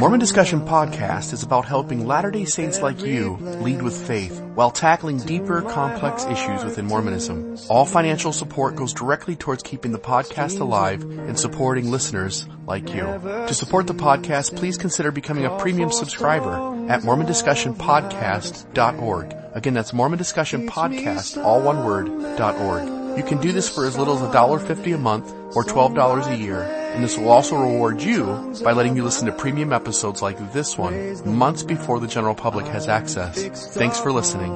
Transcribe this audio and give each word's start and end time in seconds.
Mormon 0.00 0.18
Discussion 0.18 0.62
Podcast 0.62 1.32
is 1.34 1.42
about 1.42 1.66
helping 1.66 2.06
Latter-day 2.06 2.46
Saints 2.46 2.80
like 2.80 3.04
you 3.04 3.36
lead 3.36 3.82
with 3.82 4.06
faith 4.06 4.40
while 4.54 4.70
tackling 4.70 5.18
deeper, 5.18 5.60
complex 5.60 6.24
issues 6.24 6.64
within 6.64 6.86
Mormonism. 6.86 7.58
All 7.68 7.84
financial 7.84 8.32
support 8.32 8.76
goes 8.76 8.94
directly 8.94 9.36
towards 9.36 9.62
keeping 9.62 9.92
the 9.92 9.98
podcast 9.98 10.58
alive 10.58 11.02
and 11.02 11.38
supporting 11.38 11.90
listeners 11.90 12.48
like 12.66 12.94
you. 12.94 13.02
To 13.02 13.52
support 13.52 13.88
the 13.88 13.92
podcast, 13.92 14.56
please 14.56 14.78
consider 14.78 15.12
becoming 15.12 15.44
a 15.44 15.58
premium 15.58 15.92
subscriber 15.92 16.54
at 16.90 17.02
mormondiscussionpodcast.org. 17.02 19.36
Again, 19.52 19.74
that's 19.74 19.92
Mormon 19.92 20.16
Discussion 20.16 20.66
Podcast, 20.66 21.44
all 21.44 21.60
one 21.60 21.84
word, 21.84 22.08
.org. 22.40 23.18
You 23.18 23.22
can 23.22 23.38
do 23.42 23.52
this 23.52 23.68
for 23.68 23.84
as 23.84 23.98
little 23.98 24.14
as 24.14 24.22
$1.50 24.34 24.94
a 24.94 24.98
month 24.98 25.30
or 25.54 25.62
$12 25.62 26.26
a 26.26 26.36
year, 26.38 26.79
and 26.94 27.04
this 27.04 27.16
will 27.16 27.30
also 27.30 27.56
reward 27.56 28.02
you 28.02 28.54
by 28.62 28.72
letting 28.72 28.96
you 28.96 29.04
listen 29.04 29.26
to 29.26 29.32
premium 29.32 29.72
episodes 29.72 30.22
like 30.22 30.52
this 30.52 30.76
one 30.76 31.36
months 31.36 31.62
before 31.62 32.00
the 32.00 32.06
general 32.06 32.34
public 32.34 32.66
has 32.66 32.88
access. 32.88 33.74
Thanks 33.74 33.98
for 33.98 34.12
listening. 34.12 34.52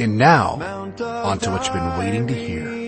And 0.00 0.18
now, 0.18 0.60
on 1.00 1.38
to 1.38 1.50
what 1.50 1.64
you've 1.64 1.74
been 1.74 1.98
waiting 1.98 2.26
to 2.26 2.34
hear. 2.34 2.82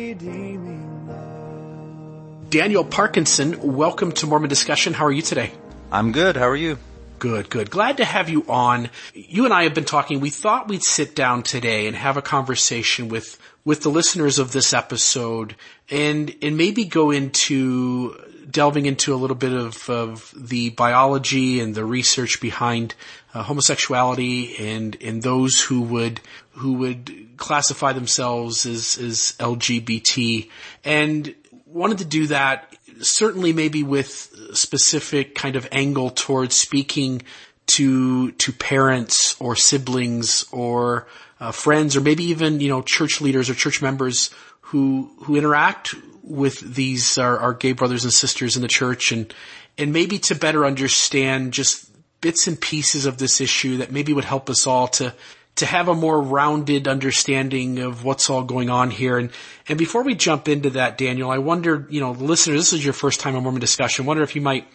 Daniel 2.51 2.85
Parkinson, 2.85 3.75
welcome 3.75 4.13
to 4.13 4.27
Mormon 4.27 4.49
Discussion. 4.49 4.93
How 4.93 5.07
are 5.07 5.13
you 5.13 5.23
today? 5.23 5.53
I'm 5.91 6.13
good. 6.13 6.37
How 6.37 6.49
are 6.49 6.57
you? 6.57 6.79
Good, 7.19 7.49
good. 7.49 7.71
Glad 7.71 7.99
to 7.99 8.05
have 8.05 8.29
you 8.29 8.45
on. 8.49 8.91
You 9.15 9.45
and 9.45 9.55
I 9.55 9.63
have 9.63 9.75
been 9.75 9.85
talking. 9.85 10.21
We 10.21 10.31
thought 10.31 10.69
we'd 10.69 10.83
sit 10.83 11.15
down 11.15 11.43
today 11.43 11.87
and 11.87 11.97
have 11.97 12.17
a 12.17 12.23
conversation 12.23 13.09
with 13.09 13.39
with 13.65 13.83
the 13.83 13.89
listeners 13.89 14.39
of 14.39 14.53
this 14.53 14.75
episode 14.75 15.57
and, 15.91 16.35
and 16.43 16.57
maybe 16.57 16.85
go 16.85 17.11
into 17.11 18.15
delving 18.55 18.87
into 18.87 19.13
a 19.13 19.17
little 19.17 19.37
bit 19.37 19.53
of, 19.53 19.91
of 19.91 20.33
the 20.35 20.71
biology 20.71 21.61
and 21.61 21.75
the 21.75 21.85
research 21.85 22.41
behind 22.41 22.95
uh, 23.35 23.43
homosexuality 23.43 24.57
and, 24.59 24.97
and 25.03 25.23
those 25.23 25.61
who 25.61 25.83
would, 25.83 26.21
who 26.53 26.75
would 26.75 27.37
classify 27.37 27.93
themselves 27.93 28.65
as, 28.65 28.97
as 28.97 29.35
LGBT 29.39 30.49
and 30.85 31.35
wanted 31.67 31.99
to 31.99 32.05
do 32.05 32.29
that 32.29 32.75
certainly 33.01 33.53
maybe 33.53 33.83
with 33.83 34.09
specific 34.55 35.35
kind 35.35 35.57
of 35.57 35.69
angle 35.73 36.11
towards 36.11 36.55
speaking 36.55 37.23
to, 37.67 38.31
to 38.33 38.53
parents 38.53 39.35
or 39.41 39.57
siblings 39.57 40.47
or 40.53 41.09
uh, 41.41 41.51
friends 41.51 41.97
or 41.97 42.01
maybe 42.01 42.23
even, 42.25 42.61
you 42.61 42.69
know, 42.69 42.83
church 42.83 43.21
leaders 43.21 43.51
or 43.51 43.55
church 43.55 43.83
members 43.83 44.31
who, 44.61 45.11
who 45.25 45.35
interact 45.35 45.97
with 46.27 46.61
these, 46.75 47.19
our, 47.19 47.39
our 47.39 47.55
gay 47.55 47.73
brothers 47.73 48.05
and 48.05 48.13
sisters 48.13 48.57
in 48.57 48.63
the 48.63 48.69
church 48.69 49.13
and, 49.13 49.33
and 49.77 49.93
maybe 49.93 50.19
to 50.19 50.35
better 50.35 50.65
understand 50.65 51.53
just 51.53 51.91
bits 52.21 52.47
and 52.47 52.59
pieces 52.59 53.05
of 53.05 53.19
this 53.19 53.41
issue 53.41 53.79
that 53.79 53.93
maybe 53.93 54.13
would 54.13 54.25
help 54.25 54.49
us 54.49 54.67
all 54.67 54.89
to, 54.89 55.13
to 55.57 55.67
have 55.67 55.89
a 55.89 55.95
more 55.95 56.21
rounded 56.21 56.89
understanding 56.89 57.79
of 57.79 58.05
what's 58.05 58.31
all 58.31 58.43
going 58.43 58.71
on 58.71 58.91
here. 58.91 59.19
And, 59.19 59.31
and 59.69 59.79
before 59.79 60.03
we 60.03 60.15
jump 60.15 60.49
into 60.49 60.71
that, 60.71 60.97
Daniel, 60.97 61.31
I 61.31 61.39
wonder, 61.39 61.87
you 61.91 62.01
know, 62.01 62.13
listeners, 62.13 62.61
this 62.61 62.73
is 62.73 62.85
your 62.85 62.95
first 62.95 63.21
time 63.21 63.37
on 63.37 63.43
Mormon 63.43 63.61
discussion. 63.61 64.05
I 64.05 64.09
wonder 64.09 64.23
if 64.23 64.35
you 64.35 64.41
might 64.41 64.67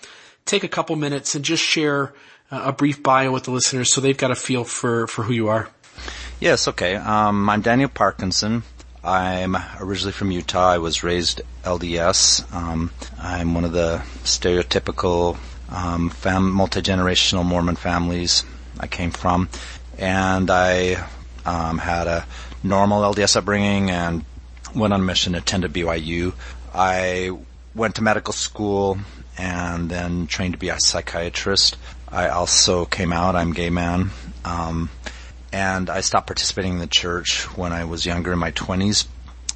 take 0.46 0.64
a 0.64 0.68
couple 0.68 0.96
minutes 0.96 1.36
and 1.36 1.44
just 1.44 1.64
share 1.64 2.14
uh, 2.52 2.64
a 2.66 2.72
brief 2.72 3.02
bio 3.02 3.32
with 3.32 3.44
the 3.44 3.52
listeners 3.52 3.92
so 3.92 4.02
they've 4.02 4.18
got 4.18 4.32
a 4.32 4.36
feel 4.36 4.64
for, 4.64 5.08
for 5.08 5.24
who 5.24 5.34
you 5.34 5.48
are. 5.48 5.70
Yes, 6.40 6.68
okay. 6.68 6.96
Um, 6.96 7.50
I'm 7.50 7.62
Daniel 7.62 7.90
Parkinson. 7.90 8.64
I'm 9.04 9.56
originally 9.80 10.12
from 10.12 10.32
Utah. 10.32 10.72
I 10.72 10.78
was 10.78 11.04
raised 11.04 11.42
LDS. 11.64 12.54
Um, 12.54 12.92
I'm 13.18 13.54
one 13.54 13.64
of 13.64 13.72
the 13.72 14.02
stereotypical 14.24 15.38
um, 15.70 16.10
fam- 16.10 16.52
multi-generational 16.52 17.46
Mormon 17.46 17.78
families 17.78 18.44
I 18.80 18.88
came 18.88 19.12
from. 19.12 19.50
And 19.98 20.50
I 20.50 21.08
um, 21.46 21.78
had 21.78 22.08
a 22.08 22.26
normal 22.62 23.02
LDS 23.02 23.38
upbringing 23.38 23.90
and 23.90 24.26
went 24.76 24.94
on 24.94 25.06
mission, 25.06 25.34
attended 25.36 25.72
BYU. 25.72 26.34
I 26.74 27.32
went 27.74 27.96
to 27.96 28.04
medical 28.04 28.34
school 28.34 28.98
and 29.38 29.90
then 29.90 30.28
trained 30.28 30.54
to 30.54 30.60
be 30.60 30.70
a 30.70 30.80
psychiatrist. 30.80 31.78
I 32.10 32.30
also 32.30 32.86
came 32.86 33.14
out. 33.14 33.36
I'm 33.36 33.54
gay 33.54 33.70
man. 33.70 34.12
Um, 34.44 34.90
and 35.52 35.90
I 35.90 36.02
stopped 36.02 36.28
participating 36.28 36.74
in 36.74 36.80
the 36.80 36.88
church 36.88 37.46
when 37.58 37.74
I 37.74 37.86
was 37.86 38.06
younger 38.06 38.34
in 38.34 38.40
my 38.40 38.52
20s. 38.52 39.06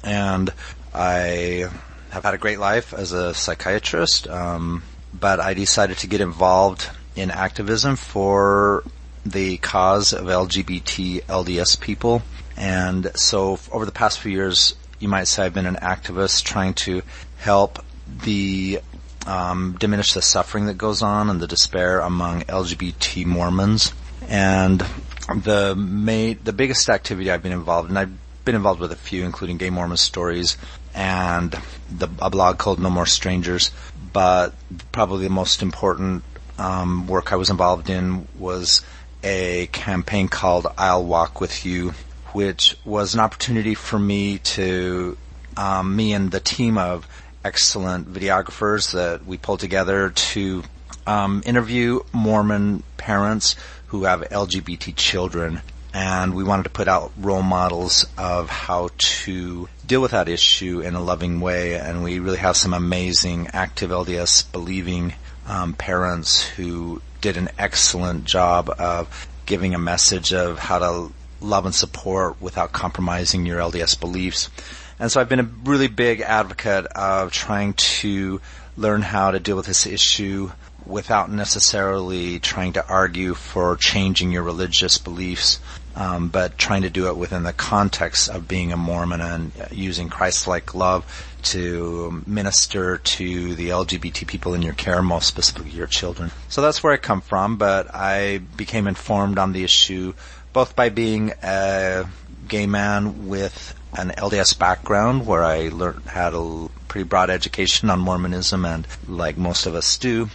And 0.02 0.52
I 0.92 1.68
have 2.10 2.24
had 2.24 2.34
a 2.34 2.38
great 2.38 2.58
life 2.58 2.92
as 2.92 3.12
a 3.12 3.34
psychiatrist, 3.34 4.28
um, 4.28 4.82
but 5.12 5.40
I 5.40 5.54
decided 5.54 5.98
to 5.98 6.06
get 6.06 6.20
involved 6.20 6.90
in 7.16 7.30
activism 7.30 7.96
for 7.96 8.84
the 9.24 9.56
cause 9.58 10.12
of 10.12 10.26
LGBT 10.26 11.22
LDS 11.24 11.80
people. 11.80 12.22
And 12.56 13.10
so 13.16 13.58
over 13.72 13.86
the 13.86 13.92
past 13.92 14.20
few 14.20 14.32
years, 14.32 14.74
you 14.98 15.08
might 15.08 15.24
say 15.24 15.44
I've 15.44 15.54
been 15.54 15.66
an 15.66 15.76
activist 15.76 16.44
trying 16.44 16.74
to 16.74 17.02
help 17.38 17.84
the 18.06 18.80
um, 19.26 19.76
diminish 19.78 20.12
the 20.12 20.22
suffering 20.22 20.66
that 20.66 20.78
goes 20.78 21.02
on 21.02 21.30
and 21.30 21.40
the 21.40 21.46
despair 21.46 22.00
among 22.00 22.42
LGBT 22.42 23.24
Mormons. 23.26 23.92
And 24.28 24.84
the 25.28 25.74
main, 25.76 26.38
the 26.44 26.52
biggest 26.52 26.88
activity 26.88 27.30
I've 27.30 27.42
been 27.42 27.52
involved 27.52 27.90
in, 27.90 27.96
I've 27.96 28.12
been 28.44 28.54
involved 28.54 28.80
with 28.80 28.92
a 28.92 28.96
few, 28.96 29.24
including 29.24 29.56
Gay 29.56 29.70
Mormon 29.70 29.96
Stories 29.96 30.56
and 30.94 31.56
the, 31.90 32.08
a 32.20 32.30
blog 32.30 32.58
called 32.58 32.78
No 32.78 32.90
More 32.90 33.06
Strangers. 33.06 33.70
But 34.12 34.54
probably 34.92 35.24
the 35.24 35.30
most 35.30 35.62
important 35.62 36.22
um, 36.58 37.06
work 37.06 37.32
I 37.32 37.36
was 37.36 37.50
involved 37.50 37.90
in 37.90 38.28
was 38.38 38.82
a 39.22 39.68
campaign 39.72 40.28
called 40.28 40.66
I'll 40.78 41.04
Walk 41.04 41.40
With 41.40 41.64
You, 41.64 41.94
which 42.32 42.76
was 42.84 43.14
an 43.14 43.20
opportunity 43.20 43.74
for 43.74 43.98
me 43.98 44.38
to, 44.38 45.16
um, 45.56 45.96
me 45.96 46.12
and 46.12 46.30
the 46.30 46.40
team 46.40 46.78
of 46.78 47.08
excellent 47.44 48.12
videographers 48.12 48.92
that 48.92 49.26
we 49.26 49.36
pulled 49.36 49.60
together 49.60 50.10
to 50.10 50.62
um, 51.06 51.42
interview 51.44 52.00
Mormon 52.12 52.82
parents 52.96 53.56
who 53.88 54.04
have 54.04 54.20
LGBT 54.22 54.94
children 54.96 55.60
and 55.92 56.34
we 56.34 56.42
wanted 56.42 56.64
to 56.64 56.70
put 56.70 56.88
out 56.88 57.12
role 57.16 57.42
models 57.42 58.04
of 58.18 58.50
how 58.50 58.90
to 58.98 59.68
deal 59.86 60.02
with 60.02 60.10
that 60.10 60.28
issue 60.28 60.80
in 60.80 60.94
a 60.94 61.00
loving 61.00 61.40
way 61.40 61.74
and 61.76 62.02
we 62.02 62.18
really 62.18 62.38
have 62.38 62.56
some 62.56 62.74
amazing 62.74 63.48
active 63.52 63.90
LDS 63.90 64.50
believing 64.50 65.14
um, 65.46 65.72
parents 65.74 66.42
who 66.42 67.00
did 67.20 67.36
an 67.36 67.48
excellent 67.58 68.24
job 68.24 68.68
of 68.78 69.28
giving 69.46 69.74
a 69.74 69.78
message 69.78 70.32
of 70.32 70.58
how 70.58 70.78
to 70.78 71.12
love 71.40 71.66
and 71.66 71.74
support 71.74 72.40
without 72.40 72.72
compromising 72.72 73.46
your 73.46 73.58
LDS 73.58 73.98
beliefs. 74.00 74.50
And 74.98 75.12
so 75.12 75.20
I've 75.20 75.28
been 75.28 75.40
a 75.40 75.50
really 75.64 75.88
big 75.88 76.20
advocate 76.20 76.86
of 76.86 77.32
trying 77.32 77.74
to 77.74 78.40
learn 78.76 79.02
how 79.02 79.30
to 79.30 79.40
deal 79.40 79.56
with 79.56 79.66
this 79.66 79.86
issue 79.86 80.50
without 80.86 81.30
necessarily 81.30 82.38
trying 82.38 82.74
to 82.74 82.86
argue 82.86 83.34
for 83.34 83.76
changing 83.76 84.32
your 84.32 84.42
religious 84.42 84.98
beliefs, 84.98 85.60
um, 85.96 86.28
but 86.28 86.58
trying 86.58 86.82
to 86.82 86.90
do 86.90 87.08
it 87.08 87.16
within 87.16 87.42
the 87.42 87.52
context 87.52 88.28
of 88.28 88.48
being 88.48 88.72
a 88.72 88.76
Mormon 88.76 89.20
and 89.20 89.52
using 89.70 90.08
Christ-like 90.08 90.74
love 90.74 91.36
to 91.42 92.22
minister 92.26 92.98
to 92.98 93.54
the 93.54 93.68
LGBT 93.68 94.26
people 94.26 94.54
in 94.54 94.62
your 94.62 94.74
care, 94.74 95.02
most 95.02 95.26
specifically 95.26 95.70
your 95.70 95.86
children. 95.86 96.30
So 96.48 96.62
that's 96.62 96.82
where 96.82 96.92
I 96.92 96.96
come 96.96 97.20
from, 97.20 97.56
but 97.56 97.94
I 97.94 98.38
became 98.56 98.86
informed 98.86 99.38
on 99.38 99.52
the 99.52 99.64
issue 99.64 100.14
both 100.54 100.76
by 100.76 100.88
being 100.88 101.32
a 101.42 102.06
gay 102.48 102.66
man 102.66 103.28
with 103.28 103.74
an 103.98 104.10
LDS 104.10 104.58
background 104.58 105.26
where 105.26 105.42
I 105.42 105.68
learned, 105.68 106.02
had 106.06 106.32
a 106.32 106.68
pretty 106.88 107.06
broad 107.06 107.28
education 107.28 107.90
on 107.90 107.98
Mormonism 107.98 108.64
and 108.64 108.86
like 109.06 109.36
most 109.36 109.66
of 109.66 109.74
us 109.74 109.98
do, 109.98 110.30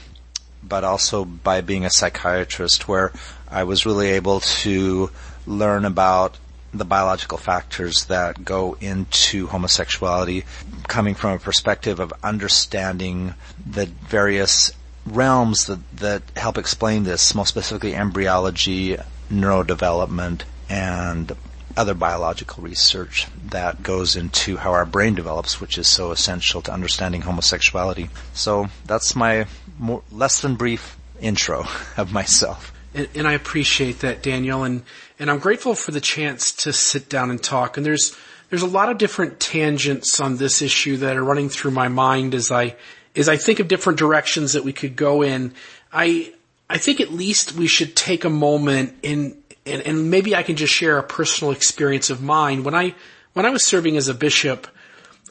but 0.64 0.84
also 0.84 1.26
by 1.26 1.62
being 1.62 1.86
a 1.86 1.90
psychiatrist 1.90 2.88
where 2.88 3.12
I 3.50 3.64
was 3.64 3.86
really 3.86 4.10
able 4.10 4.40
to 4.40 5.12
learn 5.46 5.86
about 5.86 6.38
the 6.74 6.86
biological 6.86 7.38
factors 7.38 8.06
that 8.06 8.46
go 8.46 8.78
into 8.80 9.48
homosexuality 9.48 10.46
coming 10.88 11.16
from 11.16 11.32
a 11.34 11.40
perspective 11.40 12.00
of 12.00 12.14
understanding 12.24 13.34
the 13.66 13.86
various 13.86 14.72
realms 15.06 15.66
that, 15.66 15.80
that 15.98 16.22
help 16.36 16.58
explain 16.58 17.04
this, 17.04 17.34
most 17.34 17.50
specifically 17.50 17.96
embryology, 17.96 18.98
neurodevelopment, 19.32 20.44
and 20.70 21.36
other 21.76 21.94
biological 21.94 22.64
research 22.64 23.28
that 23.46 23.82
goes 23.82 24.16
into 24.16 24.58
how 24.58 24.72
our 24.72 24.86
brain 24.86 25.16
develops, 25.16 25.62
which 25.62 25.78
is 25.78 25.88
so 25.88 26.12
essential 26.12 26.62
to 26.62 26.74
understanding 26.74 27.22
homosexuality. 27.22 28.10
So 28.34 28.68
that's 28.86 29.16
my 29.16 29.48
more, 29.80 30.04
less 30.12 30.42
than 30.42 30.56
brief 30.56 30.98
intro 31.20 31.66
of 31.98 32.14
myself. 32.14 32.72
And, 32.94 33.08
and, 33.16 33.28
I 33.28 33.34
appreciate 33.34 34.00
that, 34.00 34.24
Daniel, 34.24 34.64
and 34.64 34.84
and 35.20 35.30
I'm 35.30 35.40
grateful 35.40 35.76
for 35.76 35.92
the 35.92 36.02
chance 36.02 36.52
to 36.64 36.74
sit 36.74 37.08
down 37.08 37.30
and 37.30 37.42
talk. 37.42 37.78
And 37.78 37.86
there's 37.86 38.16
there's 38.50 38.64
a 38.64 38.68
lot 38.68 38.90
of 38.90 38.98
different 38.98 39.40
tangents 39.40 40.20
on 40.20 40.38
this 40.38 40.62
issue 40.62 40.98
that 40.98 41.16
are 41.16 41.24
running 41.24 41.50
through 41.50 41.72
my 41.72 41.88
mind 41.88 42.34
as 42.34 42.52
I 42.52 42.76
as 43.16 43.30
I 43.30 43.38
think 43.38 43.60
of 43.60 43.68
different 43.68 44.00
directions 44.00 44.54
that 44.54 44.64
we 44.64 44.74
could 44.74 44.96
go 44.96 45.22
in. 45.22 45.54
I 45.94 46.34
I 46.70 46.78
think 46.78 47.02
at 47.02 47.12
least 47.12 47.54
we 47.54 47.68
should 47.68 47.96
take 47.96 48.26
a 48.26 48.30
moment 48.30 48.96
in, 49.02 49.38
and, 49.66 49.82
and 49.82 50.12
maybe 50.12 50.36
I 50.36 50.44
can 50.44 50.56
just 50.56 50.74
share 50.74 51.00
a 51.00 51.04
personal 51.04 51.52
experience 51.52 52.12
of 52.12 52.22
mine. 52.22 52.64
When 52.64 52.76
I, 52.76 52.94
when 53.34 53.46
I 53.46 53.50
was 53.50 53.66
serving 53.66 53.98
as 53.98 54.08
a 54.08 54.14
bishop, 54.14 54.68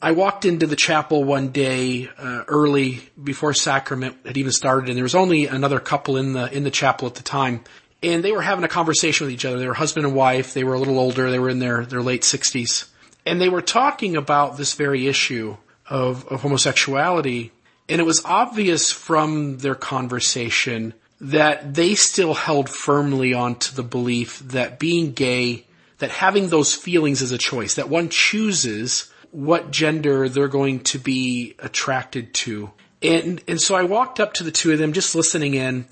I 0.00 0.12
walked 0.12 0.44
into 0.44 0.66
the 0.66 0.76
chapel 0.76 1.24
one 1.24 1.48
day 1.48 2.08
uh, 2.18 2.44
early 2.46 3.00
before 3.22 3.52
sacrament 3.52 4.16
had 4.24 4.36
even 4.36 4.52
started, 4.52 4.88
and 4.88 4.96
there 4.96 5.02
was 5.02 5.14
only 5.14 5.46
another 5.46 5.80
couple 5.80 6.16
in 6.16 6.34
the 6.34 6.52
in 6.52 6.64
the 6.64 6.70
chapel 6.70 7.08
at 7.08 7.16
the 7.16 7.22
time, 7.22 7.64
and 8.02 8.24
they 8.24 8.32
were 8.32 8.42
having 8.42 8.64
a 8.64 8.68
conversation 8.68 9.26
with 9.26 9.34
each 9.34 9.44
other. 9.44 9.58
They 9.58 9.66
were 9.66 9.74
husband 9.74 10.06
and 10.06 10.14
wife. 10.14 10.54
They 10.54 10.64
were 10.64 10.74
a 10.74 10.78
little 10.78 10.98
older. 10.98 11.30
They 11.30 11.40
were 11.40 11.48
in 11.48 11.58
their 11.58 11.84
their 11.84 12.02
late 12.02 12.22
sixties, 12.22 12.86
and 13.26 13.40
they 13.40 13.48
were 13.48 13.62
talking 13.62 14.16
about 14.16 14.56
this 14.56 14.74
very 14.74 15.08
issue 15.08 15.56
of 15.88 16.26
of 16.28 16.42
homosexuality. 16.42 17.52
And 17.88 18.00
it 18.00 18.04
was 18.04 18.22
obvious 18.24 18.92
from 18.92 19.58
their 19.58 19.74
conversation 19.74 20.94
that 21.20 21.74
they 21.74 21.94
still 21.94 22.34
held 22.34 22.68
firmly 22.68 23.32
onto 23.34 23.74
the 23.74 23.82
belief 23.82 24.38
that 24.40 24.78
being 24.78 25.12
gay, 25.12 25.66
that 25.98 26.10
having 26.10 26.48
those 26.48 26.74
feelings 26.74 27.22
is 27.22 27.32
a 27.32 27.38
choice, 27.38 27.74
that 27.74 27.88
one 27.88 28.10
chooses 28.10 29.10
what 29.30 29.70
gender 29.70 30.28
they're 30.28 30.48
going 30.48 30.80
to 30.80 30.98
be 30.98 31.54
attracted 31.58 32.34
to. 32.34 32.70
And, 33.02 33.42
and 33.46 33.60
so 33.60 33.74
I 33.74 33.82
walked 33.82 34.20
up 34.20 34.34
to 34.34 34.44
the 34.44 34.50
two 34.50 34.72
of 34.72 34.78
them 34.78 34.92
just 34.92 35.14
listening 35.14 35.54
in 35.54 35.86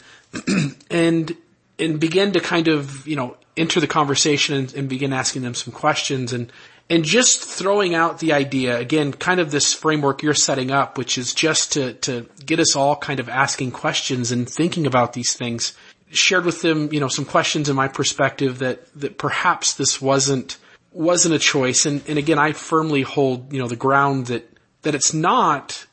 and, 0.91 1.37
and 1.79 2.01
began 2.01 2.33
to 2.33 2.41
kind 2.41 2.69
of, 2.69 3.07
you 3.07 3.17
know, 3.17 3.37
enter 3.57 3.81
the 3.81 3.87
conversation 3.87 4.57
and, 4.57 4.75
and 4.75 4.89
begin 4.89 5.13
asking 5.13 5.43
them 5.43 5.55
some 5.55 5.73
questions 5.73 6.33
and, 6.33 6.53
and 6.89 7.05
just 7.05 7.43
throwing 7.43 7.95
out 7.95 8.19
the 8.19 8.33
idea 8.33 8.79
again, 8.79 9.13
kind 9.13 9.41
of 9.41 9.51
this 9.51 9.73
framework 9.73 10.23
you're 10.23 10.35
setting 10.35 10.71
up, 10.71 10.99
which 10.99 11.19
is 11.19 11.33
just 11.33 11.73
to, 11.73 11.95
to 11.95 12.29
get 12.45 12.61
us 12.61 12.77
all 12.77 12.97
kind 12.97 13.19
of 13.19 13.29
asking 13.29 13.73
questions 13.73 14.31
and 14.31 14.49
thinking 14.49 14.87
about 14.87 15.13
these 15.13 15.35
things. 15.35 15.75
Shared 16.11 16.45
with 16.45 16.63
them, 16.63 16.93
you 16.93 17.01
know, 17.01 17.09
some 17.09 17.25
questions 17.25 17.69
in 17.69 17.75
my 17.75 17.89
perspective 17.89 18.61
that, 18.61 18.93
that 19.01 19.19
perhaps 19.19 19.75
this 19.75 20.01
wasn't, 20.01 20.59
wasn't 20.97 21.35
a 21.35 21.39
choice. 21.39 21.85
And, 21.85 22.03
and 22.09 22.19
again, 22.19 22.39
I 22.39 22.53
firmly 22.53 23.03
hold, 23.03 23.53
you 23.53 23.59
know, 23.59 23.69
the 23.69 23.77
ground 23.77 24.27
that, 24.27 24.51
that 24.83 24.95
it's 24.95 25.13
not, 25.13 25.87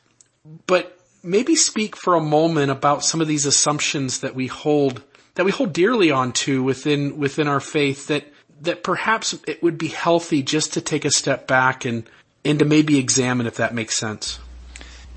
but 0.66 0.98
maybe 1.22 1.54
speak 1.56 1.94
for 1.94 2.14
a 2.14 2.22
moment 2.22 2.70
about 2.70 3.04
some 3.04 3.20
of 3.20 3.28
these 3.28 3.44
assumptions 3.44 4.20
that 4.20 4.34
we 4.34 4.46
hold, 4.46 5.02
that 5.34 5.44
we 5.44 5.50
hold 5.50 5.72
dearly 5.72 6.10
onto 6.10 6.62
within, 6.62 7.18
within 7.18 7.48
our 7.48 7.60
faith 7.60 8.06
that, 8.06 8.24
that 8.62 8.82
perhaps 8.82 9.34
it 9.46 9.62
would 9.62 9.76
be 9.76 9.88
healthy 9.88 10.42
just 10.42 10.72
to 10.72 10.80
take 10.80 11.04
a 11.04 11.10
step 11.10 11.46
back 11.46 11.84
and, 11.84 12.08
and 12.44 12.58
to 12.58 12.64
maybe 12.64 12.98
examine 12.98 13.46
if 13.46 13.56
that 13.56 13.74
makes 13.74 13.98
sense. 13.98 14.38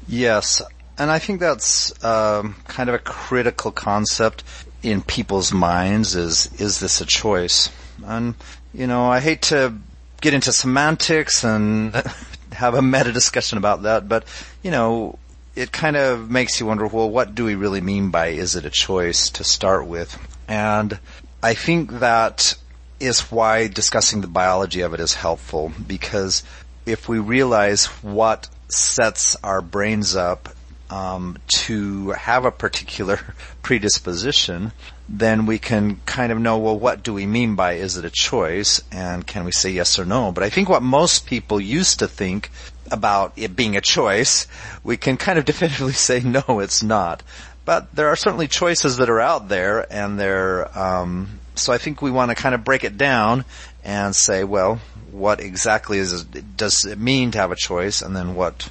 Yes. 0.08 0.62
And 0.98 1.10
I 1.10 1.20
think 1.20 1.40
that's 1.40 2.04
um, 2.04 2.56
kind 2.68 2.90
of 2.90 2.96
a 2.96 3.00
critical 3.00 3.72
concept 3.72 4.44
in 4.84 5.02
people's 5.02 5.54
minds 5.54 6.16
is, 6.16 6.52
is 6.60 6.80
this 6.80 7.00
a 7.00 7.06
choice? 7.06 7.70
And 8.04 8.36
you 8.78 8.86
know, 8.86 9.08
I 9.08 9.20
hate 9.20 9.42
to 9.44 9.74
get 10.22 10.36
into 10.36 10.54
semantics 10.54 11.44
and 11.44 11.96
have 12.52 12.76
a 12.76 12.82
meta 12.82 13.12
discussion 13.12 13.58
about 13.58 13.84
that, 13.84 14.08
but 14.08 14.24
you 14.62 14.70
know, 14.70 15.18
it 15.56 15.72
kind 15.72 15.98
of 15.98 16.30
makes 16.30 16.60
you 16.60 16.68
wonder, 16.68 16.86
well, 16.86 17.10
what 17.10 17.34
do 17.34 17.44
we 17.44 17.56
really 17.56 17.82
mean 17.82 18.12
by 18.12 18.28
is 18.28 18.56
it 18.56 18.66
a 18.66 18.70
choice 18.70 19.32
to 19.32 19.44
start 19.44 19.88
with? 19.88 20.16
And 20.48 21.00
I 21.42 21.56
think 21.56 22.00
that 22.00 22.54
is 23.00 23.32
why 23.32 23.68
discussing 23.68 24.22
the 24.22 24.28
biology 24.28 24.82
of 24.82 24.94
it 24.94 25.00
is 25.00 25.16
helpful 25.16 25.72
because 25.88 26.44
if 26.86 27.10
we 27.10 27.18
realize 27.18 27.88
what 28.04 28.48
sets 28.70 29.36
our 29.44 29.62
brains 29.62 30.16
up 30.16 30.50
um, 30.90 31.38
to 31.48 32.12
have 32.12 32.46
a 32.46 32.52
particular 32.52 33.20
predisposition, 33.64 34.72
then 35.10 35.46
we 35.46 35.58
can 35.58 36.02
kind 36.06 36.32
of 36.32 36.40
know, 36.40 36.58
well, 36.58 36.78
what 36.78 37.04
do 37.04 37.14
we 37.14 37.26
mean 37.26 37.56
by 37.56 37.74
is 37.74 37.98
it 37.98 38.04
a 38.04 38.10
choice? 38.10 38.82
And 38.92 39.26
can 39.26 39.46
we 39.46 39.52
say 39.52 39.70
yes 39.70 39.98
or 39.98 40.06
no? 40.06 40.32
But 40.32 40.44
I 40.44 40.50
think 40.50 40.68
what 40.68 40.84
most 40.84 41.26
people 41.26 41.62
used 41.62 42.00
to 42.00 42.08
think 42.08 42.52
about 42.92 43.34
it 43.36 43.56
being 43.56 43.78
a 43.78 43.82
choice, 43.82 44.48
we 44.84 44.98
can 44.98 45.18
kind 45.18 45.40
of 45.40 45.46
definitively 45.46 45.94
say 45.94 46.20
no, 46.20 46.60
it's 46.60 46.84
not. 46.84 47.24
But 47.64 47.94
there 47.96 48.08
are 48.10 48.16
certainly 48.16 48.48
choices 48.48 48.98
that 48.98 49.10
are 49.10 49.20
out 49.22 49.50
there 49.50 49.92
and 49.92 50.20
they're, 50.20 50.78
um, 50.78 51.40
so 51.56 51.74
I 51.74 51.78
think 51.78 52.02
we 52.02 52.12
want 52.12 52.32
to 52.32 52.36
kind 52.36 52.56
of 52.56 52.64
break 52.64 52.84
it 52.84 52.98
down 52.98 53.46
and 53.84 54.16
say, 54.16 54.44
well, 54.44 54.82
what 55.12 55.40
exactly 55.40 55.98
is, 55.98 56.24
does 56.24 56.86
it 56.86 57.00
mean 57.00 57.32
to 57.32 57.38
have 57.38 57.52
a 57.52 57.56
choice? 57.56 58.02
And 58.02 58.16
then 58.16 58.36
what, 58.36 58.70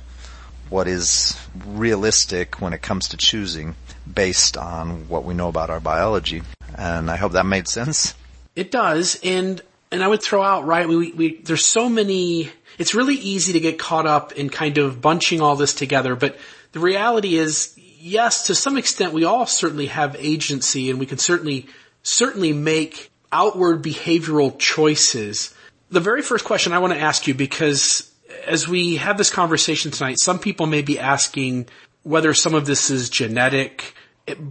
what 0.68 0.86
is 0.86 1.38
realistic 1.66 2.60
when 2.60 2.72
it 2.72 2.82
comes 2.82 3.08
to 3.08 3.16
choosing 3.16 3.74
based 4.12 4.56
on 4.56 5.08
what 5.08 5.24
we 5.24 5.34
know 5.34 5.48
about 5.48 5.70
our 5.70 5.80
biology. 5.80 6.42
And 6.76 7.10
I 7.10 7.16
hope 7.16 7.32
that 7.32 7.46
made 7.46 7.68
sense. 7.68 8.14
It 8.54 8.70
does. 8.70 9.18
And, 9.22 9.60
and 9.90 10.02
I 10.02 10.08
would 10.08 10.22
throw 10.22 10.42
out, 10.42 10.66
right, 10.66 10.88
we, 10.88 11.12
we, 11.12 11.36
there's 11.40 11.64
so 11.64 11.88
many, 11.88 12.50
it's 12.78 12.94
really 12.94 13.14
easy 13.14 13.52
to 13.54 13.60
get 13.60 13.78
caught 13.78 14.06
up 14.06 14.32
in 14.32 14.50
kind 14.50 14.78
of 14.78 15.00
bunching 15.00 15.40
all 15.40 15.56
this 15.56 15.74
together, 15.74 16.16
but 16.16 16.36
the 16.72 16.80
reality 16.80 17.36
is, 17.36 17.78
yes, 17.98 18.46
to 18.46 18.54
some 18.54 18.76
extent 18.76 19.12
we 19.12 19.24
all 19.24 19.46
certainly 19.46 19.86
have 19.86 20.16
agency 20.18 20.90
and 20.90 20.98
we 20.98 21.06
can 21.06 21.18
certainly, 21.18 21.66
certainly 22.02 22.52
make 22.52 23.10
outward 23.32 23.82
behavioral 23.82 24.58
choices. 24.58 25.54
The 25.90 26.00
very 26.00 26.22
first 26.22 26.44
question 26.44 26.72
I 26.72 26.78
want 26.78 26.92
to 26.92 27.00
ask 27.00 27.26
you 27.26 27.34
because 27.34 28.10
as 28.46 28.68
we 28.68 28.96
have 28.96 29.18
this 29.18 29.30
conversation 29.30 29.90
tonight, 29.90 30.18
some 30.18 30.38
people 30.38 30.66
may 30.66 30.82
be 30.82 30.98
asking 30.98 31.68
whether 32.02 32.34
some 32.34 32.54
of 32.54 32.66
this 32.66 32.90
is 32.90 33.10
genetic, 33.10 33.94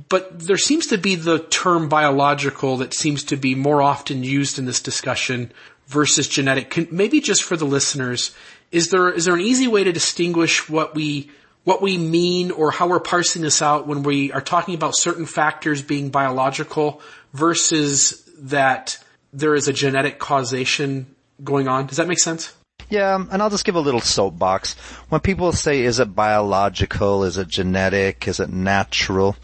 but 0.09 0.39
there 0.39 0.57
seems 0.57 0.87
to 0.87 0.97
be 0.97 1.15
the 1.15 1.39
term 1.39 1.89
biological 1.89 2.77
that 2.77 2.93
seems 2.93 3.25
to 3.25 3.35
be 3.35 3.55
more 3.55 3.81
often 3.81 4.23
used 4.23 4.57
in 4.57 4.65
this 4.65 4.81
discussion 4.81 5.51
versus 5.87 6.27
genetic. 6.27 6.69
Can, 6.69 6.87
maybe 6.91 7.19
just 7.19 7.43
for 7.43 7.57
the 7.57 7.65
listeners, 7.65 8.33
is 8.71 8.89
there 8.89 9.11
is 9.11 9.25
there 9.25 9.35
an 9.35 9.41
easy 9.41 9.67
way 9.67 9.83
to 9.83 9.91
distinguish 9.91 10.69
what 10.69 10.95
we 10.95 11.29
what 11.63 11.81
we 11.81 11.97
mean 11.97 12.51
or 12.51 12.71
how 12.71 12.87
we're 12.87 12.99
parsing 12.99 13.41
this 13.41 13.61
out 13.61 13.87
when 13.87 14.03
we 14.03 14.31
are 14.31 14.41
talking 14.41 14.75
about 14.75 14.95
certain 14.95 15.25
factors 15.25 15.81
being 15.81 16.09
biological 16.09 17.01
versus 17.33 18.23
that 18.37 18.97
there 19.33 19.55
is 19.55 19.67
a 19.67 19.73
genetic 19.73 20.19
causation 20.19 21.07
going 21.43 21.67
on? 21.67 21.87
Does 21.87 21.97
that 21.97 22.07
make 22.07 22.19
sense? 22.19 22.53
Yeah, 22.89 23.15
and 23.15 23.41
I'll 23.41 23.49
just 23.49 23.65
give 23.65 23.75
a 23.75 23.79
little 23.81 24.01
soapbox. 24.01 24.75
When 25.09 25.21
people 25.21 25.51
say, 25.51 25.81
is 25.81 25.99
it 25.99 26.15
biological, 26.15 27.23
is 27.23 27.37
it 27.37 27.47
genetic, 27.47 28.27
is 28.27 28.39
it 28.39 28.49
natural, 28.49 29.35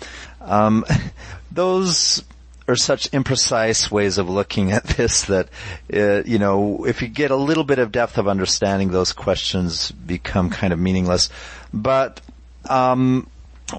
um, 0.41 0.85
those 1.51 2.23
are 2.67 2.75
such 2.75 3.09
imprecise 3.11 3.89
ways 3.89 4.17
of 4.17 4.29
looking 4.29 4.71
at 4.71 4.83
this 4.97 5.23
that, 5.23 5.49
uh, 5.93 6.23
you 6.23 6.37
know, 6.39 6.85
if 6.85 7.01
you 7.01 7.07
get 7.07 7.31
a 7.31 7.35
little 7.35 7.63
bit 7.63 7.79
of 7.79 7.91
depth 7.91 8.17
of 8.17 8.27
understanding, 8.27 8.91
those 8.91 9.11
questions 9.11 9.91
become 9.91 10.49
kind 10.49 10.71
of 10.71 10.79
meaningless. 10.79 11.29
But, 11.73 12.21
um, 12.69 13.27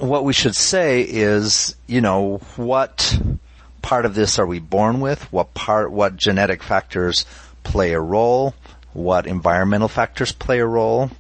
what 0.01 0.25
we 0.25 0.33
should 0.33 0.57
say 0.57 1.03
is, 1.03 1.77
you 1.87 2.01
know, 2.01 2.39
what 2.57 3.19
part 3.83 4.07
of 4.07 4.15
this 4.15 4.39
are 4.39 4.47
we 4.47 4.59
born 4.59 5.01
with? 5.01 5.31
What 5.33 5.55
part, 5.55 5.93
what 5.93 6.17
genetic 6.17 6.63
factors 6.63 7.27
play 7.63 7.93
a 7.93 8.01
role? 8.01 8.55
What 8.93 9.27
environmental 9.27 9.89
factors 9.89 10.33
play 10.33 10.59
a 10.59 10.67
role, 10.67 11.11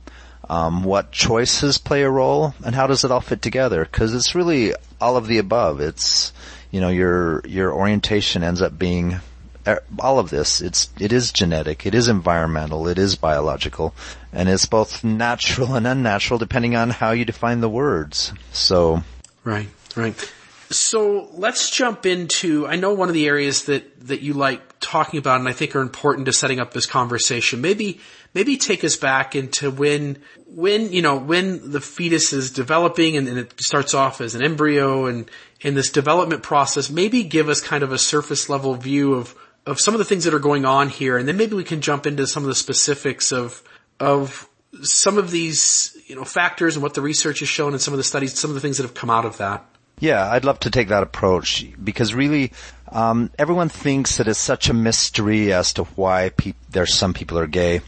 um, 0.49 0.85
what 0.85 1.13
choices 1.13 1.79
play 1.79 2.03
a 2.03 2.11
role, 2.11 2.55
and 2.65 2.75
how 2.75 2.87
does 2.87 3.05
it 3.05 3.11
all 3.11 3.21
fit 3.21 3.43
together? 3.43 3.85
Because 3.85 4.15
it's 4.15 4.35
really 4.35 4.75
all 5.01 5.17
of 5.17 5.27
the 5.27 5.39
above. 5.39 5.81
It's 5.81 6.33
you 6.71 6.81
know 6.81 6.89
your 6.89 7.47
your 7.47 7.73
orientation 7.73 8.43
ends 8.43 8.61
up 8.61 8.79
being 8.79 9.21
er, 9.67 9.83
all 9.99 10.19
of 10.19 10.31
this. 10.31 10.61
It's 10.61 10.91
it 10.99 11.13
is 11.13 11.33
genetic, 11.33 11.87
it 11.87 11.95
is 11.95 12.09
environmental, 12.09 12.89
it 12.89 12.99
is 12.99 13.17
biological, 13.17 13.95
and 14.33 14.49
it's 14.49 14.67
both 14.67 15.05
natural 15.05 15.75
and 15.75 15.87
unnatural 15.87 16.39
depending 16.39 16.77
on 16.77 16.91
how 16.91 17.13
you 17.13 17.25
define 17.25 17.61
the 17.61 17.69
words. 17.69 18.33
So 18.53 19.03
right, 19.45 19.69
right. 19.97 20.33
So 20.73 21.29
let's 21.33 21.71
jump 21.71 22.07
into, 22.07 22.67
I 22.67 22.77
know 22.77 22.95
one 22.95 23.09
of 23.09 23.15
the 23.15 23.27
areas 23.27 23.65
that, 23.67 24.09
that 24.09 24.23
you 24.23 24.33
like 24.33 24.61
talking 24.81 25.19
about 25.19 25.39
and 25.39 25.49
I 25.49 25.53
think 25.53 25.77
are 25.77 25.81
important 25.81 26.27
to 26.27 26.33
setting 26.33 26.61
up 26.61 26.73
this 26.73 26.87
conversation. 26.87 27.61
Maybe, 27.61 28.01
maybe 28.35 28.57
take 28.57 28.83
us 28.83 28.97
back 28.97 29.37
into 29.37 29.71
when, 29.71 30.19
when, 30.47 30.93
you 30.93 31.03
know, 31.03 31.17
when 31.17 31.71
the 31.71 31.81
fetus 31.81 32.33
is 32.33 32.51
developing 32.51 33.17
and, 33.17 33.29
and 33.29 33.39
it 33.39 33.55
starts 33.61 33.93
off 33.93 34.21
as 34.21 34.35
an 34.35 34.43
embryo 34.43 35.07
and 35.07 35.31
in 35.61 35.75
this 35.75 35.91
development 35.91 36.43
process, 36.43 36.91
maybe 36.91 37.23
give 37.23 37.49
us 37.49 37.61
kind 37.61 37.83
of 37.83 37.93
a 37.93 37.99
surface 37.99 38.49
level 38.49 38.75
view 38.75 39.15
of, 39.15 39.35
of 39.67 39.79
some 39.79 39.95
of 39.95 39.99
the 39.99 40.05
things 40.05 40.25
that 40.25 40.35
are 40.35 40.39
going 40.41 40.65
on 40.65 40.89
here. 40.89 41.19
And 41.19 41.29
then 41.29 41.37
maybe 41.37 41.55
we 41.55 41.65
can 41.65 41.83
jump 41.83 42.07
into 42.07 42.27
some 42.27 42.43
of 42.43 42.49
the 42.49 42.55
specifics 42.55 43.31
of, 43.31 43.63
of 44.01 44.49
some 44.81 45.19
of 45.19 45.31
these, 45.31 45.97
you 46.07 46.17
know, 46.17 46.25
factors 46.25 46.77
and 46.77 46.83
what 46.83 46.95
the 46.95 47.03
research 47.03 47.41
has 47.41 47.49
shown 47.49 47.73
and 47.73 47.81
some 47.81 47.93
of 47.93 47.99
the 47.99 48.05
studies, 48.05 48.39
some 48.39 48.51
of 48.51 48.55
the 48.55 48.61
things 48.61 48.79
that 48.79 48.85
have 48.85 48.95
come 48.95 49.11
out 49.11 49.27
of 49.27 49.37
that. 49.37 49.65
Yeah, 50.03 50.29
I'd 50.29 50.45
love 50.45 50.59
to 50.61 50.71
take 50.71 50.89
that 50.89 51.05
approach 51.05 51.65
because 51.83 52.13
really, 52.13 52.51
um, 52.91 53.31
everyone 53.39 53.69
thinks 53.69 54.17
that 54.17 54.27
it's 54.27 54.41
such 54.41 54.69
a 54.69 54.75
mystery 54.75 55.53
as 55.53 55.75
to 55.75 55.85
why 55.85 56.31
pe- 56.31 56.55
there's 56.71 56.93
some 56.93 57.15
people 57.15 57.39
are 57.39 57.47
gay, 57.47 57.83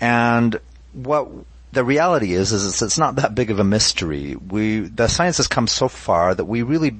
and 0.00 0.58
what 0.92 1.30
the 1.70 1.84
reality 1.84 2.32
is 2.32 2.50
is 2.50 2.66
it's, 2.66 2.82
it's 2.82 2.98
not 2.98 3.14
that 3.14 3.36
big 3.36 3.52
of 3.52 3.60
a 3.60 3.64
mystery. 3.64 4.34
We 4.34 4.80
the 4.80 5.06
science 5.06 5.36
has 5.36 5.46
come 5.46 5.68
so 5.68 5.86
far 5.86 6.34
that 6.34 6.46
we 6.46 6.62
really 6.62 6.96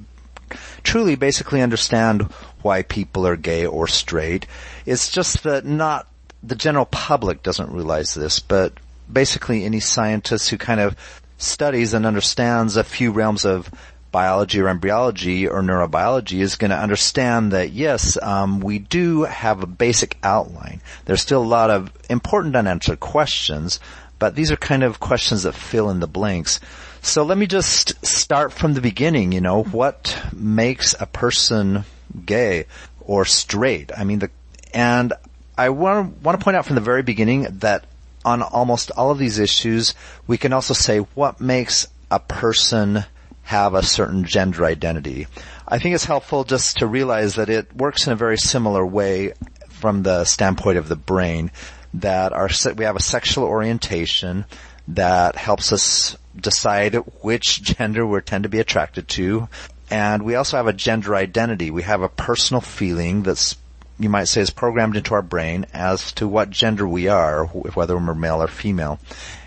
truly 0.81 1.15
basically 1.15 1.61
understand 1.61 2.21
why 2.61 2.83
people 2.83 3.27
are 3.27 3.35
gay 3.35 3.65
or 3.65 3.89
straight. 3.89 4.47
It's 4.85 5.11
just 5.11 5.43
that 5.43 5.65
not 5.65 6.07
the 6.41 6.55
general 6.55 6.85
public 6.85 7.43
doesn't 7.43 7.73
realize 7.73 8.13
this, 8.13 8.39
but 8.39 8.71
basically 9.11 9.65
any 9.65 9.81
scientist 9.81 10.51
who 10.51 10.57
kind 10.57 10.79
of 10.79 10.95
studies 11.37 11.93
and 11.93 12.05
understands 12.05 12.77
a 12.77 12.83
few 12.85 13.11
realms 13.11 13.43
of 13.43 13.69
biology 14.13 14.61
or 14.61 14.69
embryology 14.69 15.47
or 15.49 15.61
neurobiology 15.61 16.39
is 16.39 16.55
going 16.55 16.71
to 16.71 16.77
understand 16.77 17.51
that 17.51 17.71
yes, 17.71 18.17
um, 18.21 18.61
we 18.61 18.79
do 18.79 19.23
have 19.23 19.61
a 19.61 19.67
basic 19.67 20.15
outline. 20.23 20.79
There's 21.03 21.21
still 21.21 21.43
a 21.43 21.53
lot 21.57 21.69
of 21.69 21.91
important 22.09 22.55
unanswered 22.55 23.01
questions, 23.01 23.81
but 24.19 24.35
these 24.35 24.51
are 24.51 24.55
kind 24.55 24.83
of 24.83 25.01
questions 25.01 25.43
that 25.43 25.53
fill 25.53 25.89
in 25.89 25.99
the 25.99 26.07
blanks. 26.07 26.61
So 27.01 27.23
let 27.23 27.37
me 27.37 27.47
just 27.47 28.05
start 28.05 28.53
from 28.53 28.75
the 28.75 28.81
beginning. 28.81 29.33
You 29.33 29.41
know, 29.41 29.63
what 29.63 30.17
makes 30.31 30.95
a 30.97 31.07
person 31.07 31.83
gay 32.25 32.67
or 33.01 33.25
straight? 33.25 33.91
I 33.97 34.05
mean, 34.05 34.19
the 34.19 34.29
and 34.73 35.11
I 35.57 35.69
want 35.69 36.21
want 36.21 36.39
to 36.39 36.43
point 36.43 36.55
out 36.55 36.65
from 36.65 36.75
the 36.75 36.81
very 36.81 37.03
beginning 37.03 37.47
that 37.59 37.85
on 38.23 38.41
almost 38.41 38.91
all 38.91 39.11
of 39.11 39.17
these 39.17 39.39
issues, 39.39 39.95
we 40.27 40.37
can 40.37 40.53
also 40.53 40.73
say 40.73 40.99
what 40.99 41.41
makes 41.41 41.87
a 42.09 42.19
person 42.19 43.03
have 43.43 43.73
a 43.73 43.83
certain 43.83 44.23
gender 44.23 44.65
identity. 44.65 45.27
I 45.67 45.79
think 45.79 45.95
it's 45.95 46.05
helpful 46.05 46.43
just 46.43 46.77
to 46.77 46.87
realize 46.87 47.35
that 47.35 47.49
it 47.49 47.75
works 47.75 48.07
in 48.07 48.13
a 48.13 48.17
very 48.17 48.37
similar 48.37 48.85
way 48.85 49.33
from 49.69 50.03
the 50.03 50.25
standpoint 50.25 50.77
of 50.77 50.87
the 50.87 50.95
brain 50.95 51.51
that 51.95 52.33
our, 52.33 52.49
we 52.75 52.85
have 52.85 52.95
a 52.95 53.01
sexual 53.01 53.45
orientation 53.45 54.45
that 54.87 55.35
helps 55.35 55.71
us 55.71 56.17
decide 56.35 56.95
which 57.21 57.61
gender 57.77 58.05
we 58.05 58.19
tend 58.21 58.43
to 58.43 58.49
be 58.49 58.59
attracted 58.59 59.07
to. 59.09 59.47
And 59.89 60.23
we 60.23 60.35
also 60.35 60.57
have 60.57 60.67
a 60.67 60.73
gender 60.73 61.15
identity. 61.15 61.69
We 61.69 61.83
have 61.83 62.01
a 62.01 62.09
personal 62.09 62.61
feeling 62.61 63.23
that's 63.23 63.57
you 63.99 64.09
might 64.09 64.25
say 64.25 64.41
is 64.41 64.49
programmed 64.49 64.95
into 64.95 65.13
our 65.13 65.21
brain 65.21 65.65
as 65.73 66.11
to 66.13 66.27
what 66.27 66.49
gender 66.49 66.87
we 66.87 67.07
are, 67.07 67.45
whether 67.45 67.95
we're 67.95 68.15
male 68.15 68.41
or 68.41 68.47
female. 68.47 68.99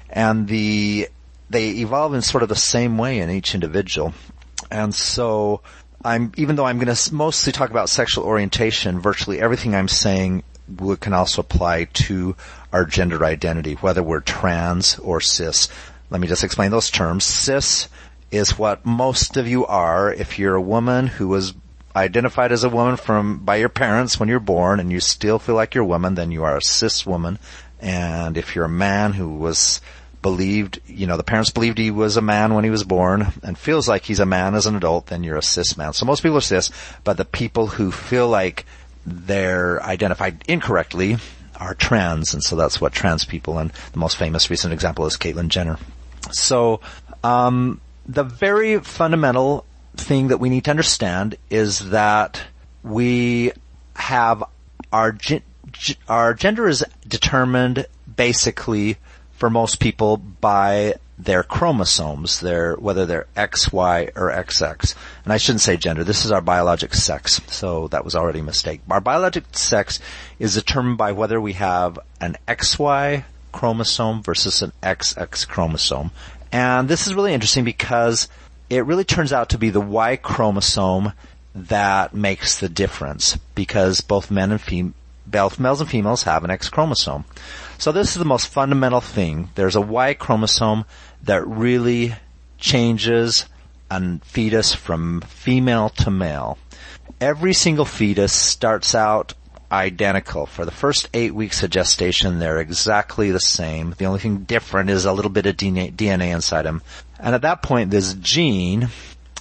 And 0.09 0.47
the, 0.47 1.09
they 1.50 1.71
evolve 1.71 2.15
in 2.15 2.23
sort 2.23 2.43
of 2.43 2.49
the 2.49 2.57
same 2.57 2.99
way 2.99 3.19
in 3.19 3.31
each 3.31 3.55
individual. 3.55 4.15
And 4.71 4.95
so 4.95 5.61
I'm, 6.05 6.33
even 6.37 6.57
though 6.57 6.67
I'm 6.67 6.79
going 6.79 6.95
to 6.95 7.15
mostly 7.15 7.53
talk 7.53 7.71
about 7.71 7.88
sexual 7.88 8.25
orientation, 8.25 9.00
virtually 9.00 9.41
everything 9.41 9.75
I'm 9.75 9.88
saying 9.88 10.43
can 11.00 11.12
also 11.12 11.43
apply 11.43 11.85
to 11.85 12.37
our 12.73 12.85
gender 12.85 13.25
identity, 13.25 13.75
whether 13.75 14.03
we're 14.03 14.21
trans 14.21 14.99
or 14.99 15.21
cis. 15.21 15.69
Let 16.11 16.21
me 16.21 16.26
just 16.26 16.45
explain 16.45 16.71
those 16.71 16.91
terms. 16.91 17.25
Cis 17.25 17.88
is 18.31 18.59
what 18.59 18.85
most 18.85 19.37
of 19.37 19.47
you 19.47 19.65
are 19.67 20.12
if 20.12 20.38
you're 20.38 20.57
a 20.57 20.61
woman 20.61 21.07
who 21.07 21.29
was 21.29 21.55
identified 21.95 22.53
as 22.53 22.65
a 22.65 22.69
woman 22.69 22.97
from 22.97 23.38
by 23.38 23.57
your 23.57 23.69
parents 23.69 24.21
when 24.21 24.29
you're 24.29 24.41
born 24.41 24.81
and 24.81 24.93
you 24.93 25.00
still 25.00 25.38
feel 25.38 25.55
like 25.55 25.75
you're 25.75 25.85
a 25.85 25.87
woman, 25.87 26.15
then 26.15 26.31
you 26.31 26.45
are 26.45 26.57
a 26.57 26.62
cis 26.62 27.07
woman. 27.07 27.38
And 27.81 28.37
if 28.37 28.55
you're 28.55 28.65
a 28.65 28.69
man 28.69 29.12
who 29.12 29.31
was 29.31 29.81
believed, 30.26 30.80
you 30.88 31.06
know, 31.06 31.16
the 31.16 31.23
parents 31.23 31.50
believed 31.50 31.78
he 31.78 31.92
was 31.92 32.16
a 32.16 32.21
man 32.21 32.52
when 32.52 32.64
he 32.64 32.71
was 32.71 32.83
born 32.83 33.33
and 33.45 33.56
feels 33.56 33.87
like 33.87 34.02
he's 34.02 34.18
a 34.18 34.26
man 34.26 34.56
as 34.56 34.66
an 34.66 34.75
adult, 34.75 35.06
then 35.06 35.23
you're 35.23 35.37
a 35.37 35.42
cis 35.42 35.76
man. 35.76 35.92
So 35.92 36.04
most 36.04 36.21
people 36.21 36.38
are 36.38 36.40
cis, 36.40 36.68
but 37.04 37.16
the 37.16 37.25
people 37.25 37.68
who 37.68 37.92
feel 37.92 38.28
like 38.28 38.66
they're 39.06 39.80
identified 39.85 40.42
incorrectly 40.49 41.18
are 41.61 41.76
trans, 41.76 42.35
and 42.35 42.42
so 42.42 42.56
that's 42.56 42.80
what 42.80 42.92
trans 42.92 43.25
people, 43.25 43.61
and 43.61 43.71
the 43.92 44.00
most 44.00 44.16
famous 44.16 44.50
recent 44.50 44.73
example 44.73 45.06
is 45.06 45.16
Caitlyn 45.16 45.47
Jenner. 45.47 45.78
So, 46.33 46.80
um, 47.23 47.80
the 48.04 48.25
very 48.25 48.80
fundamental 48.80 49.64
thing 49.97 50.26
that 50.26 50.38
we 50.38 50.49
need 50.49 50.64
to 50.64 50.73
understand 50.73 51.37
is 51.50 51.90
that 51.90 52.42
we 52.83 53.52
have 53.95 54.42
our 54.92 55.16
our 56.09 56.35
gender 56.35 56.66
is 56.66 56.85
determined 57.06 57.87
basically 58.16 58.97
for 59.37 59.50
most 59.50 59.81
people 59.81 60.16
by 60.16 60.95
their 61.19 61.43
chromosomes, 61.43 62.40
their 62.40 62.75
whether 62.75 63.07
they're 63.07 63.26
X, 63.37 63.73
Y, 63.73 64.11
or 64.14 64.31
XX. 64.31 64.95
And 65.25 65.33
I 65.33 65.38
shouldn't 65.38 65.62
say 65.62 65.76
gender. 65.76 66.05
This 66.05 66.25
is 66.25 66.33
our 66.33 66.40
biologic 66.40 66.95
sex. 66.95 67.40
So 67.47 67.88
that 67.88 68.05
was 68.05 68.14
already 68.14 68.40
a 68.40 68.45
mistake. 68.45 68.81
Our 68.90 69.00
biologic 69.00 69.45
sex 69.52 69.99
is 70.38 70.55
determined 70.55 70.99
by 70.99 71.12
whether 71.12 71.40
we 71.40 71.55
have 71.55 71.99
an 72.21 72.37
XY 72.47 73.25
chromosome 73.52 74.23
versus 74.23 74.61
an 74.61 74.73
XX 74.83 75.49
chromosome. 75.49 76.11
And 76.52 76.88
this 76.88 77.07
is 77.07 77.14
really 77.14 77.33
interesting 77.33 77.64
because 77.64 78.28
it 78.69 78.85
really 78.85 79.05
turns 79.05 79.33
out 79.33 79.50
to 79.50 79.59
be 79.59 79.71
the 79.71 79.81
Y 79.81 80.16
chromosome 80.16 81.12
that 81.55 82.12
makes 82.12 82.61
the 82.61 82.69
difference 82.69 83.37
because 83.55 84.02
both 84.02 84.31
men 84.31 84.52
and 84.52 84.61
fem- 84.61 84.95
both 85.26 85.59
males 85.59 85.81
and 85.81 85.90
females 85.90 86.25
have 86.25 86.45
an 86.45 86.50
X 86.50 86.69
chromosome. 86.69 87.25
So 87.78 87.92
this 87.92 88.11
is 88.11 88.16
the 88.16 88.25
most 88.25 88.49
fundamental 88.49 89.00
thing. 89.00 89.50
There's 89.54 89.76
a 89.76 89.80
Y 89.80 90.14
chromosome 90.14 90.85
that 91.23 91.47
really 91.47 92.14
changes 92.59 93.47
a 93.90 94.18
fetus 94.25 94.75
from 94.75 95.21
female 95.23 95.90
to 95.90 96.11
male. 96.11 96.59
Every 97.21 97.52
single 97.52 97.85
fetus 97.85 98.33
starts 98.33 98.95
out 98.95 99.35
identical. 99.71 100.47
For 100.47 100.64
the 100.64 100.71
first 100.71 101.09
eight 101.12 101.35
weeks 101.35 101.62
of 101.62 101.71
gestation, 101.71 102.38
they're 102.38 102.61
exactly 102.61 103.30
the 103.30 103.40
same. 103.40 103.95
The 103.99 104.06
only 104.06 104.21
thing 104.21 104.38
different 104.38 104.90
is 104.90 105.04
a 105.04 105.12
little 105.12 105.30
bit 105.30 105.47
of 105.47 105.56
DNA 105.56 106.33
inside 106.33 106.62
them. 106.62 106.83
And 107.18 107.35
at 107.35 107.42
that 107.42 107.62
point, 107.62 107.90
this 107.90 108.14
gene, 108.14 108.88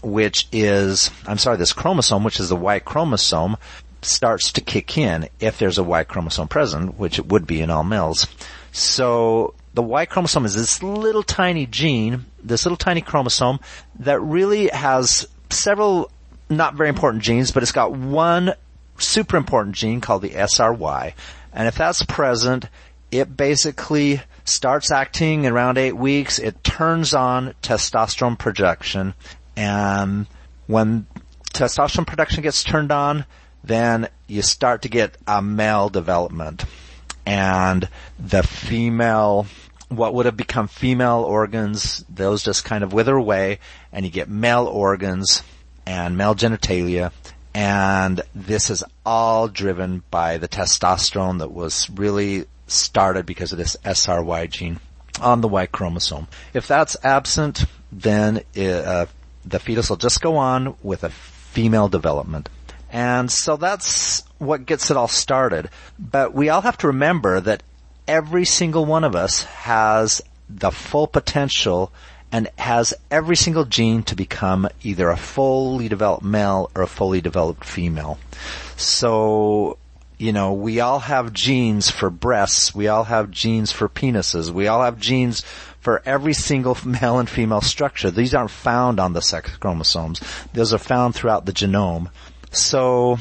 which 0.01 0.47
is, 0.51 1.11
I'm 1.25 1.37
sorry, 1.37 1.57
this 1.57 1.73
chromosome, 1.73 2.23
which 2.23 2.39
is 2.39 2.49
the 2.49 2.55
Y 2.55 2.79
chromosome, 2.79 3.57
starts 4.05 4.51
to 4.53 4.61
kick 4.61 4.97
in 4.97 5.29
if 5.39 5.57
there's 5.57 5.77
a 5.77 5.83
Y 5.83 6.03
chromosome 6.03 6.47
present, 6.47 6.97
which 6.97 7.19
it 7.19 7.27
would 7.27 7.47
be 7.47 7.61
in 7.61 7.69
all 7.69 7.83
males. 7.83 8.27
So 8.71 9.53
the 9.73 9.81
Y 9.81 10.05
chromosome 10.05 10.45
is 10.45 10.55
this 10.55 10.81
little 10.83 11.23
tiny 11.23 11.65
gene, 11.65 12.25
this 12.43 12.65
little 12.65 12.77
tiny 12.77 13.01
chromosome 13.01 13.59
that 13.99 14.19
really 14.21 14.67
has 14.67 15.27
several 15.49 16.11
not 16.49 16.75
very 16.75 16.89
important 16.89 17.23
genes, 17.23 17.51
but 17.51 17.63
it's 17.63 17.71
got 17.71 17.91
one 17.91 18.53
super 18.97 19.37
important 19.37 19.75
gene 19.75 20.01
called 20.01 20.21
the 20.21 20.29
SRY. 20.29 21.13
And 21.53 21.67
if 21.67 21.75
that's 21.75 22.03
present, 22.03 22.69
it 23.11 23.35
basically 23.35 24.21
starts 24.43 24.91
acting 24.91 25.45
around 25.45 25.77
eight 25.77 25.95
weeks. 25.95 26.39
It 26.39 26.63
turns 26.63 27.13
on 27.13 27.53
testosterone 27.61 28.37
production. 28.37 29.13
And 29.55 30.27
when 30.67 31.07
testosterone 31.53 32.07
production 32.07 32.43
gets 32.43 32.63
turned 32.63 32.91
on, 32.91 33.25
then 33.67 34.09
you 34.27 34.41
start 34.41 34.81
to 34.83 34.89
get 34.89 35.17
a 35.27 35.41
male 35.41 35.89
development. 35.89 36.65
And 37.25 37.89
the 38.19 38.43
female, 38.43 39.47
what 39.89 40.13
would 40.13 40.25
have 40.25 40.37
become 40.37 40.67
female 40.67 41.23
organs, 41.27 42.05
those 42.09 42.43
just 42.43 42.65
kind 42.65 42.83
of 42.83 42.93
wither 42.93 43.15
away 43.15 43.59
and 43.91 44.05
you 44.05 44.11
get 44.11 44.29
male 44.29 44.65
organs 44.65 45.43
and 45.85 46.17
male 46.17 46.35
genitalia 46.35 47.11
and 47.55 48.21
this 48.35 48.69
is 48.69 48.83
all 49.05 49.47
driven 49.47 50.03
by 50.11 50.37
the 50.37 50.47
testosterone 50.49 51.39
that 51.39 51.53
was 51.53 51.89
really 51.89 52.47
started 52.67 53.25
because 53.25 53.53
of 53.53 53.57
this 53.57 53.77
SRY 53.85 54.49
gene 54.49 54.81
on 55.21 55.39
the 55.39 55.47
Y 55.47 55.65
chromosome. 55.65 56.27
If 56.53 56.67
that's 56.67 56.97
absent, 57.01 57.63
then 57.93 58.41
it, 58.53 58.85
uh, 58.85 59.05
the 59.45 59.59
fetus 59.59 59.89
will 59.89 59.95
just 59.95 60.19
go 60.19 60.35
on 60.35 60.75
with 60.83 61.05
a 61.05 61.09
female 61.09 61.87
development. 61.87 62.49
And 62.95 63.29
so 63.29 63.57
that's 63.57 64.23
what 64.37 64.65
gets 64.65 64.89
it 64.89 64.95
all 64.95 65.09
started. 65.09 65.69
But 65.99 66.33
we 66.33 66.47
all 66.47 66.61
have 66.61 66.77
to 66.77 66.87
remember 66.87 67.41
that 67.41 67.61
every 68.07 68.45
single 68.45 68.85
one 68.85 69.03
of 69.03 69.17
us 69.17 69.43
has 69.43 70.21
the 70.47 70.71
full 70.71 71.05
potential 71.05 71.91
and 72.31 72.47
has 72.57 72.93
every 73.11 73.35
single 73.35 73.65
gene 73.65 74.03
to 74.03 74.15
become 74.15 74.69
either 74.81 75.09
a 75.09 75.17
fully 75.17 75.89
developed 75.89 76.23
male 76.23 76.71
or 76.73 76.83
a 76.83 76.87
fully 76.87 77.19
developed 77.19 77.65
female. 77.65 78.17
So, 78.77 79.77
you 80.17 80.31
know, 80.31 80.53
we 80.53 80.79
all 80.79 80.99
have 80.99 81.33
genes 81.33 81.89
for 81.89 82.09
breasts, 82.09 82.73
we 82.73 82.87
all 82.87 83.03
have 83.03 83.29
genes 83.29 83.73
for 83.73 83.89
penises, 83.89 84.51
we 84.51 84.67
all 84.67 84.83
have 84.83 85.01
genes 85.01 85.43
for 85.85 86.01
every 86.05 86.33
single 86.33 86.77
male 86.85 87.19
and 87.19 87.29
female 87.29 87.61
structure. 87.61 88.09
These 88.09 88.33
aren't 88.33 88.51
found 88.51 89.01
on 89.01 89.11
the 89.11 89.21
sex 89.21 89.55
chromosomes. 89.57 90.19
Those 90.53 90.73
are 90.73 90.79
found 90.79 91.13
throughout 91.13 91.45
the 91.45 91.51
genome. 91.51 92.09
So, 92.55 93.19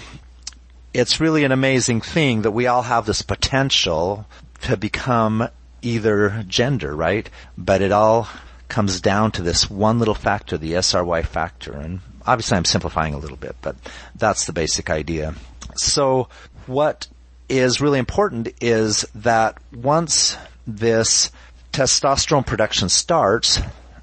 it's 0.92 1.20
really 1.20 1.44
an 1.44 1.52
amazing 1.52 2.00
thing 2.00 2.42
that 2.42 2.52
we 2.52 2.68
all 2.68 2.82
have 2.82 3.04
this 3.04 3.22
potential 3.22 4.26
to 4.62 4.76
become 4.76 5.48
either 5.82 6.44
gender, 6.46 6.94
right? 6.94 7.28
But 7.58 7.82
it 7.82 7.92
all 7.92 8.28
comes 8.68 9.00
down 9.00 9.32
to 9.32 9.42
this 9.42 9.68
one 9.68 9.98
little 9.98 10.14
factor, 10.14 10.56
the 10.56 10.72
SRY 10.74 11.26
factor. 11.26 11.72
And 11.72 12.00
obviously 12.24 12.56
I'm 12.56 12.64
simplifying 12.64 13.12
a 13.12 13.18
little 13.18 13.36
bit, 13.36 13.56
but 13.60 13.76
that's 14.14 14.46
the 14.46 14.52
basic 14.52 14.88
idea. 14.88 15.34
So 15.74 16.28
what 16.66 17.08
is 17.48 17.80
really 17.80 17.98
important 17.98 18.48
is 18.60 19.04
that 19.16 19.58
once 19.74 20.36
this 20.66 21.30
testosterone 21.72 22.46
production 22.46 22.88
starts, 22.88 23.60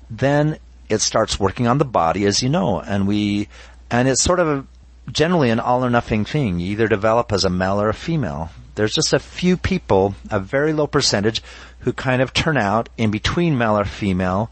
then 0.09 0.57
it 0.89 1.01
starts 1.01 1.39
working 1.39 1.67
on 1.67 1.77
the 1.77 1.85
body, 1.85 2.25
as 2.25 2.43
you 2.43 2.49
know, 2.49 2.81
and 2.81 3.07
we 3.07 3.47
And 3.89 4.07
it's 4.07 4.23
sort 4.23 4.39
of 4.39 4.67
generally 5.11 5.49
an 5.49 5.59
all 5.59 5.83
or 5.83 5.89
nothing 5.89 6.25
thing. 6.25 6.59
You 6.59 6.71
either 6.71 6.87
develop 6.87 7.31
as 7.31 7.43
a 7.43 7.49
male 7.49 7.81
or 7.81 7.89
a 7.89 7.93
female. 7.93 8.49
There's 8.75 8.93
just 8.93 9.13
a 9.13 9.19
few 9.19 9.57
people, 9.57 10.15
a 10.29 10.39
very 10.39 10.73
low 10.73 10.87
percentage, 10.87 11.43
who 11.79 11.93
kind 11.93 12.21
of 12.21 12.33
turn 12.33 12.57
out 12.57 12.89
in 12.97 13.11
between 13.11 13.57
male 13.57 13.77
or 13.77 13.85
female 13.85 14.51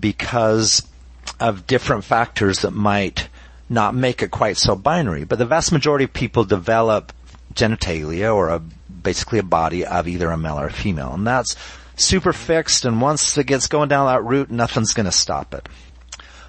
because 0.00 0.86
of 1.40 1.66
different 1.66 2.04
factors 2.04 2.60
that 2.60 2.72
might 2.72 3.28
not 3.68 3.94
make 3.94 4.22
it 4.22 4.30
quite 4.30 4.56
so 4.56 4.74
binary. 4.74 5.24
But 5.24 5.38
the 5.38 5.46
vast 5.46 5.72
majority 5.72 6.04
of 6.04 6.12
people 6.12 6.44
develop 6.44 7.12
genitalia 7.54 8.34
or 8.34 8.48
a, 8.48 8.58
basically 8.58 9.38
a 9.38 9.44
body 9.44 9.84
of 9.84 10.08
either 10.08 10.30
a 10.30 10.38
male 10.38 10.58
or 10.58 10.66
a 10.66 10.72
female. 10.72 11.12
And 11.12 11.26
that's 11.26 11.56
super 11.96 12.32
fixed 12.32 12.84
and 12.84 13.00
once 13.00 13.36
it 13.36 13.46
gets 13.46 13.66
going 13.66 13.88
down 13.88 14.06
that 14.06 14.24
route, 14.24 14.50
nothing's 14.50 14.94
gonna 14.94 15.12
stop 15.12 15.54
it. 15.54 15.68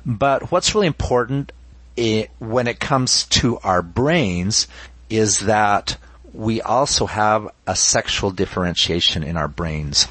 But 0.06 0.52
what's 0.52 0.74
really 0.74 0.88
important 0.88 1.52
it, 2.00 2.32
when 2.40 2.68
it 2.68 2.80
comes 2.80 3.26
to 3.26 3.58
our 3.60 3.82
brains 3.82 4.68
is 5.10 5.42
that 5.42 5.98
we 6.34 6.62
also 6.62 7.06
have 7.06 7.50
a 7.68 7.76
sexual 7.76 8.32
differentiation 8.32 9.24
in 9.24 9.36
our 9.36 9.50
brains. 9.50 10.08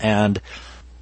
And 0.00 0.40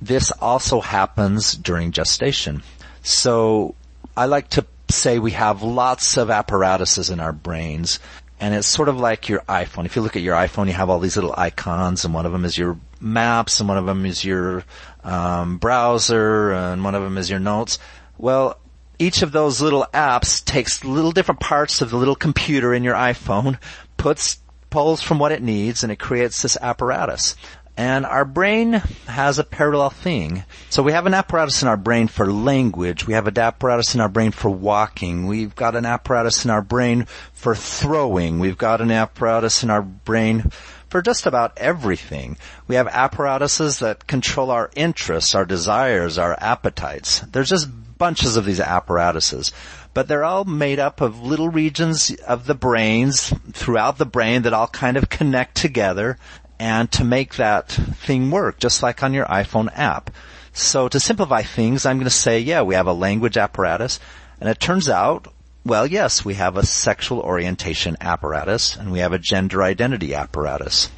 this 0.00 0.30
also 0.30 0.80
happens 0.80 1.54
during 1.54 1.90
gestation. 1.90 2.62
So 3.02 3.74
I 4.16 4.26
like 4.26 4.48
to 4.50 4.64
say 4.90 5.18
we 5.18 5.32
have 5.32 5.62
lots 5.62 6.16
of 6.16 6.30
apparatuses 6.30 7.10
in 7.10 7.18
our 7.18 7.32
brains 7.32 7.98
and 8.40 8.54
it's 8.54 8.68
sort 8.68 8.88
of 8.88 8.96
like 9.00 9.28
your 9.28 9.40
iPhone. 9.48 9.86
If 9.86 9.96
you 9.96 10.02
look 10.02 10.14
at 10.14 10.22
your 10.22 10.36
iPhone, 10.36 10.68
you 10.68 10.72
have 10.74 10.88
all 10.88 11.00
these 11.00 11.16
little 11.16 11.34
icons 11.36 12.04
and 12.04 12.14
one 12.14 12.26
of 12.26 12.30
them 12.30 12.44
is 12.44 12.56
your 12.56 12.78
maps 13.00 13.58
and 13.58 13.68
one 13.68 13.78
of 13.78 13.86
them 13.86 14.06
is 14.06 14.24
your 14.24 14.64
um, 15.02 15.58
browser 15.58 16.52
and 16.52 16.84
one 16.84 16.94
of 16.94 17.02
them 17.02 17.18
is 17.18 17.28
your 17.28 17.40
notes. 17.40 17.80
Well, 18.18 18.60
each 18.98 19.22
of 19.22 19.32
those 19.32 19.60
little 19.60 19.86
apps 19.94 20.44
takes 20.44 20.84
little 20.84 21.12
different 21.12 21.40
parts 21.40 21.80
of 21.80 21.90
the 21.90 21.96
little 21.96 22.16
computer 22.16 22.74
in 22.74 22.84
your 22.84 22.94
iPhone, 22.94 23.58
puts 23.96 24.38
pulls 24.70 25.02
from 25.02 25.18
what 25.18 25.32
it 25.32 25.42
needs, 25.42 25.82
and 25.82 25.90
it 25.90 25.98
creates 25.98 26.42
this 26.42 26.56
apparatus. 26.60 27.36
And 27.76 28.04
our 28.04 28.24
brain 28.24 28.72
has 29.06 29.38
a 29.38 29.44
parallel 29.44 29.90
thing. 29.90 30.42
So 30.68 30.82
we 30.82 30.90
have 30.92 31.06
an 31.06 31.14
apparatus 31.14 31.62
in 31.62 31.68
our 31.68 31.76
brain 31.76 32.08
for 32.08 32.30
language. 32.30 33.06
We 33.06 33.14
have 33.14 33.28
an 33.28 33.38
apparatus 33.38 33.94
in 33.94 34.00
our 34.00 34.08
brain 34.08 34.32
for 34.32 34.50
walking. 34.50 35.28
We've 35.28 35.54
got 35.54 35.76
an 35.76 35.86
apparatus 35.86 36.44
in 36.44 36.50
our 36.50 36.60
brain 36.60 37.06
for 37.34 37.54
throwing. 37.54 38.40
We've 38.40 38.58
got 38.58 38.80
an 38.80 38.90
apparatus 38.90 39.62
in 39.62 39.70
our 39.70 39.82
brain 39.82 40.50
for 40.88 41.02
just 41.02 41.24
about 41.26 41.56
everything. 41.56 42.36
We 42.66 42.74
have 42.74 42.88
apparatuses 42.88 43.78
that 43.78 44.08
control 44.08 44.50
our 44.50 44.70
interests, 44.74 45.36
our 45.36 45.44
desires, 45.44 46.18
our 46.18 46.36
appetites. 46.40 47.20
There's 47.20 47.50
just 47.50 47.68
bunches 47.98 48.36
of 48.36 48.44
these 48.44 48.60
apparatuses. 48.60 49.52
But 49.92 50.08
they're 50.08 50.24
all 50.24 50.44
made 50.44 50.78
up 50.78 51.00
of 51.00 51.22
little 51.22 51.48
regions 51.48 52.14
of 52.26 52.46
the 52.46 52.54
brains 52.54 53.32
throughout 53.52 53.98
the 53.98 54.06
brain 54.06 54.42
that 54.42 54.52
all 54.52 54.68
kind 54.68 54.96
of 54.96 55.08
connect 55.08 55.56
together 55.56 56.18
and 56.58 56.90
to 56.92 57.04
make 57.04 57.36
that 57.36 57.68
thing 57.68 58.30
work, 58.30 58.58
just 58.58 58.82
like 58.82 59.02
on 59.02 59.14
your 59.14 59.26
iPhone 59.26 59.70
app. 59.74 60.10
So 60.52 60.88
to 60.88 60.98
simplify 60.98 61.42
things, 61.42 61.86
I'm 61.86 61.98
going 61.98 62.04
to 62.04 62.10
say, 62.10 62.40
yeah, 62.40 62.62
we 62.62 62.74
have 62.74 62.86
a 62.86 62.92
language 62.92 63.36
apparatus, 63.36 64.00
and 64.40 64.48
it 64.48 64.58
turns 64.58 64.88
out, 64.88 65.32
well, 65.64 65.86
yes, 65.86 66.24
we 66.24 66.34
have 66.34 66.56
a 66.56 66.66
sexual 66.66 67.20
orientation 67.20 67.96
apparatus, 68.00 68.76
and 68.76 68.90
we 68.90 69.00
have 69.00 69.12
a 69.12 69.18
gender 69.18 69.62
identity 69.62 70.14
apparatus. 70.14 70.90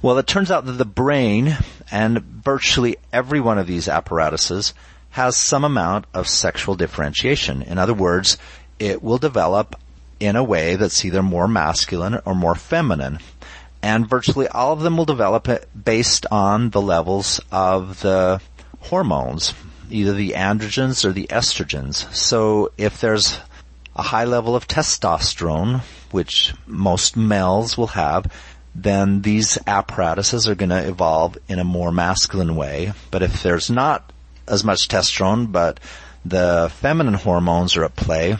Well, 0.00 0.18
it 0.18 0.28
turns 0.28 0.50
out 0.50 0.64
that 0.66 0.72
the 0.72 0.84
brain 0.84 1.56
and 1.90 2.20
virtually 2.20 2.98
every 3.12 3.40
one 3.40 3.58
of 3.58 3.66
these 3.66 3.88
apparatuses 3.88 4.74
has 5.18 5.36
some 5.36 5.64
amount 5.64 6.06
of 6.14 6.28
sexual 6.28 6.76
differentiation. 6.76 7.62
In 7.62 7.76
other 7.76 7.94
words, 7.94 8.38
it 8.78 9.02
will 9.02 9.18
develop 9.18 9.76
in 10.20 10.36
a 10.36 10.44
way 10.44 10.76
that's 10.76 11.04
either 11.04 11.22
more 11.22 11.48
masculine 11.48 12.20
or 12.24 12.34
more 12.34 12.54
feminine 12.54 13.18
and 13.82 14.08
virtually 14.08 14.48
all 14.48 14.72
of 14.72 14.80
them 14.80 14.96
will 14.96 15.04
develop 15.04 15.48
it 15.48 15.68
based 15.84 16.26
on 16.30 16.70
the 16.70 16.80
levels 16.80 17.40
of 17.52 18.00
the 18.00 18.40
hormones, 18.80 19.54
either 19.90 20.12
the 20.12 20.30
androgens 20.30 21.04
or 21.04 21.12
the 21.12 21.28
estrogens. 21.28 22.12
So 22.14 22.72
if 22.76 23.00
there's 23.00 23.38
a 23.94 24.02
high 24.02 24.24
level 24.24 24.56
of 24.56 24.66
testosterone, 24.66 25.80
which 26.10 26.54
most 26.66 27.16
males 27.16 27.76
will 27.76 27.88
have, 27.88 28.32
then 28.74 29.22
these 29.22 29.58
apparatuses 29.66 30.48
are 30.48 30.54
going 30.54 30.70
to 30.70 30.88
evolve 30.88 31.36
in 31.48 31.58
a 31.58 31.64
more 31.64 31.90
masculine 31.90 32.54
way. 32.56 32.92
But 33.10 33.22
if 33.22 33.42
there's 33.42 33.70
not 33.70 34.12
as 34.48 34.64
much 34.64 34.88
testosterone, 34.88 35.52
but 35.52 35.80
the 36.24 36.70
feminine 36.74 37.14
hormones 37.14 37.76
are 37.76 37.84
at 37.84 37.96
play, 37.96 38.36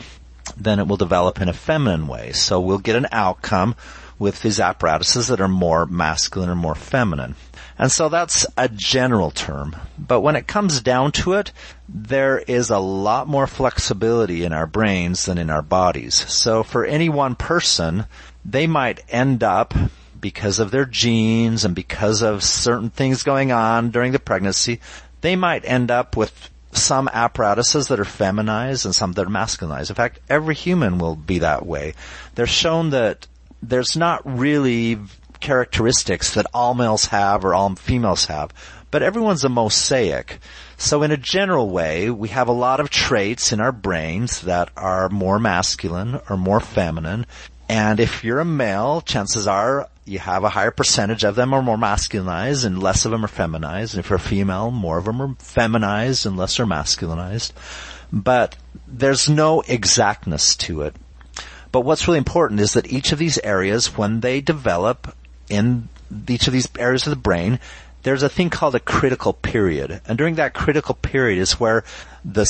then 0.57 0.79
it 0.79 0.87
will 0.87 0.97
develop 0.97 1.41
in 1.41 1.49
a 1.49 1.53
feminine 1.53 2.07
way. 2.07 2.31
So 2.31 2.59
we'll 2.59 2.77
get 2.79 2.95
an 2.95 3.07
outcome 3.11 3.75
with 4.17 4.41
these 4.41 4.59
apparatuses 4.59 5.27
that 5.27 5.39
are 5.39 5.47
more 5.47 5.85
masculine 5.85 6.49
or 6.49 6.55
more 6.55 6.75
feminine. 6.75 7.35
And 7.77 7.89
so 7.89 8.09
that's 8.09 8.45
a 8.57 8.67
general 8.67 9.31
term. 9.31 9.75
But 9.97 10.19
when 10.19 10.35
it 10.35 10.47
comes 10.47 10.81
down 10.81 11.13
to 11.13 11.33
it, 11.33 11.53
there 11.87 12.39
is 12.39 12.69
a 12.69 12.79
lot 12.79 13.29
more 13.29 13.47
flexibility 13.47 14.43
in 14.43 14.51
our 14.51 14.67
brains 14.67 15.25
than 15.25 15.37
in 15.37 15.49
our 15.49 15.61
bodies. 15.61 16.15
So 16.15 16.61
for 16.63 16.83
any 16.83 17.07
one 17.07 17.35
person, 17.35 18.05
they 18.43 18.67
might 18.67 19.05
end 19.07 19.43
up 19.43 19.73
because 20.19 20.59
of 20.59 20.71
their 20.71 20.83
genes 20.83 21.63
and 21.63 21.73
because 21.73 22.21
of 22.21 22.43
certain 22.43 22.89
things 22.89 23.23
going 23.23 23.53
on 23.53 23.91
during 23.91 24.11
the 24.11 24.19
pregnancy, 24.19 24.81
they 25.21 25.35
might 25.35 25.65
end 25.65 25.91
up 25.91 26.15
with 26.15 26.49
some 26.71 27.09
apparatuses 27.11 27.87
that 27.87 27.99
are 27.99 28.05
feminized 28.05 28.85
and 28.85 28.95
some 28.95 29.13
that 29.13 29.25
are 29.25 29.29
masculinized. 29.29 29.89
In 29.89 29.95
fact, 29.95 30.19
every 30.29 30.55
human 30.55 30.97
will 30.97 31.15
be 31.15 31.39
that 31.39 31.65
way. 31.65 31.93
They're 32.35 32.45
shown 32.47 32.91
that 32.91 33.27
there's 33.61 33.97
not 33.97 34.21
really 34.25 34.99
characteristics 35.39 36.33
that 36.33 36.45
all 36.53 36.73
males 36.73 37.05
have 37.05 37.43
or 37.43 37.53
all 37.53 37.75
females 37.75 38.25
have, 38.25 38.53
but 38.91 39.01
everyone's 39.03 39.43
a 39.43 39.49
mosaic. 39.49 40.39
So 40.77 41.03
in 41.03 41.11
a 41.11 41.17
general 41.17 41.69
way, 41.69 42.09
we 42.09 42.29
have 42.29 42.47
a 42.47 42.53
lot 42.53 42.79
of 42.79 42.89
traits 42.89 43.51
in 43.51 43.59
our 43.59 43.71
brains 43.71 44.41
that 44.41 44.69
are 44.77 45.09
more 45.09 45.39
masculine 45.39 46.19
or 46.29 46.37
more 46.37 46.59
feminine. 46.59 47.25
And 47.67 47.99
if 47.99 48.23
you're 48.23 48.39
a 48.39 48.45
male, 48.45 49.01
chances 49.01 49.47
are 49.47 49.89
you 50.09 50.19
have 50.19 50.43
a 50.43 50.49
higher 50.49 50.71
percentage 50.71 51.23
of 51.23 51.35
them 51.35 51.53
are 51.53 51.61
more 51.61 51.77
masculinized 51.77 52.65
and 52.65 52.81
less 52.81 53.05
of 53.05 53.11
them 53.11 53.23
are 53.23 53.29
feminized. 53.29 53.93
And 53.93 54.03
if 54.03 54.09
you're 54.09 54.17
a 54.17 54.19
female, 54.19 54.71
more 54.71 54.97
of 54.97 55.05
them 55.05 55.21
are 55.21 55.35
feminized 55.39 56.25
and 56.25 56.35
less 56.35 56.59
are 56.59 56.65
masculinized. 56.65 57.51
But 58.11 58.55
there's 58.87 59.29
no 59.29 59.61
exactness 59.61 60.55
to 60.57 60.81
it. 60.81 60.95
But 61.71 61.81
what's 61.81 62.07
really 62.07 62.17
important 62.17 62.59
is 62.59 62.73
that 62.73 62.91
each 62.91 63.11
of 63.11 63.19
these 63.19 63.37
areas, 63.39 63.97
when 63.97 64.21
they 64.21 64.41
develop 64.41 65.15
in 65.49 65.89
each 66.27 66.47
of 66.47 66.53
these 66.53 66.67
areas 66.79 67.05
of 67.05 67.11
the 67.11 67.15
brain, 67.15 67.59
there's 68.01 68.23
a 68.23 68.29
thing 68.29 68.49
called 68.49 68.73
a 68.73 68.79
critical 68.79 69.33
period. 69.33 70.01
And 70.07 70.17
during 70.17 70.35
that 70.35 70.55
critical 70.55 70.95
period 70.95 71.39
is 71.39 71.59
where 71.59 71.83
the, 72.25 72.45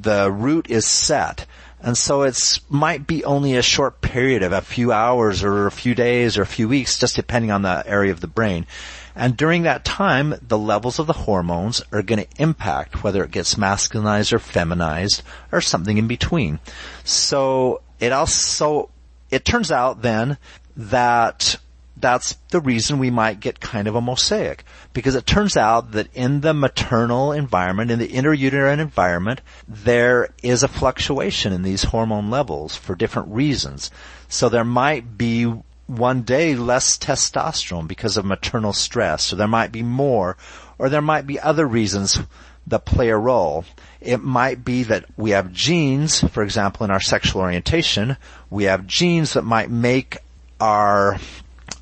the 0.00 0.32
root 0.32 0.70
is 0.70 0.86
set. 0.86 1.44
And 1.84 1.98
so 1.98 2.22
it's 2.22 2.60
might 2.70 3.06
be 3.06 3.24
only 3.24 3.56
a 3.56 3.62
short 3.62 4.00
period 4.00 4.42
of 4.42 4.52
a 4.52 4.62
few 4.62 4.90
hours 4.90 5.44
or 5.44 5.66
a 5.66 5.70
few 5.70 5.94
days 5.94 6.38
or 6.38 6.42
a 6.42 6.46
few 6.46 6.66
weeks, 6.66 6.98
just 6.98 7.14
depending 7.14 7.50
on 7.50 7.60
the 7.60 7.84
area 7.86 8.10
of 8.10 8.22
the 8.22 8.26
brain. 8.26 8.66
And 9.14 9.36
during 9.36 9.64
that 9.64 9.84
time, 9.84 10.34
the 10.40 10.56
levels 10.56 10.98
of 10.98 11.06
the 11.06 11.12
hormones 11.12 11.82
are 11.92 12.02
going 12.02 12.24
to 12.24 12.42
impact 12.42 13.04
whether 13.04 13.22
it 13.22 13.30
gets 13.30 13.56
masculinized 13.56 14.32
or 14.32 14.38
feminized 14.38 15.22
or 15.52 15.60
something 15.60 15.98
in 15.98 16.08
between. 16.08 16.58
So 17.04 17.82
it 18.00 18.12
also, 18.12 18.88
it 19.30 19.44
turns 19.44 19.70
out 19.70 20.00
then 20.00 20.38
that 20.78 21.58
that's 22.04 22.34
the 22.50 22.60
reason 22.60 22.98
we 22.98 23.10
might 23.10 23.40
get 23.40 23.60
kind 23.60 23.88
of 23.88 23.94
a 23.94 24.00
mosaic. 24.02 24.62
Because 24.92 25.14
it 25.14 25.24
turns 25.24 25.56
out 25.56 25.92
that 25.92 26.14
in 26.14 26.42
the 26.42 26.52
maternal 26.52 27.32
environment, 27.32 27.90
in 27.90 27.98
the 27.98 28.08
intrauterine 28.08 28.78
environment, 28.78 29.40
there 29.66 30.28
is 30.42 30.62
a 30.62 30.68
fluctuation 30.68 31.54
in 31.54 31.62
these 31.62 31.84
hormone 31.84 32.28
levels 32.28 32.76
for 32.76 32.94
different 32.94 33.28
reasons. 33.28 33.90
So 34.28 34.50
there 34.50 34.64
might 34.66 35.16
be 35.16 35.50
one 35.86 36.22
day 36.22 36.54
less 36.54 36.98
testosterone 36.98 37.88
because 37.88 38.18
of 38.18 38.26
maternal 38.26 38.74
stress, 38.74 39.32
or 39.32 39.36
there 39.36 39.48
might 39.48 39.72
be 39.72 39.82
more, 39.82 40.36
or 40.76 40.90
there 40.90 41.00
might 41.00 41.26
be 41.26 41.40
other 41.40 41.66
reasons 41.66 42.20
that 42.66 42.84
play 42.84 43.08
a 43.08 43.16
role. 43.16 43.64
It 44.02 44.22
might 44.22 44.62
be 44.62 44.82
that 44.82 45.06
we 45.16 45.30
have 45.30 45.52
genes, 45.52 46.20
for 46.20 46.42
example, 46.42 46.84
in 46.84 46.90
our 46.90 47.00
sexual 47.00 47.40
orientation, 47.40 48.18
we 48.50 48.64
have 48.64 48.86
genes 48.86 49.32
that 49.32 49.42
might 49.42 49.70
make 49.70 50.18
our 50.60 51.18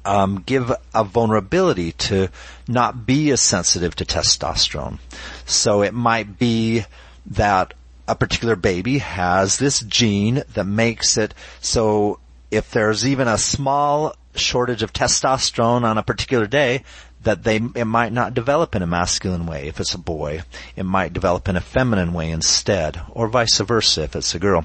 um, 0.04 0.42
give 0.44 0.72
a 0.94 1.04
vulnerability 1.04 1.92
to 1.92 2.28
not 2.68 3.06
be 3.06 3.30
as 3.30 3.40
sensitive 3.40 3.94
to 3.96 4.04
testosterone. 4.04 4.98
So 5.46 5.82
it 5.82 5.94
might 5.94 6.38
be 6.38 6.84
that 7.26 7.74
a 8.08 8.14
particular 8.16 8.56
baby 8.56 8.98
has 8.98 9.58
this 9.58 9.80
gene 9.80 10.42
that 10.54 10.64
makes 10.64 11.16
it 11.16 11.34
so 11.60 12.18
if 12.50 12.70
there's 12.70 13.06
even 13.06 13.28
a 13.28 13.38
small 13.38 14.14
shortage 14.34 14.82
of 14.82 14.92
testosterone 14.92 15.84
on 15.84 15.98
a 15.98 16.02
particular 16.02 16.46
day, 16.46 16.82
that 17.22 17.44
they 17.44 17.56
it 17.56 17.86
might 17.86 18.12
not 18.12 18.34
develop 18.34 18.74
in 18.74 18.82
a 18.82 18.86
masculine 18.86 19.46
way 19.46 19.68
if 19.68 19.80
it's 19.80 19.94
a 19.94 19.98
boy. 19.98 20.42
It 20.76 20.84
might 20.84 21.12
develop 21.12 21.48
in 21.48 21.56
a 21.56 21.60
feminine 21.60 22.12
way 22.12 22.30
instead, 22.30 23.00
or 23.10 23.28
vice 23.28 23.58
versa 23.60 24.02
if 24.02 24.16
it's 24.16 24.34
a 24.34 24.38
girl. 24.38 24.64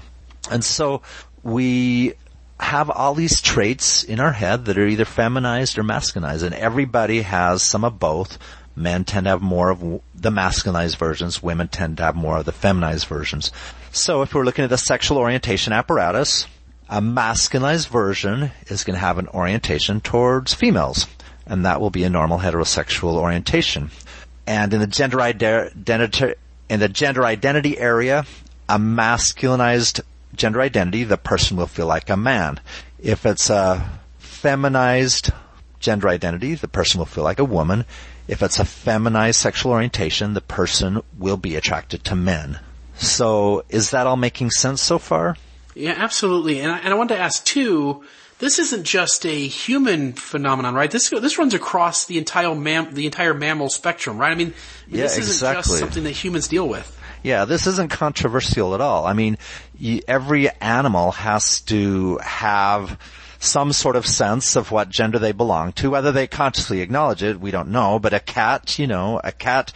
And 0.50 0.64
so 0.64 1.02
we 1.44 2.14
have 2.60 2.90
all 2.90 3.14
these 3.14 3.42
traits 3.42 4.04
in 4.04 4.20
our 4.20 4.32
head 4.32 4.66
that 4.66 4.78
are 4.78 4.88
either 4.88 5.06
feminized 5.06 5.78
or 5.78 5.84
masculinized, 5.84 6.44
and 6.44 6.56
everybody 6.56 7.22
has 7.22 7.62
some 7.62 7.84
of 7.84 8.00
both. 8.00 8.38
Men 8.76 9.06
tend 9.06 9.26
to 9.26 9.32
have 9.32 9.42
more 9.42 9.72
of 9.72 9.80
the 10.14 10.30
masculinized 10.30 10.98
versions, 10.98 11.42
women 11.42 11.68
tend 11.68 11.98
to 11.98 12.04
have 12.04 12.16
more 12.16 12.38
of 12.38 12.46
the 12.46 12.52
feminized 12.52 13.08
versions. 13.08 13.52
So 13.92 14.22
if 14.22 14.36
we're 14.36 14.46
looking 14.46 14.64
at 14.64 14.70
the 14.70 14.78
sexual 14.78 15.18
orientation 15.18 15.74
apparatus, 15.74 16.46
a 16.90 17.02
masculinized 17.02 17.88
version 17.88 18.52
is 18.68 18.84
going 18.84 18.94
to 18.94 19.00
have 19.00 19.18
an 19.18 19.28
orientation 19.30 20.00
towards 20.00 20.54
females, 20.54 21.08
and 21.48 21.66
that 21.66 21.82
will 21.82 21.90
be 21.90 22.04
a 22.04 22.10
normal 22.10 22.38
heterosexual 22.38 23.16
orientation. 23.16 23.90
And 24.46 24.74
in 24.74 24.80
the 24.80 24.88
gender 24.88 25.22
identity, 25.22 26.36
in 26.70 26.80
the 26.80 26.88
gender 26.88 27.26
identity 27.26 27.80
area, 27.80 28.26
a 28.70 28.78
masculinized 28.78 30.02
gender 30.38 30.62
identity, 30.62 31.04
the 31.04 31.18
person 31.18 31.58
will 31.58 31.68
feel 31.68 31.88
like 31.88 32.10
a 32.10 32.18
man. 32.18 32.60
If 33.00 33.26
it's 33.26 33.50
a 33.50 34.00
feminized 34.20 35.32
gender 35.80 36.08
identity, 36.10 36.56
the 36.56 36.68
person 36.68 37.00
will 37.00 37.06
feel 37.06 37.24
like 37.24 37.40
a 37.40 37.46
woman. 37.46 37.86
If 38.28 38.44
it's 38.44 38.60
a 38.60 38.66
feminized 38.66 39.40
sexual 39.40 39.72
orientation, 39.72 40.34
the 40.34 40.42
person 40.42 41.02
will 41.18 41.38
be 41.38 41.56
attracted 41.56 42.04
to 42.06 42.16
men. 42.16 42.60
So 42.96 43.64
is 43.70 43.92
that 43.92 44.08
all 44.08 44.18
making 44.18 44.52
sense 44.52 44.82
so 44.82 44.98
far? 44.98 45.38
Yeah, 45.76 45.94
absolutely. 45.96 46.60
And 46.62 46.72
I, 46.72 46.80
and 46.80 46.90
I 46.90 46.94
wanted 46.96 47.16
to 47.16 47.22
ask 47.22 47.44
too, 47.46 48.04
this 48.40 48.60
isn't 48.60 48.84
just 48.84 49.26
a 49.26 49.48
human 49.48 50.14
phenomenon, 50.14 50.74
right? 50.76 50.90
This 50.90 51.10
this 51.10 51.38
runs 51.38 51.54
across 51.54 52.06
the 52.06 52.18
entire 52.18 52.54
mam- 52.54 52.94
the 52.94 53.06
entire 53.06 53.34
mammal 53.34 53.70
spectrum, 53.70 54.18
right? 54.18 54.32
I 54.32 54.36
mean, 54.36 54.54
yeah, 54.88 55.04
this 55.04 55.18
isn't 55.18 55.34
exactly. 55.34 55.72
just 55.72 55.80
something 55.80 56.04
that 56.04 56.12
humans 56.12 56.48
deal 56.48 56.68
with. 56.68 56.97
Yeah, 57.24 57.46
this 57.46 57.68
isn't 57.68 57.90
controversial 57.90 58.74
at 58.74 58.82
all. 58.82 59.06
I 59.06 59.14
mean, 59.14 59.38
every 60.08 60.50
animal 60.62 61.12
has 61.12 61.62
to 61.62 62.18
have 62.18 63.00
some 63.40 63.72
sort 63.72 63.96
of 63.96 64.06
sense 64.06 64.56
of 64.56 64.72
what 64.72 64.90
gender 64.90 65.20
they 65.20 65.32
belong 65.32 65.72
to. 65.74 65.90
Whether 65.90 66.12
they 66.12 66.28
consciously 66.28 66.82
acknowledge 66.82 67.24
it, 67.24 67.40
we 67.40 67.52
don't 67.52 67.70
know. 67.70 68.00
But 68.00 68.14
a 68.14 68.20
cat, 68.20 68.80
you 68.80 68.88
know, 68.88 69.20
a 69.24 69.32
cat, 69.32 69.74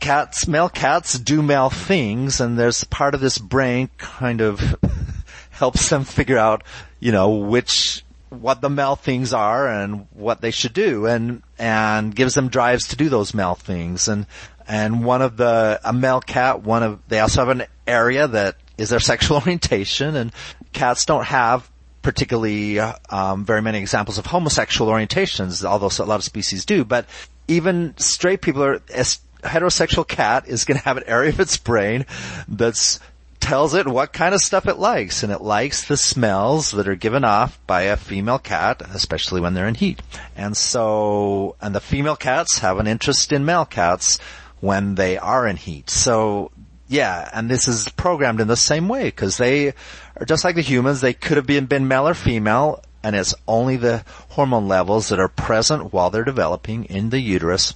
cats, 0.00 0.46
male 0.46 0.68
cats 0.68 1.18
do 1.18 1.42
male 1.42 1.70
things, 1.70 2.40
and 2.40 2.58
there's 2.58 2.84
part 2.84 3.14
of 3.14 3.20
this 3.20 3.38
brain 3.38 3.90
kind 3.98 4.40
of 4.40 4.76
helps 5.50 5.88
them 5.88 6.04
figure 6.04 6.38
out, 6.38 6.62
you 7.00 7.12
know, 7.12 7.30
which 7.30 8.04
what 8.40 8.60
the 8.60 8.70
male 8.70 8.96
things 8.96 9.32
are 9.32 9.68
and 9.68 10.06
what 10.12 10.40
they 10.40 10.50
should 10.50 10.72
do 10.72 11.06
and 11.06 11.42
and 11.58 12.14
gives 12.14 12.34
them 12.34 12.48
drives 12.48 12.88
to 12.88 12.96
do 12.96 13.08
those 13.08 13.34
male 13.34 13.54
things. 13.54 14.08
And 14.08 14.26
and 14.68 15.04
one 15.04 15.22
of 15.22 15.36
the 15.36 15.80
a 15.84 15.92
male 15.92 16.20
cat 16.20 16.62
one 16.62 16.82
of 16.82 17.00
they 17.08 17.20
also 17.20 17.44
have 17.44 17.48
an 17.48 17.66
area 17.86 18.26
that 18.28 18.56
is 18.78 18.90
their 18.90 19.00
sexual 19.12 19.38
orientation 19.38 20.16
and 20.16 20.32
cats 20.72 21.04
don't 21.04 21.24
have 21.24 21.70
particularly 22.02 22.78
um, 22.78 23.44
very 23.44 23.62
many 23.62 23.78
examples 23.78 24.18
of 24.18 24.26
homosexual 24.26 24.90
orientations 24.90 25.64
although 25.64 25.90
a 26.02 26.06
lot 26.06 26.16
of 26.16 26.24
species 26.24 26.64
do 26.64 26.84
but 26.84 27.06
even 27.48 27.94
straight 27.96 28.42
people 28.42 28.62
are 28.62 28.74
a 28.74 29.04
heterosexual 29.42 30.06
cat 30.06 30.46
is 30.48 30.64
going 30.64 30.78
to 30.78 30.84
have 30.84 30.96
an 30.96 31.04
area 31.06 31.30
of 31.30 31.40
its 31.40 31.56
brain 31.56 32.06
that's 32.48 33.00
tells 33.40 33.74
it 33.74 33.86
what 33.86 34.12
kind 34.12 34.34
of 34.34 34.40
stuff 34.40 34.66
it 34.66 34.78
likes, 34.78 35.22
and 35.22 35.32
it 35.32 35.40
likes 35.40 35.86
the 35.86 35.96
smells 35.96 36.72
that 36.72 36.88
are 36.88 36.96
given 36.96 37.24
off 37.24 37.58
by 37.66 37.82
a 37.82 37.96
female 37.96 38.38
cat, 38.38 38.82
especially 38.92 39.40
when 39.40 39.54
they're 39.54 39.68
in 39.68 39.74
heat. 39.74 40.00
And 40.36 40.56
so, 40.56 41.56
and 41.60 41.74
the 41.74 41.80
female 41.80 42.16
cats 42.16 42.58
have 42.58 42.78
an 42.78 42.86
interest 42.86 43.32
in 43.32 43.44
male 43.44 43.64
cats 43.64 44.18
when 44.60 44.94
they 44.94 45.18
are 45.18 45.46
in 45.46 45.56
heat. 45.56 45.90
So, 45.90 46.50
yeah, 46.88 47.28
and 47.32 47.48
this 47.48 47.68
is 47.68 47.88
programmed 47.90 48.40
in 48.40 48.48
the 48.48 48.56
same 48.56 48.88
way, 48.88 49.04
because 49.04 49.36
they 49.36 49.74
are 50.16 50.26
just 50.26 50.44
like 50.44 50.54
the 50.54 50.62
humans, 50.62 51.00
they 51.00 51.14
could 51.14 51.36
have 51.36 51.46
been, 51.46 51.66
been 51.66 51.88
male 51.88 52.08
or 52.08 52.14
female, 52.14 52.82
and 53.02 53.14
it's 53.14 53.34
only 53.46 53.76
the 53.76 54.04
hormone 54.30 54.66
levels 54.66 55.08
that 55.10 55.20
are 55.20 55.28
present 55.28 55.92
while 55.92 56.10
they're 56.10 56.24
developing 56.24 56.84
in 56.84 57.10
the 57.10 57.20
uterus 57.20 57.74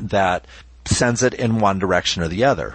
that 0.00 0.46
sends 0.86 1.22
it 1.22 1.34
in 1.34 1.58
one 1.58 1.78
direction 1.78 2.22
or 2.22 2.28
the 2.28 2.44
other. 2.44 2.74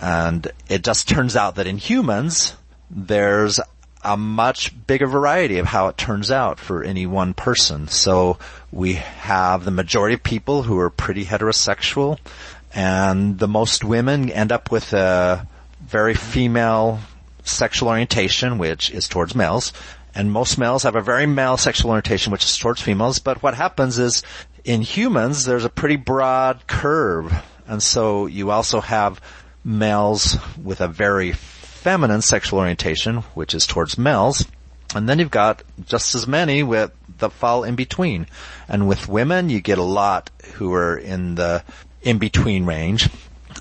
And 0.00 0.46
it 0.68 0.84
just 0.84 1.08
turns 1.08 1.36
out 1.36 1.56
that 1.56 1.66
in 1.66 1.78
humans, 1.78 2.54
there's 2.90 3.60
a 4.04 4.16
much 4.16 4.72
bigger 4.86 5.06
variety 5.06 5.58
of 5.58 5.66
how 5.66 5.88
it 5.88 5.96
turns 5.96 6.30
out 6.30 6.60
for 6.60 6.84
any 6.84 7.06
one 7.06 7.34
person. 7.34 7.88
So 7.88 8.38
we 8.70 8.94
have 8.94 9.64
the 9.64 9.72
majority 9.72 10.14
of 10.14 10.22
people 10.22 10.62
who 10.62 10.78
are 10.78 10.90
pretty 10.90 11.24
heterosexual 11.24 12.18
and 12.72 13.38
the 13.38 13.48
most 13.48 13.82
women 13.82 14.30
end 14.30 14.52
up 14.52 14.70
with 14.70 14.92
a 14.92 15.46
very 15.80 16.14
female 16.14 17.00
sexual 17.42 17.88
orientation, 17.88 18.58
which 18.58 18.90
is 18.90 19.08
towards 19.08 19.34
males. 19.34 19.72
And 20.14 20.30
most 20.30 20.56
males 20.58 20.84
have 20.84 20.96
a 20.96 21.00
very 21.00 21.26
male 21.26 21.56
sexual 21.56 21.90
orientation, 21.90 22.32
which 22.32 22.44
is 22.44 22.56
towards 22.56 22.80
females. 22.80 23.18
But 23.18 23.42
what 23.42 23.54
happens 23.54 23.98
is 23.98 24.22
in 24.64 24.82
humans, 24.82 25.44
there's 25.44 25.64
a 25.64 25.70
pretty 25.70 25.96
broad 25.96 26.66
curve. 26.66 27.32
And 27.66 27.82
so 27.82 28.26
you 28.26 28.50
also 28.50 28.80
have 28.80 29.20
males 29.66 30.38
with 30.62 30.80
a 30.80 30.88
very 30.88 31.32
feminine 31.32 32.22
sexual 32.22 32.60
orientation, 32.60 33.16
which 33.34 33.52
is 33.52 33.66
towards 33.66 33.98
males. 33.98 34.46
And 34.94 35.08
then 35.08 35.18
you've 35.18 35.30
got 35.30 35.62
just 35.86 36.14
as 36.14 36.26
many 36.26 36.62
with 36.62 36.92
the 37.18 37.28
fall 37.28 37.64
in 37.64 37.74
between. 37.74 38.28
And 38.68 38.88
with 38.88 39.08
women, 39.08 39.50
you 39.50 39.60
get 39.60 39.78
a 39.78 39.82
lot 39.82 40.30
who 40.54 40.72
are 40.72 40.96
in 40.96 41.34
the 41.34 41.64
in 42.02 42.18
between 42.18 42.64
range. 42.64 43.10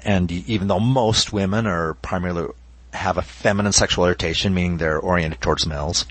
And 0.03 0.31
even 0.31 0.67
though 0.67 0.79
most 0.79 1.33
women 1.33 1.65
are 1.65 1.95
primarily 1.95 2.53
have 2.93 3.17
a 3.17 3.23
feminine 3.23 3.73
sexual 3.73 4.03
orientation, 4.03 4.53
meaning 4.53 4.77
they're 4.77 4.99
oriented 4.99 5.41
towards 5.41 5.65
males, 5.65 6.05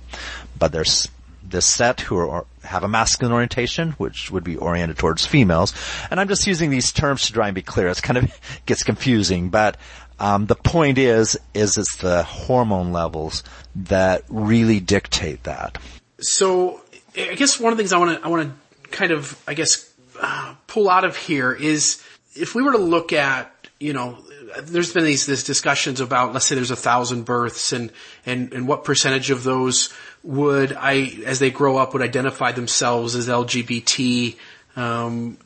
but 0.59 0.73
there's 0.73 1.09
this 1.55 1.65
set 1.67 2.01
who 2.01 2.17
are, 2.17 2.45
have 2.65 2.83
a 2.83 2.89
masculine 2.89 3.33
orientation, 3.33 3.93
which 3.93 4.31
would 4.31 4.45
be 4.45 4.57
oriented 4.57 4.99
towards 4.99 5.25
females. 5.25 5.73
And 6.11 6.21
I'm 6.21 6.29
just 6.29 6.47
using 6.47 6.69
these 6.69 6.93
terms 6.93 7.27
to 7.27 7.33
try 7.33 7.47
and 7.47 7.55
be 7.55 7.63
clear. 7.63 7.89
It's 7.89 8.01
kind 8.01 8.19
of 8.19 8.41
gets 8.67 8.83
confusing, 8.83 9.49
but 9.49 9.77
um, 10.19 10.47
the 10.47 10.57
point 10.57 10.99
is, 10.99 11.39
is 11.55 11.79
it's 11.79 11.97
the 11.97 12.23
hormone 12.25 12.93
levels 12.93 13.43
that 13.77 14.25
really 14.29 14.81
dictate 14.81 15.45
that. 15.45 15.79
So, 16.21 16.81
I 17.17 17.35
guess 17.35 17.59
one 17.59 17.73
of 17.73 17.77
the 17.77 17.83
things 17.83 17.93
I 17.93 17.99
want 17.99 18.19
to 18.19 18.25
I 18.25 18.29
want 18.29 18.51
to 18.51 18.89
kind 18.91 19.13
of 19.13 19.41
I 19.47 19.55
guess 19.55 19.93
uh, 20.21 20.55
pull 20.67 20.89
out 20.89 21.05
of 21.05 21.17
here 21.17 21.53
is 21.53 22.03
if 22.35 22.55
we 22.55 22.63
were 22.63 22.73
to 22.73 22.79
look 22.79 23.13
at 23.13 23.53
you 23.79 23.93
know 23.93 24.19
there's 24.63 24.93
been 24.93 25.05
these, 25.05 25.27
these 25.27 25.45
discussions 25.45 26.01
about, 26.01 26.33
let's 26.33 26.47
say 26.47 26.55
there's 26.55 26.71
a 26.71 26.77
thousand 26.77 27.25
births 27.25 27.73
and, 27.73 27.91
and, 28.27 28.53
and 28.53 28.69
what 28.69 28.85
percentage 28.85 29.31
of 29.31 29.43
those 29.45 29.93
would 30.23 30.73
I, 30.73 31.19
as 31.27 31.39
they 31.39 31.51
grow 31.51 31.77
up, 31.77 31.93
would 31.93 32.03
identify 32.03 32.53
themselves 32.53 33.15
as 33.15 33.29
LGBT. 33.29 34.37
Um, 34.77 35.39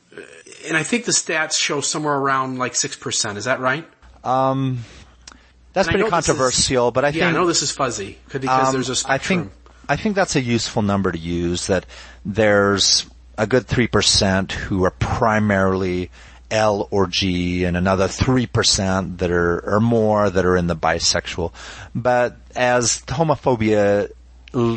and 0.67 0.75
I 0.77 0.83
think 0.83 1.05
the 1.05 1.11
stats 1.11 1.57
show 1.59 1.81
somewhere 1.81 2.15
around 2.15 2.57
like 2.57 2.73
6%. 2.73 3.37
Is 3.37 3.45
that 3.45 3.59
right? 3.59 3.87
Um, 4.23 4.79
that's 5.73 5.87
And 5.87 5.93
pretty 5.95 6.09
this 6.09 6.19
is- 6.19 6.25
controversial, 6.27 6.91
but 6.91 7.05
I 7.05 7.11
think. 7.11 7.21
yeah, 7.21 7.29
I 7.29 7.31
know 7.31 7.45
this 7.45 7.61
is 7.61 7.71
fuzzy 7.71 8.17
because 8.31 8.67
Um, 8.67 8.73
there's 8.73 8.89
a 8.89 8.93
I 8.93 8.95
spectrum. 8.95 9.17
I 9.17 9.17
think 9.43 9.51
I 9.91 9.95
think 9.95 10.15
that's 10.15 10.35
a 10.35 10.41
useful 10.41 10.81
number 10.81 11.11
to 11.11 11.17
use. 11.17 11.67
That 11.67 11.85
there's 12.25 13.05
a 13.37 13.47
good 13.47 13.65
three 13.67 13.87
percent 13.87 14.51
who 14.51 14.83
are 14.83 14.91
primarily 14.91 16.09
L 16.51 16.87
or 16.91 17.07
G, 17.07 17.63
and 17.63 17.77
another 17.77 18.07
three 18.07 18.47
percent 18.47 19.19
that 19.19 19.31
are 19.31 19.59
or 19.59 19.79
more 19.79 20.29
that 20.29 20.45
are 20.45 20.57
in 20.57 20.67
the 20.67 20.75
bisexual. 20.75 21.53
But 21.93 22.37
as 22.55 23.01
homophobia 23.07 24.11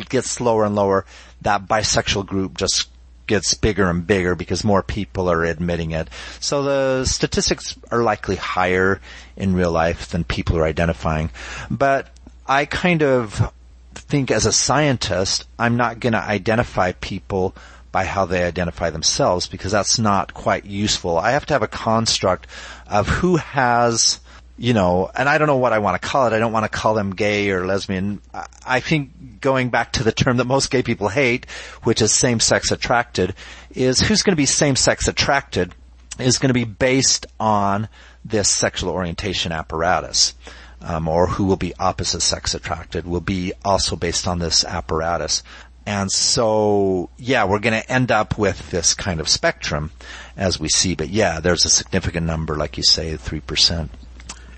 gets 0.09 0.39
lower 0.39 0.65
and 0.65 0.75
lower, 0.75 1.05
that 1.41 1.67
bisexual 1.67 2.25
group 2.25 2.57
just 2.57 2.89
gets 3.25 3.53
bigger 3.53 3.89
and 3.89 4.05
bigger 4.05 4.35
because 4.35 4.63
more 4.63 4.83
people 4.83 5.29
are 5.31 5.45
admitting 5.45 5.91
it. 5.91 6.09
So 6.39 6.63
the 6.63 7.05
statistics 7.05 7.77
are 7.89 8.03
likely 8.03 8.35
higher 8.35 9.01
in 9.37 9.55
real 9.55 9.71
life 9.71 10.09
than 10.09 10.23
people 10.23 10.57
are 10.57 10.65
identifying. 10.65 11.31
But 11.71 12.09
I 12.45 12.65
kind 12.65 13.01
of 13.01 13.51
think 13.95 14.31
as 14.31 14.45
a 14.45 14.51
scientist, 14.51 15.47
I'm 15.57 15.77
not 15.77 15.99
going 15.99 16.13
to 16.13 16.21
identify 16.21 16.91
people 16.93 17.55
by 17.93 18.03
how 18.03 18.25
they 18.25 18.43
identify 18.43 18.89
themselves 18.89 19.47
because 19.47 19.71
that's 19.71 19.99
not 19.99 20.33
quite 20.33 20.65
useful. 20.65 21.17
I 21.17 21.31
have 21.31 21.45
to 21.45 21.53
have 21.53 21.61
a 21.61 21.67
construct 21.67 22.47
of 22.87 23.07
who 23.07 23.37
has, 23.37 24.19
you 24.57 24.73
know, 24.73 25.11
and 25.15 25.29
I 25.29 25.37
don't 25.37 25.47
know 25.47 25.57
what 25.57 25.73
I 25.73 25.79
want 25.79 26.01
to 26.01 26.05
call 26.05 26.25
it. 26.25 26.33
I 26.33 26.39
don't 26.39 26.51
want 26.51 26.65
to 26.65 26.75
call 26.75 26.95
them 26.95 27.11
gay 27.11 27.51
or 27.51 27.65
lesbian. 27.67 28.19
I- 28.65 28.79
think 28.79 29.39
going 29.39 29.69
back 29.69 29.93
to 29.93 30.03
the 30.03 30.11
term 30.11 30.37
that 30.37 30.45
most 30.45 30.71
gay 30.71 30.81
people 30.81 31.07
hate, 31.07 31.45
which 31.83 32.01
is 32.01 32.11
same-sex 32.11 32.71
attracted, 32.71 33.35
is 33.71 33.99
who's 34.01 34.23
going 34.23 34.33
to 34.33 34.37
be 34.37 34.47
same-sex 34.47 35.07
attracted 35.07 35.75
is 36.17 36.39
going 36.39 36.49
to 36.49 36.53
be 36.53 36.65
based 36.65 37.27
on 37.39 37.87
this 38.25 38.49
sexual 38.49 38.89
orientation 38.89 39.51
apparatus. 39.51 40.33
Um, 40.81 41.07
or 41.07 41.27
who 41.27 41.45
will 41.45 41.55
be 41.55 41.73
opposite 41.79 42.19
sex 42.19 42.53
attracted 42.53 43.07
will 43.07 43.21
be 43.21 43.53
also 43.63 43.95
based 43.95 44.27
on 44.27 44.39
this 44.39 44.65
apparatus. 44.65 45.41
And 45.85 46.11
so, 46.11 47.09
yeah, 47.17 47.43
we're 47.45 47.59
going 47.59 47.79
to 47.81 47.91
end 47.91 48.11
up 48.11 48.37
with 48.37 48.71
this 48.71 48.93
kind 48.93 49.19
of 49.19 49.27
spectrum 49.27 49.91
as 50.37 50.59
we 50.59 50.69
see. 50.69 50.95
But 50.95 51.09
yeah, 51.09 51.39
there's 51.41 51.65
a 51.65 51.69
significant 51.69 52.25
number, 52.25 52.55
like 52.55 52.77
you 52.77 52.83
say, 52.83 53.17
three 53.17 53.41
percent, 53.41 53.91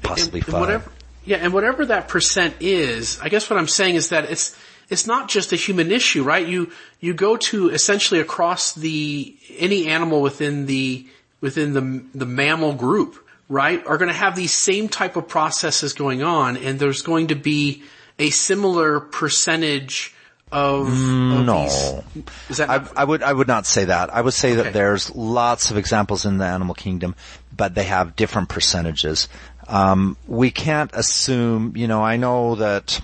possibly 0.03 0.39
And- 0.41 0.47
and 0.47 0.51
five. 0.53 0.61
Whatever, 0.61 0.91
Yeah, 1.25 1.37
and 1.37 1.51
whatever 1.53 1.85
that 1.87 2.07
percent 2.07 2.55
is, 2.59 3.19
I 3.21 3.29
guess 3.29 3.49
what 3.49 3.57
I'm 3.57 3.67
saying 3.67 3.95
is 3.95 4.09
that 4.09 4.25
it's 4.29 4.55
it's 4.87 5.07
not 5.07 5.27
just 5.27 5.51
a 5.51 5.55
human 5.55 5.91
issue, 5.91 6.21
right? 6.23 6.47
You 6.47 6.71
you 6.99 7.15
go 7.15 7.37
to 7.37 7.69
essentially 7.69 8.19
across 8.19 8.73
the 8.73 9.35
any 9.57 9.87
animal 9.87 10.21
within 10.21 10.67
the 10.67 11.07
within 11.41 11.73
the 11.73 12.03
the 12.13 12.27
mammal 12.27 12.73
group, 12.73 13.17
right, 13.49 13.83
are 13.87 13.97
going 13.97 14.09
to 14.09 14.13
have 14.17 14.35
these 14.35 14.53
same 14.53 14.87
type 14.89 15.15
of 15.15 15.27
processes 15.27 15.93
going 15.93 16.21
on, 16.21 16.55
and 16.57 16.77
there's 16.79 17.01
going 17.01 17.27
to 17.27 17.35
be 17.35 17.81
a 18.19 18.29
similar 18.29 18.99
percentage 18.99 20.13
of, 20.55 20.87
of 20.87 21.45
no. 21.45 21.63
these- 21.63 22.25
Is 22.49 22.57
that 22.57 22.69
I, 22.69 22.87
I 22.95 23.03
would 23.03 23.21
I 23.21 23.33
would 23.33 23.47
not 23.47 23.65
say 23.65 23.85
that. 23.85 24.13
I 24.13 24.21
would 24.21 24.33
say 24.33 24.53
Okay. 24.53 24.63
that 24.63 24.73
there's 24.73 25.13
lots 25.15 25.69
of 25.71 25.77
examples 25.77 26.25
in 26.25 26.37
the 26.37 26.45
animal 26.45 26.73
kingdom, 26.75 27.15
but 27.55 27.75
they 27.75 27.83
have 27.83 28.15
different 28.15 28.49
percentages. 28.49 29.27
Um, 29.67 30.15
we 30.27 30.51
can't 30.51 30.91
assume. 30.93 31.73
You 31.75 31.87
know, 31.87 32.01
I 32.03 32.17
know 32.17 32.55
that 32.55 32.99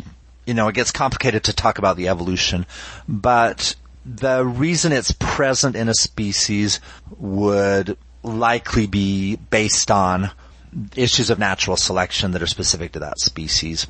you 0.45 0.53
know 0.53 0.67
it 0.69 0.75
gets 0.75 0.91
complicated 0.91 1.43
to 1.45 1.53
talk 1.53 1.77
about 1.77 1.97
the 1.97 2.07
evolution, 2.07 2.65
but 3.07 3.75
the 4.05 4.43
reason 4.45 4.91
it's 4.91 5.11
present 5.11 5.75
in 5.75 5.89
a 5.89 5.93
species 5.93 6.79
would 7.19 7.97
likely 8.23 8.87
be 8.87 9.35
based 9.35 9.91
on 9.91 10.31
issues 10.95 11.29
of 11.29 11.37
natural 11.37 11.75
selection 11.75 12.31
that 12.31 12.41
are 12.41 12.47
specific 12.47 12.93
to 12.93 12.99
that 12.99 13.19
species. 13.19 13.87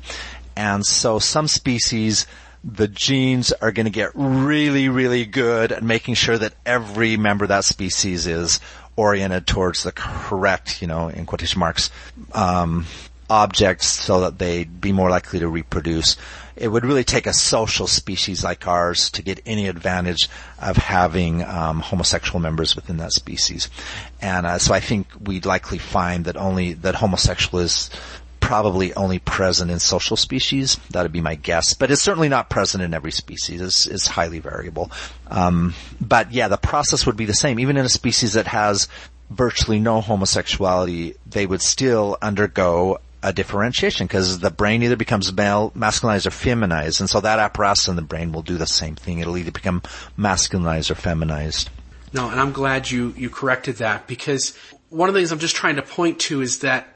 And 0.56 0.84
so 0.84 1.18
some 1.18 1.48
species, 1.48 2.26
the 2.64 2.88
genes 2.88 3.52
are 3.52 3.72
going 3.72 3.86
to 3.86 3.90
get 3.90 4.10
really, 4.14 4.88
really 4.88 5.24
good 5.24 5.72
at 5.72 5.82
making 5.82 6.14
sure 6.14 6.38
that 6.38 6.54
every 6.64 7.16
member 7.16 7.44
of 7.44 7.48
that 7.48 7.64
species 7.64 8.26
is 8.26 8.60
oriented 8.96 9.46
towards 9.46 9.82
the 9.82 9.92
correct, 9.92 10.80
you 10.80 10.88
know, 10.88 11.08
in 11.08 11.26
quotation 11.26 11.58
marks, 11.58 11.90
um, 12.34 12.86
objects 13.30 13.88
so 13.88 14.20
that 14.20 14.38
they'd 14.38 14.80
be 14.80 14.92
more 14.92 15.08
likely 15.08 15.38
to 15.38 15.48
reproduce. 15.48 16.16
It 16.54 16.68
would 16.68 16.84
really 16.84 17.02
take 17.02 17.26
a 17.26 17.32
social 17.32 17.86
species 17.86 18.44
like 18.44 18.68
ours 18.68 19.10
to 19.12 19.22
get 19.22 19.40
any 19.46 19.68
advantage 19.68 20.28
of 20.60 20.76
having 20.76 21.42
um, 21.42 21.80
homosexual 21.80 22.40
members 22.40 22.76
within 22.76 22.98
that 22.98 23.12
species, 23.12 23.70
and 24.20 24.44
uh, 24.44 24.58
so 24.58 24.74
I 24.74 24.80
think 24.80 25.06
we'd 25.18 25.46
likely 25.46 25.78
find 25.78 26.26
that 26.26 26.36
only 26.36 26.74
that 26.74 26.96
homosexual 26.96 27.60
is 27.60 27.88
probably 28.42 28.92
only 28.94 29.18
present 29.18 29.70
in 29.70 29.78
social 29.78 30.16
species. 30.16 30.76
That'd 30.90 31.12
be 31.12 31.22
my 31.22 31.36
guess, 31.36 31.72
but 31.72 31.90
it's 31.90 32.02
certainly 32.02 32.28
not 32.28 32.50
present 32.50 32.84
in 32.84 32.92
every 32.92 33.12
species. 33.12 33.62
It's, 33.62 33.86
it's 33.86 34.06
highly 34.06 34.40
variable. 34.40 34.90
Um, 35.28 35.74
but 36.00 36.32
yeah, 36.32 36.48
the 36.48 36.58
process 36.58 37.06
would 37.06 37.16
be 37.16 37.24
the 37.24 37.32
same. 37.32 37.58
Even 37.58 37.78
in 37.78 37.86
a 37.86 37.88
species 37.88 38.34
that 38.34 38.48
has 38.48 38.88
virtually 39.30 39.78
no 39.78 40.02
homosexuality, 40.02 41.14
they 41.24 41.46
would 41.46 41.62
still 41.62 42.18
undergo 42.20 42.98
a 43.22 43.32
differentiation 43.32 44.06
because 44.06 44.40
the 44.40 44.50
brain 44.50 44.82
either 44.82 44.96
becomes 44.96 45.32
male, 45.32 45.70
masculinized 45.76 46.26
or 46.26 46.30
feminized, 46.32 47.00
and 47.00 47.08
so 47.08 47.20
that 47.20 47.38
apparatus 47.38 47.86
in 47.86 47.96
the 47.96 48.02
brain 48.02 48.32
will 48.32 48.42
do 48.42 48.58
the 48.58 48.66
same 48.66 48.96
thing. 48.96 49.20
It'll 49.20 49.38
either 49.38 49.52
become 49.52 49.82
masculinized 50.18 50.90
or 50.90 50.96
feminized. 50.96 51.70
No, 52.12 52.28
and 52.28 52.40
I'm 52.40 52.52
glad 52.52 52.90
you, 52.90 53.14
you 53.16 53.30
corrected 53.30 53.76
that 53.76 54.06
because 54.08 54.58
one 54.90 55.08
of 55.08 55.14
the 55.14 55.20
things 55.20 55.30
I'm 55.30 55.38
just 55.38 55.56
trying 55.56 55.76
to 55.76 55.82
point 55.82 56.18
to 56.20 56.42
is 56.42 56.58
that 56.58 56.88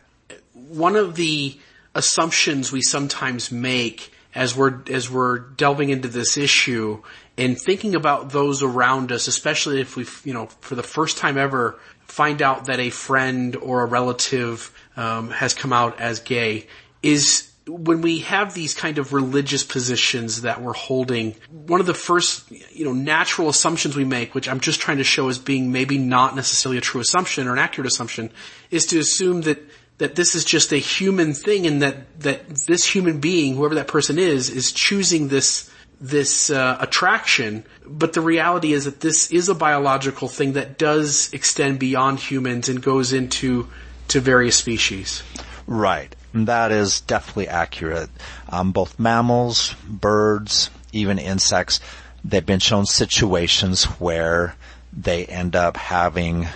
one 0.68 0.96
of 0.96 1.14
the 1.16 1.58
assumptions 1.94 2.72
we 2.72 2.82
sometimes 2.82 3.50
make 3.50 4.12
as 4.34 4.54
we're, 4.54 4.82
as 4.90 5.10
we're 5.10 5.38
delving 5.38 5.90
into 5.90 6.08
this 6.08 6.36
issue 6.36 7.02
and 7.38 7.58
thinking 7.58 7.94
about 7.94 8.30
those 8.30 8.62
around 8.62 9.12
us, 9.12 9.28
especially 9.28 9.80
if 9.80 9.96
we, 9.96 10.06
you 10.24 10.34
know, 10.34 10.46
for 10.60 10.74
the 10.74 10.82
first 10.82 11.18
time 11.18 11.38
ever 11.38 11.78
find 12.06 12.42
out 12.42 12.66
that 12.66 12.78
a 12.78 12.90
friend 12.90 13.56
or 13.56 13.82
a 13.82 13.86
relative 13.86 14.72
um, 14.96 15.30
has 15.30 15.54
come 15.54 15.72
out 15.72 16.00
as 16.00 16.20
gay, 16.20 16.66
is 17.02 17.50
when 17.66 18.00
we 18.00 18.20
have 18.20 18.54
these 18.54 18.74
kind 18.74 18.98
of 18.98 19.12
religious 19.12 19.64
positions 19.64 20.42
that 20.42 20.62
we're 20.62 20.72
holding, 20.72 21.34
one 21.50 21.80
of 21.80 21.86
the 21.86 21.94
first, 21.94 22.48
you 22.50 22.84
know, 22.84 22.92
natural 22.92 23.48
assumptions 23.48 23.96
we 23.96 24.04
make, 24.04 24.34
which 24.34 24.48
I'm 24.48 24.60
just 24.60 24.80
trying 24.80 24.98
to 24.98 25.04
show 25.04 25.28
as 25.28 25.38
being 25.38 25.72
maybe 25.72 25.98
not 25.98 26.36
necessarily 26.36 26.78
a 26.78 26.80
true 26.80 27.00
assumption 27.00 27.48
or 27.48 27.52
an 27.52 27.58
accurate 27.58 27.88
assumption, 27.88 28.30
is 28.70 28.86
to 28.86 28.98
assume 29.00 29.42
that 29.42 29.58
that 29.98 30.14
this 30.14 30.34
is 30.34 30.44
just 30.44 30.72
a 30.72 30.78
human 30.78 31.32
thing 31.32 31.66
and 31.66 31.82
that 31.82 32.20
that 32.20 32.48
this 32.66 32.84
human 32.84 33.20
being, 33.20 33.56
whoever 33.56 33.74
that 33.76 33.88
person 33.88 34.18
is, 34.18 34.50
is 34.50 34.72
choosing 34.72 35.28
this 35.28 35.70
this 36.00 36.50
uh, 36.50 36.76
attraction. 36.80 37.64
But 37.86 38.12
the 38.12 38.20
reality 38.20 38.72
is 38.72 38.84
that 38.84 39.00
this 39.00 39.30
is 39.30 39.48
a 39.48 39.54
biological 39.54 40.28
thing 40.28 40.52
that 40.52 40.78
does 40.78 41.32
extend 41.32 41.78
beyond 41.78 42.20
humans 42.20 42.68
and 42.68 42.82
goes 42.82 43.12
into 43.12 43.68
to 44.08 44.20
various 44.20 44.56
species. 44.56 45.22
Right. 45.66 46.14
That 46.34 46.70
is 46.70 47.00
definitely 47.00 47.48
accurate. 47.48 48.10
Um, 48.48 48.72
both 48.72 48.98
mammals, 48.98 49.74
birds, 49.88 50.70
even 50.92 51.18
insects, 51.18 51.80
they've 52.24 52.44
been 52.44 52.60
shown 52.60 52.86
situations 52.86 53.84
where 53.84 54.54
they 54.92 55.26
end 55.26 55.56
up 55.56 55.76
having, 55.76 56.46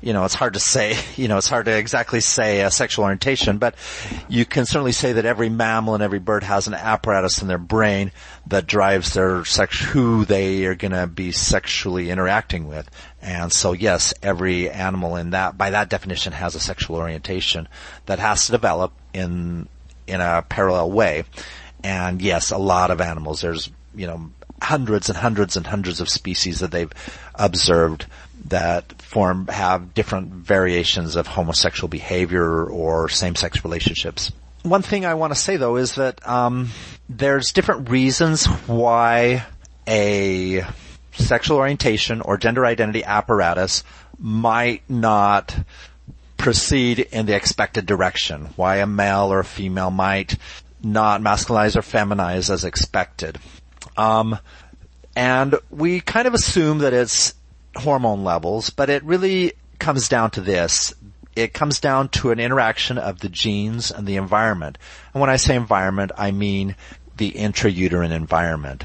you 0.00 0.12
know, 0.12 0.24
it's 0.24 0.34
hard 0.34 0.54
to 0.54 0.60
say, 0.60 0.96
you 1.16 1.28
know, 1.28 1.38
it's 1.38 1.48
hard 1.48 1.66
to 1.66 1.76
exactly 1.76 2.20
say 2.20 2.60
a 2.60 2.70
sexual 2.70 3.04
orientation, 3.04 3.58
but 3.58 3.74
you 4.28 4.44
can 4.44 4.66
certainly 4.66 4.92
say 4.92 5.14
that 5.14 5.24
every 5.24 5.48
mammal 5.48 5.94
and 5.94 6.02
every 6.02 6.18
bird 6.18 6.42
has 6.44 6.66
an 6.66 6.74
apparatus 6.74 7.42
in 7.42 7.48
their 7.48 7.58
brain 7.58 8.12
that 8.46 8.66
drives 8.66 9.14
their 9.14 9.44
sex, 9.44 9.80
who 9.80 10.24
they 10.24 10.64
are 10.66 10.74
going 10.74 10.92
to 10.92 11.06
be 11.06 11.32
sexually 11.32 12.10
interacting 12.10 12.68
with. 12.68 12.88
And 13.20 13.52
so 13.52 13.72
yes, 13.72 14.14
every 14.22 14.70
animal 14.70 15.16
in 15.16 15.30
that, 15.30 15.58
by 15.58 15.70
that 15.70 15.90
definition 15.90 16.32
has 16.32 16.54
a 16.54 16.60
sexual 16.60 16.96
orientation 16.96 17.68
that 18.06 18.18
has 18.18 18.46
to 18.46 18.52
develop 18.52 18.92
in, 19.12 19.68
in 20.06 20.20
a 20.20 20.44
parallel 20.48 20.90
way. 20.90 21.24
And 21.82 22.22
yes, 22.22 22.50
a 22.50 22.58
lot 22.58 22.90
of 22.90 23.00
animals, 23.00 23.40
there's, 23.40 23.70
you 23.94 24.06
know, 24.06 24.30
hundreds 24.60 25.08
and 25.08 25.16
hundreds 25.16 25.56
and 25.56 25.66
hundreds 25.66 26.00
of 26.00 26.08
species 26.08 26.60
that 26.60 26.70
they've 26.70 26.92
observed 27.34 28.06
that 28.46 29.00
form, 29.02 29.46
have 29.48 29.94
different 29.94 30.30
variations 30.30 31.16
of 31.16 31.26
homosexual 31.26 31.88
behavior 31.88 32.64
or 32.64 33.08
same-sex 33.08 33.64
relationships. 33.64 34.32
One 34.62 34.82
thing 34.82 35.06
I 35.06 35.14
want 35.14 35.32
to 35.32 35.38
say 35.38 35.56
though 35.56 35.76
is 35.76 35.94
that, 35.96 36.26
um, 36.26 36.70
there's 37.08 37.52
different 37.52 37.90
reasons 37.90 38.46
why 38.46 39.44
a 39.86 40.64
sexual 41.12 41.58
orientation 41.58 42.20
or 42.20 42.36
gender 42.36 42.64
identity 42.66 43.04
apparatus 43.04 43.82
might 44.18 44.88
not 44.88 45.56
proceed 46.36 47.00
in 47.00 47.26
the 47.26 47.34
expected 47.34 47.86
direction. 47.86 48.50
Why 48.56 48.76
a 48.76 48.86
male 48.86 49.32
or 49.32 49.40
a 49.40 49.44
female 49.44 49.90
might 49.90 50.36
not 50.82 51.20
masculinize 51.20 51.76
or 51.76 51.82
feminize 51.82 52.50
as 52.50 52.64
expected. 52.64 53.38
Um, 53.96 54.38
and 55.16 55.56
we 55.70 56.00
kind 56.00 56.28
of 56.28 56.34
assume 56.34 56.78
that 56.78 56.92
it's 56.92 57.34
hormone 57.76 58.24
levels, 58.24 58.70
but 58.70 58.90
it 58.90 59.04
really 59.04 59.52
comes 59.78 60.08
down 60.08 60.30
to 60.32 60.40
this. 60.40 60.94
It 61.36 61.54
comes 61.54 61.80
down 61.80 62.08
to 62.10 62.30
an 62.30 62.40
interaction 62.40 62.98
of 62.98 63.20
the 63.20 63.28
genes 63.28 63.90
and 63.90 64.06
the 64.06 64.16
environment. 64.16 64.78
And 65.14 65.20
when 65.20 65.30
I 65.30 65.36
say 65.36 65.54
environment, 65.54 66.12
I 66.16 66.32
mean 66.32 66.74
the 67.16 67.32
intrauterine 67.32 68.10
environment. 68.10 68.84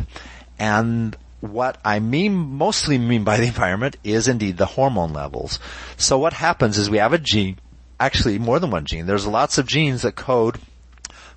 And 0.60 1.16
what 1.42 1.78
I 1.84 2.00
mean, 2.00 2.34
mostly 2.34 2.98
mean 2.98 3.24
by 3.24 3.38
the 3.38 3.48
environment 3.48 3.98
is 4.04 4.28
indeed 4.28 4.58
the 4.58 4.66
hormone 4.66 5.14
levels. 5.14 5.60
So 5.98 6.18
what 6.18 6.34
happens 6.34 6.78
is 6.78 6.90
we 6.90 7.00
have 7.00 7.14
a 7.14 7.18
gene, 7.18 7.58
actually 8.00 8.40
more 8.40 8.60
than 8.60 8.72
one 8.72 8.86
gene. 8.86 9.08
There's 9.08 9.28
lots 9.28 9.58
of 9.58 9.66
genes 9.66 10.04
that 10.04 10.16
code 10.16 10.60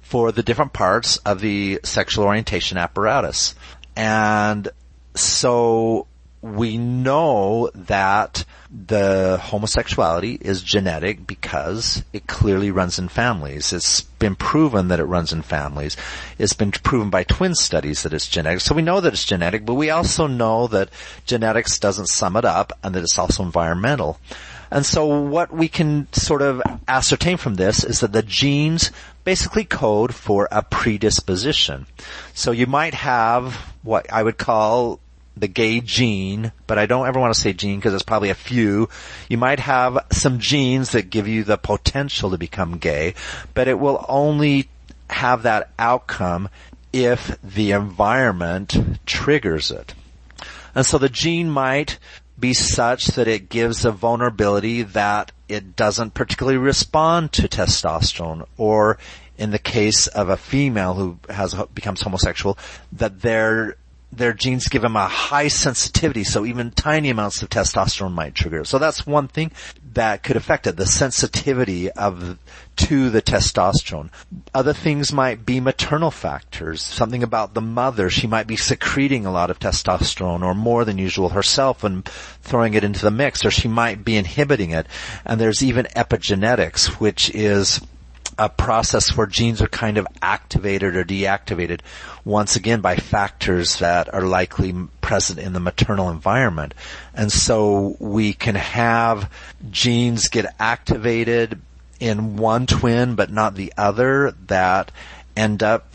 for 0.00 0.30
the 0.30 0.42
different 0.42 0.72
parts 0.72 1.16
of 1.18 1.40
the 1.40 1.80
sexual 1.82 2.24
orientation 2.26 2.78
apparatus. 2.78 3.54
And 3.96 4.68
so 5.14 6.06
we 6.54 6.78
know 6.78 7.70
that 7.74 8.44
the 8.70 9.38
homosexuality 9.42 10.38
is 10.40 10.62
genetic 10.62 11.26
because 11.26 12.04
it 12.12 12.26
clearly 12.26 12.70
runs 12.70 12.98
in 12.98 13.08
families. 13.08 13.72
It's 13.72 14.02
been 14.02 14.34
proven 14.34 14.88
that 14.88 15.00
it 15.00 15.04
runs 15.04 15.32
in 15.32 15.42
families. 15.42 15.96
It's 16.38 16.52
been 16.52 16.70
proven 16.70 17.10
by 17.10 17.24
twin 17.24 17.54
studies 17.54 18.02
that 18.02 18.12
it's 18.12 18.28
genetic. 18.28 18.60
So 18.60 18.74
we 18.74 18.82
know 18.82 19.00
that 19.00 19.12
it's 19.12 19.24
genetic, 19.24 19.64
but 19.64 19.74
we 19.74 19.90
also 19.90 20.26
know 20.26 20.66
that 20.68 20.90
genetics 21.24 21.78
doesn't 21.78 22.08
sum 22.08 22.36
it 22.36 22.44
up 22.44 22.72
and 22.82 22.94
that 22.94 23.02
it's 23.02 23.18
also 23.18 23.42
environmental. 23.42 24.18
And 24.70 24.84
so 24.84 25.06
what 25.06 25.52
we 25.52 25.68
can 25.68 26.12
sort 26.12 26.42
of 26.42 26.60
ascertain 26.88 27.36
from 27.36 27.54
this 27.54 27.84
is 27.84 28.00
that 28.00 28.12
the 28.12 28.22
genes 28.22 28.90
basically 29.24 29.64
code 29.64 30.14
for 30.14 30.48
a 30.50 30.62
predisposition. 30.62 31.86
So 32.34 32.50
you 32.50 32.66
might 32.66 32.94
have 32.94 33.54
what 33.82 34.12
I 34.12 34.22
would 34.22 34.38
call 34.38 35.00
the 35.36 35.48
gay 35.48 35.80
gene, 35.80 36.52
but 36.66 36.78
I 36.78 36.86
don't 36.86 37.06
ever 37.06 37.20
want 37.20 37.34
to 37.34 37.40
say 37.40 37.52
gene 37.52 37.78
because 37.78 37.92
there's 37.92 38.02
probably 38.02 38.30
a 38.30 38.34
few. 38.34 38.88
You 39.28 39.38
might 39.38 39.60
have 39.60 39.98
some 40.10 40.38
genes 40.38 40.92
that 40.92 41.10
give 41.10 41.28
you 41.28 41.44
the 41.44 41.58
potential 41.58 42.30
to 42.30 42.38
become 42.38 42.78
gay, 42.78 43.14
but 43.54 43.68
it 43.68 43.78
will 43.78 44.04
only 44.08 44.68
have 45.10 45.42
that 45.42 45.70
outcome 45.78 46.48
if 46.92 47.38
the 47.42 47.72
environment 47.72 48.98
triggers 49.04 49.70
it. 49.70 49.94
And 50.74 50.84
so 50.84 50.98
the 50.98 51.08
gene 51.08 51.50
might 51.50 51.98
be 52.38 52.52
such 52.52 53.06
that 53.08 53.28
it 53.28 53.48
gives 53.48 53.84
a 53.84 53.90
vulnerability 53.90 54.82
that 54.82 55.32
it 55.48 55.76
doesn't 55.76 56.14
particularly 56.14 56.58
respond 56.58 57.32
to 57.32 57.48
testosterone 57.48 58.46
or 58.56 58.98
in 59.38 59.50
the 59.50 59.58
case 59.58 60.06
of 60.06 60.28
a 60.28 60.36
female 60.36 60.94
who 60.94 61.18
has 61.28 61.54
becomes 61.74 62.02
homosexual, 62.02 62.58
that 62.92 63.20
their 63.20 63.76
their 64.12 64.32
genes 64.32 64.68
give 64.68 64.82
them 64.82 64.96
a 64.96 65.08
high 65.08 65.48
sensitivity, 65.48 66.24
so 66.24 66.44
even 66.44 66.70
tiny 66.70 67.10
amounts 67.10 67.42
of 67.42 67.50
testosterone 67.50 68.12
might 68.12 68.34
trigger. 68.34 68.64
So 68.64 68.78
that's 68.78 69.06
one 69.06 69.28
thing 69.28 69.52
that 69.94 70.22
could 70.22 70.36
affect 70.36 70.66
it, 70.66 70.76
the 70.76 70.86
sensitivity 70.86 71.90
of 71.90 72.38
to 72.76 73.10
the 73.10 73.22
testosterone. 73.22 74.10
Other 74.54 74.72
things 74.72 75.12
might 75.12 75.44
be 75.44 75.60
maternal 75.60 76.10
factors, 76.10 76.82
something 76.82 77.22
about 77.22 77.54
the 77.54 77.60
mother. 77.60 78.08
She 78.10 78.26
might 78.26 78.46
be 78.46 78.56
secreting 78.56 79.26
a 79.26 79.32
lot 79.32 79.50
of 79.50 79.58
testosterone 79.58 80.42
or 80.42 80.54
more 80.54 80.84
than 80.84 80.98
usual 80.98 81.30
herself 81.30 81.82
and 81.84 82.04
throwing 82.42 82.74
it 82.74 82.84
into 82.84 83.02
the 83.02 83.10
mix, 83.10 83.44
or 83.44 83.50
she 83.50 83.68
might 83.68 84.04
be 84.04 84.16
inhibiting 84.16 84.70
it. 84.70 84.86
And 85.24 85.40
there's 85.40 85.64
even 85.64 85.86
epigenetics, 85.96 87.00
which 87.00 87.30
is 87.30 87.80
a 88.38 88.48
process 88.48 89.16
where 89.16 89.26
genes 89.26 89.62
are 89.62 89.68
kind 89.68 89.96
of 89.96 90.06
activated 90.20 90.94
or 90.96 91.04
deactivated 91.04 91.80
once 92.24 92.56
again 92.56 92.80
by 92.80 92.96
factors 92.96 93.78
that 93.78 94.12
are 94.12 94.22
likely 94.22 94.74
present 95.00 95.38
in 95.38 95.52
the 95.52 95.60
maternal 95.60 96.10
environment. 96.10 96.74
And 97.14 97.32
so 97.32 97.96
we 97.98 98.32
can 98.32 98.54
have 98.54 99.32
genes 99.70 100.28
get 100.28 100.54
activated 100.58 101.60
in 101.98 102.36
one 102.36 102.66
twin 102.66 103.14
but 103.14 103.30
not 103.30 103.54
the 103.54 103.72
other 103.78 104.32
that 104.48 104.92
end 105.34 105.62
up 105.62 105.94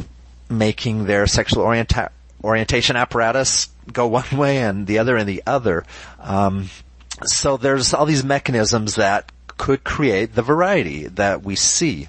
making 0.50 1.06
their 1.06 1.28
sexual 1.28 1.64
orienta- 1.64 2.10
orientation 2.44 2.96
apparatus 2.96 3.70
go 3.92 4.08
one 4.08 4.26
way 4.36 4.58
and 4.58 4.88
the 4.88 5.00
other 5.00 5.18
in 5.18 5.28
the 5.28 5.44
other. 5.46 5.86
Um, 6.20 6.70
so 7.24 7.58
there's 7.58 7.94
all 7.94 8.06
these 8.06 8.24
mechanisms 8.24 8.96
that 8.96 9.32
could 9.62 9.84
create 9.84 10.34
the 10.34 10.42
variety 10.42 11.08
that 11.08 11.44
we 11.44 11.56
see. 11.56 12.08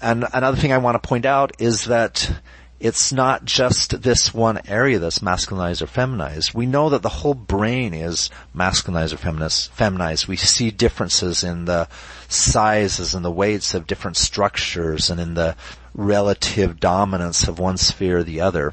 And 0.00 0.24
another 0.32 0.56
thing 0.56 0.72
I 0.72 0.78
want 0.78 0.94
to 0.94 1.08
point 1.08 1.26
out 1.26 1.60
is 1.60 1.86
that 1.86 2.32
it's 2.78 3.12
not 3.12 3.44
just 3.44 4.00
this 4.00 4.32
one 4.32 4.60
area 4.68 5.00
that's 5.00 5.18
masculinized 5.18 5.82
or 5.82 5.88
feminized. 5.88 6.54
We 6.54 6.66
know 6.66 6.90
that 6.90 7.02
the 7.02 7.08
whole 7.08 7.34
brain 7.34 7.94
is 7.94 8.30
masculinized 8.54 9.12
or 9.12 9.48
feminized. 9.72 10.28
We 10.28 10.36
see 10.36 10.70
differences 10.70 11.42
in 11.42 11.64
the 11.64 11.88
sizes 12.28 13.12
and 13.12 13.24
the 13.24 13.30
weights 13.30 13.74
of 13.74 13.88
different 13.88 14.16
structures 14.16 15.10
and 15.10 15.18
in 15.18 15.34
the 15.34 15.56
relative 15.96 16.78
dominance 16.78 17.48
of 17.48 17.58
one 17.58 17.76
sphere 17.76 18.18
or 18.18 18.22
the 18.22 18.40
other. 18.40 18.72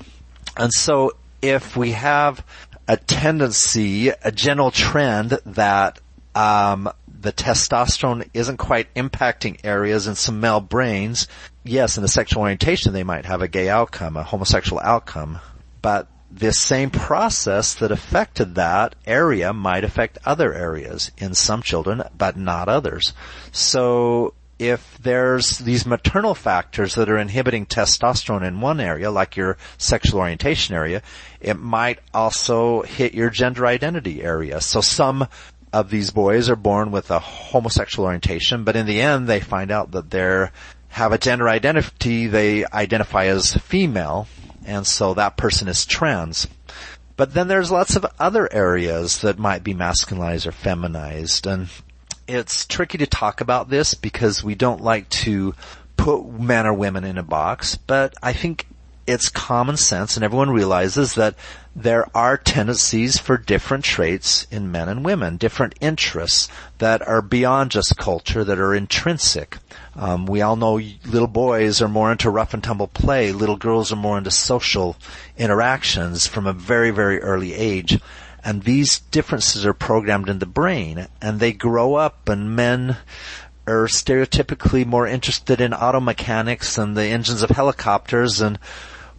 And 0.55 0.71
so 0.71 1.13
if 1.41 1.75
we 1.75 1.93
have 1.93 2.45
a 2.87 2.97
tendency, 2.97 4.09
a 4.09 4.31
general 4.31 4.69
trend 4.69 5.39
that 5.43 5.97
um, 6.35 6.87
the 7.21 7.31
testosterone 7.31 8.27
isn't 8.33 8.57
quite 8.57 8.93
impacting 8.95 9.59
areas 9.63 10.07
in 10.07 10.15
some 10.15 10.39
male 10.39 10.59
brains. 10.59 11.27
Yes, 11.63 11.97
in 11.97 12.01
the 12.01 12.07
sexual 12.07 12.41
orientation 12.41 12.93
they 12.93 13.03
might 13.03 13.25
have 13.25 13.41
a 13.41 13.47
gay 13.47 13.69
outcome, 13.69 14.17
a 14.17 14.23
homosexual 14.23 14.81
outcome, 14.81 15.39
but 15.81 16.07
this 16.31 16.59
same 16.59 16.89
process 16.89 17.75
that 17.75 17.91
affected 17.91 18.55
that 18.55 18.95
area 19.05 19.53
might 19.53 19.83
affect 19.83 20.17
other 20.25 20.53
areas 20.53 21.11
in 21.17 21.33
some 21.33 21.61
children, 21.61 22.03
but 22.17 22.37
not 22.37 22.69
others. 22.69 23.13
So 23.51 24.33
if 24.57 24.97
there's 24.99 25.57
these 25.57 25.85
maternal 25.85 26.33
factors 26.33 26.95
that 26.95 27.09
are 27.09 27.17
inhibiting 27.17 27.65
testosterone 27.65 28.47
in 28.47 28.61
one 28.61 28.79
area, 28.79 29.11
like 29.11 29.35
your 29.35 29.57
sexual 29.77 30.19
orientation 30.19 30.73
area, 30.73 31.01
it 31.41 31.59
might 31.59 31.99
also 32.13 32.83
hit 32.83 33.13
your 33.13 33.29
gender 33.29 33.65
identity 33.65 34.23
area. 34.23 34.61
So 34.61 34.79
some 34.79 35.27
of 35.73 35.89
these 35.89 36.11
boys 36.11 36.49
are 36.49 36.55
born 36.55 36.91
with 36.91 37.11
a 37.11 37.19
homosexual 37.19 38.05
orientation, 38.05 38.63
but 38.63 38.75
in 38.75 38.85
the 38.85 39.01
end 39.01 39.27
they 39.27 39.39
find 39.39 39.71
out 39.71 39.91
that 39.91 40.09
they 40.09 40.47
have 40.89 41.11
a 41.13 41.17
gender 41.17 41.47
identity 41.47 42.27
they 42.27 42.65
identify 42.65 43.25
as 43.25 43.53
female, 43.55 44.27
and 44.65 44.85
so 44.85 45.13
that 45.13 45.37
person 45.37 45.67
is 45.67 45.85
trans. 45.85 46.47
But 47.15 47.33
then 47.33 47.47
there's 47.47 47.71
lots 47.71 47.95
of 47.95 48.05
other 48.19 48.51
areas 48.51 49.21
that 49.21 49.39
might 49.39 49.63
be 49.63 49.73
masculinized 49.73 50.45
or 50.45 50.51
feminized, 50.51 51.47
and 51.47 51.69
it's 52.27 52.65
tricky 52.65 52.97
to 52.97 53.07
talk 53.07 53.41
about 53.41 53.69
this 53.69 53.93
because 53.93 54.43
we 54.43 54.55
don't 54.55 54.81
like 54.81 55.07
to 55.09 55.53
put 55.97 56.25
men 56.25 56.65
or 56.65 56.73
women 56.73 57.03
in 57.03 57.17
a 57.17 57.23
box, 57.23 57.75
but 57.75 58.13
I 58.23 58.33
think 58.33 58.65
it's 59.11 59.29
common 59.29 59.77
sense 59.77 60.15
and 60.15 60.23
everyone 60.23 60.49
realizes 60.49 61.15
that 61.15 61.35
there 61.75 62.05
are 62.15 62.37
tendencies 62.37 63.17
for 63.17 63.37
different 63.37 63.85
traits 63.85 64.45
in 64.51 64.71
men 64.71 64.89
and 64.89 65.05
women, 65.05 65.37
different 65.37 65.75
interests 65.79 66.49
that 66.79 67.05
are 67.07 67.21
beyond 67.21 67.71
just 67.71 67.95
culture, 67.97 68.43
that 68.43 68.59
are 68.59 68.75
intrinsic. 68.75 69.57
Um, 69.95 70.25
we 70.25 70.41
all 70.41 70.55
know 70.55 70.81
little 71.05 71.27
boys 71.27 71.81
are 71.81 71.87
more 71.87 72.11
into 72.11 72.29
rough 72.29 72.53
and 72.53 72.63
tumble 72.63 72.87
play. 72.87 73.31
Little 73.31 73.57
girls 73.57 73.91
are 73.91 73.97
more 73.97 74.17
into 74.17 74.31
social 74.31 74.97
interactions 75.37 76.27
from 76.27 76.45
a 76.45 76.53
very, 76.53 76.91
very 76.91 77.21
early 77.21 77.53
age. 77.53 77.99
And 78.43 78.63
these 78.63 78.99
differences 78.99 79.65
are 79.65 79.73
programmed 79.73 80.27
in 80.27 80.39
the 80.39 80.45
brain 80.45 81.07
and 81.21 81.39
they 81.39 81.53
grow 81.53 81.95
up 81.95 82.27
and 82.27 82.55
men 82.55 82.97
are 83.67 83.85
stereotypically 83.85 84.85
more 84.85 85.07
interested 85.07 85.61
in 85.61 85.73
auto 85.73 85.99
mechanics 85.99 86.77
and 86.77 86.97
the 86.97 87.05
engines 87.05 87.43
of 87.43 87.51
helicopters 87.51 88.41
and 88.41 88.57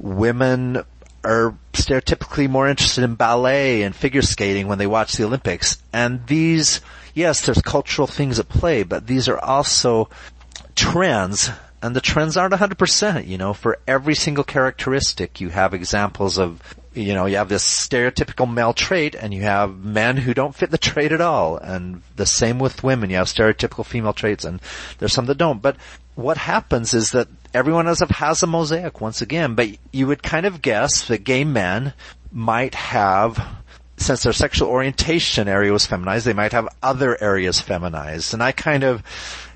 women 0.03 0.85
are 1.25 1.57
stereotypically 1.73 2.51
more 2.51 2.69
interested 2.69 3.05
in 3.05 3.15
ballet 3.15 3.83
and 3.83 3.95
figure 3.95 4.23
skating 4.23 4.67
when 4.67 4.79
they 4.79 4.87
watch 4.87 5.15
the 5.15 5.25
Olympics. 5.25 5.81
And 5.93 6.27
these, 6.27 6.81
yes, 7.15 7.47
there's 7.47 7.63
cultural 7.63 8.09
things 8.09 8.39
at 8.39 8.49
play, 8.49 8.83
but 8.83 9.07
these 9.07 9.29
are 9.29 9.39
also 9.39 10.11
trends 10.75 11.51
and 11.83 11.97
the 11.97 12.01
trends 12.01 12.37
aren't 12.37 12.55
100%, 12.55 13.27
you 13.27 13.37
know, 13.37 13.53
for 13.53 13.79
every 13.89 14.15
single 14.15 14.45
characteristic 14.45 15.41
you 15.41 15.49
have 15.49 15.75
examples 15.75 16.39
of, 16.39 16.61
you 16.95 17.13
know, 17.13 17.27
you 17.27 17.37
have 17.37 17.49
this 17.49 17.65
stereotypical 17.65 18.53
male 18.53 18.73
trait 18.73 19.17
and 19.17 19.35
you 19.35 19.43
have 19.43 19.77
men 19.77 20.17
who 20.17 20.33
don't 20.33 20.55
fit 20.55 20.71
the 20.71 20.79
trait 20.79 21.11
at 21.11 21.21
all. 21.21 21.57
And 21.57 22.03
the 22.15 22.27
same 22.27 22.61
with 22.61 22.85
women, 22.85 23.11
you 23.11 23.17
have 23.17 23.27
stereotypical 23.27 23.85
female 23.85 24.13
traits 24.13 24.45
and 24.45 24.61
there's 24.99 25.13
some 25.13 25.27
that 25.27 25.39
don't. 25.39 25.61
But 25.61 25.77
what 26.15 26.37
happens 26.37 26.95
is 26.95 27.11
that 27.11 27.27
everyone 27.55 27.87
has 27.87 28.01
a, 28.03 28.13
has 28.13 28.43
a 28.43 28.47
mosaic 28.47 29.01
once 29.01 29.23
again, 29.23 29.55
but 29.55 29.69
you 29.93 30.07
would 30.07 30.23
kind 30.23 30.47
of 30.47 30.63
guess 30.63 31.07
that 31.09 31.25
gay 31.25 31.45
men 31.45 31.95
might 32.31 32.75
have 32.75 33.39
since 33.97 34.23
their 34.25 34.33
sexual 34.33 34.69
orientation 34.69 35.49
area 35.49 35.73
was 35.73 35.87
feminized, 35.87 36.27
they 36.27 36.33
might 36.33 36.53
have 36.53 36.69
other 36.83 37.21
areas 37.23 37.61
feminized. 37.61 38.35
And 38.35 38.43
I 38.43 38.53
kind 38.53 38.83
of 38.83 39.03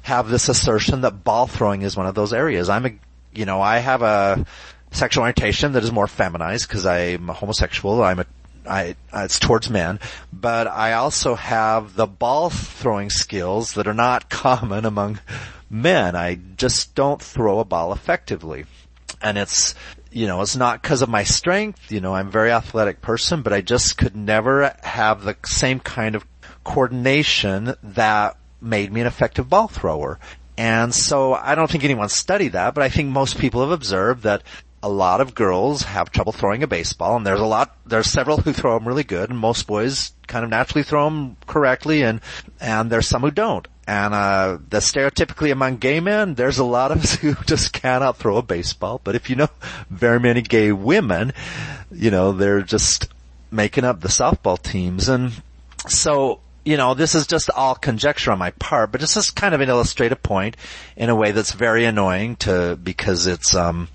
have 0.03 0.29
this 0.29 0.49
assertion 0.49 1.01
that 1.01 1.25
ball 1.25 1.47
throwing 1.47 1.83
is 1.83 1.97
one 1.97 2.07
of 2.07 2.15
those 2.15 2.33
areas. 2.33 2.69
I'm 2.69 2.87
a, 2.87 2.91
you 3.35 3.45
know, 3.45 3.61
I 3.61 3.79
have 3.79 4.03
a 4.03 4.47
sexual 4.93 5.23
orientation 5.23 5.73
that 5.73 5.83
is 5.83 5.93
more 5.93 6.07
feminized 6.07 6.69
because 6.69 6.87
I'm 6.87 7.29
a 7.29 7.33
homosexual. 7.33 8.03
I'm 8.03 8.21
a 8.21 8.27
I, 8.69 8.97
it's 9.15 9.39
towards 9.39 9.71
men, 9.71 10.01
but 10.33 10.67
I 10.67 10.95
also 10.95 11.37
have 11.37 11.95
the 11.95 12.07
ball 12.07 12.51
throwing 12.51 13.11
skills 13.11 13.75
that 13.75 13.87
are 13.87 13.95
not 13.95 14.29
common 14.31 14.85
among 14.85 15.21
men. 15.71 16.17
I 16.17 16.39
just 16.57 16.95
don't 16.95 17.21
throw 17.21 17.59
a 17.59 17.65
ball 17.65 17.93
effectively. 17.93 18.67
And 19.23 19.39
it's, 19.39 19.75
you 20.11 20.27
know, 20.27 20.43
it's 20.43 20.57
not 20.57 20.83
because 20.83 21.03
of 21.03 21.09
my 21.09 21.25
strength. 21.25 21.91
You 21.91 22.01
know, 22.01 22.15
I'm 22.15 22.29
a 22.29 22.31
very 22.31 22.51
athletic 22.51 23.01
person, 23.01 23.43
but 23.43 23.53
I 23.53 23.61
just 23.61 23.97
could 23.97 24.15
never 24.15 24.75
have 24.83 25.23
the 25.23 25.37
same 25.45 25.81
kind 25.81 26.15
of 26.15 26.27
coordination 26.65 27.75
that 27.83 28.37
made 28.61 28.93
me 28.93 29.01
an 29.01 29.07
effective 29.07 29.49
ball 29.49 29.69
thrower. 29.69 30.19
And 30.59 30.95
so 30.95 31.35
I 31.35 31.55
don't 31.55 31.71
think 31.71 31.85
anyone 31.85 32.09
studied 32.09 32.53
that, 32.53 32.75
but 32.75 32.83
I 32.83 32.89
think 32.89 33.11
most 33.11 33.39
people 33.39 33.61
have 33.61 33.71
observed 33.71 34.23
that 34.23 34.43
a 34.83 34.89
lot 34.89 35.21
of 35.21 35.35
girls 35.35 35.83
have 35.83 36.11
trouble 36.11 36.33
throwing 36.33 36.63
a 36.63 36.67
baseball 36.67 37.17
and 37.17 37.27
there's 37.27 37.41
a 37.41 37.47
lot, 37.47 37.77
there's 37.87 38.11
several 38.11 38.39
who 38.39 38.53
throw 38.53 38.79
them 38.79 38.87
really 38.87 39.05
good 39.05 39.31
and 39.31 39.39
most 39.39 39.67
boys 39.67 40.13
kind 40.27 40.45
of 40.45 40.51
naturally 40.51 40.83
throw 40.83 41.05
them 41.05 41.37
correctly 41.47 42.03
and, 42.03 42.21
and 42.61 42.91
there's 42.91 43.09
some 43.09 43.23
who 43.23 43.31
don't. 43.31 43.69
And, 43.87 44.15
uh, 44.15 44.59
the 44.69 44.79
stereotypically 44.79 45.53
among 45.53 45.77
gay 45.77 46.01
men, 46.01 46.35
there's 46.35 46.59
a 46.59 46.65
lot 46.65 46.91
of 46.91 47.05
us 47.05 47.15
who 47.17 47.35
just 47.47 47.73
cannot 47.73 48.17
throw 48.17 48.37
a 48.37 48.43
baseball. 48.43 49.01
But 49.03 49.15
if 49.15 49.31
you 49.31 49.37
know 49.37 49.49
very 49.91 50.21
many 50.21 50.43
gay 50.43 50.73
women, 50.73 51.33
you 51.91 52.11
know, 52.11 52.33
they're 52.33 52.63
just 52.63 53.09
making 53.51 53.85
up 53.85 54.01
the 54.01 54.09
softball 54.09 54.61
teams. 54.61 55.09
And 55.09 55.33
so, 55.87 56.41
you 56.65 56.77
know, 56.77 56.95
this 56.95 57.15
is 57.15 57.27
just 57.27 57.49
all 57.51 57.75
conjecture 57.75 58.33
on 58.33 58.39
my 58.39 58.51
part, 58.51 58.91
but 58.91 59.03
it's 59.03 59.15
just 59.15 59.37
kind 59.37 59.55
of 59.55 59.61
an 59.61 59.69
illustrative 59.69 60.23
point 60.23 60.57
in 60.97 61.09
a 61.09 61.15
way 61.15 61.31
that's 61.31 61.53
very 61.53 61.85
annoying 61.85 62.37
to, 62.37 62.77
because 62.83 63.27
it's, 63.27 63.55
um, 63.55 63.89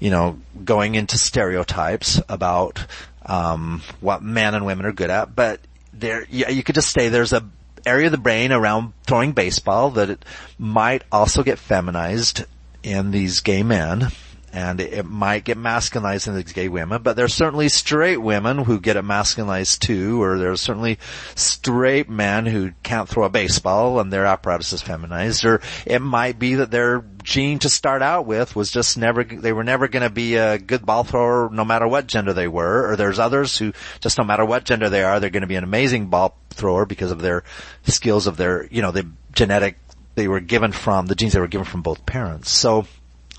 you 0.00 0.10
know, 0.10 0.38
going 0.64 0.96
into 0.96 1.18
stereotypes 1.18 2.20
about, 2.28 2.84
um, 3.24 3.80
what 4.00 4.22
men 4.22 4.54
and 4.54 4.66
women 4.66 4.86
are 4.86 4.92
good 4.92 5.10
at, 5.10 5.34
but 5.34 5.60
there, 5.92 6.26
yeah, 6.30 6.50
you 6.50 6.62
could 6.62 6.74
just 6.74 6.92
say 6.92 7.08
there's 7.08 7.32
a 7.32 7.44
area 7.86 8.06
of 8.06 8.12
the 8.12 8.18
brain 8.18 8.52
around 8.52 8.92
throwing 9.06 9.32
baseball 9.32 9.90
that 9.90 10.10
it 10.10 10.24
might 10.58 11.02
also 11.10 11.42
get 11.42 11.58
feminized 11.58 12.44
in 12.82 13.10
these 13.10 13.40
gay 13.40 13.62
men. 13.62 14.08
And 14.56 14.80
it, 14.80 15.04
might 15.04 15.44
get 15.44 15.58
masculinized 15.58 16.28
in 16.28 16.34
the 16.34 16.42
gay 16.42 16.68
women, 16.68 17.02
but 17.02 17.14
there's 17.14 17.34
certainly 17.34 17.68
straight 17.68 18.16
women 18.16 18.56
who 18.56 18.80
get 18.80 18.96
it 18.96 19.04
masculinized 19.04 19.80
too, 19.80 20.22
or 20.22 20.38
there's 20.38 20.62
certainly 20.62 20.98
straight 21.34 22.08
men 22.08 22.46
who 22.46 22.72
can't 22.82 23.06
throw 23.06 23.24
a 23.24 23.28
baseball 23.28 24.00
and 24.00 24.10
their 24.10 24.24
apparatus 24.24 24.72
is 24.72 24.80
feminized, 24.80 25.44
or 25.44 25.60
it 25.84 26.00
might 26.00 26.38
be 26.38 26.54
that 26.54 26.70
their 26.70 27.04
gene 27.22 27.58
to 27.58 27.68
start 27.68 28.00
out 28.00 28.24
with 28.24 28.56
was 28.56 28.70
just 28.70 28.96
never, 28.96 29.24
they 29.24 29.52
were 29.52 29.62
never 29.62 29.88
to 29.88 30.08
be 30.08 30.36
a 30.36 30.56
good 30.56 30.86
ball 30.86 31.04
thrower 31.04 31.50
no 31.52 31.64
matter 31.64 31.86
what 31.86 32.06
gender 32.06 32.32
they 32.32 32.48
were, 32.48 32.90
or 32.90 32.96
there's 32.96 33.18
others 33.18 33.58
who 33.58 33.74
just 34.00 34.16
no 34.16 34.24
matter 34.24 34.44
what 34.46 34.64
gender 34.64 34.88
they 34.88 35.04
are, 35.04 35.20
they're 35.20 35.28
to 35.28 35.46
be 35.46 35.56
an 35.56 35.64
amazing 35.64 36.06
ball 36.06 36.34
thrower 36.48 36.86
because 36.86 37.10
of 37.10 37.20
their 37.20 37.44
skills 37.82 38.26
of 38.26 38.38
their, 38.38 38.66
you 38.70 38.80
know, 38.80 38.90
the 38.90 39.06
genetic 39.32 39.76
they 40.14 40.28
were 40.28 40.40
given 40.40 40.72
from, 40.72 41.04
the 41.06 41.14
genes 41.14 41.34
they 41.34 41.40
were 41.40 41.46
given 41.46 41.66
from 41.66 41.82
both 41.82 42.06
parents. 42.06 42.48
So 42.48 42.86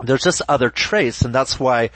there's 0.04 0.24
just 0.24 0.42
other 0.48 0.70
traits 0.70 1.22
and 1.22 1.34
that's 1.34 1.60
why 1.60 1.90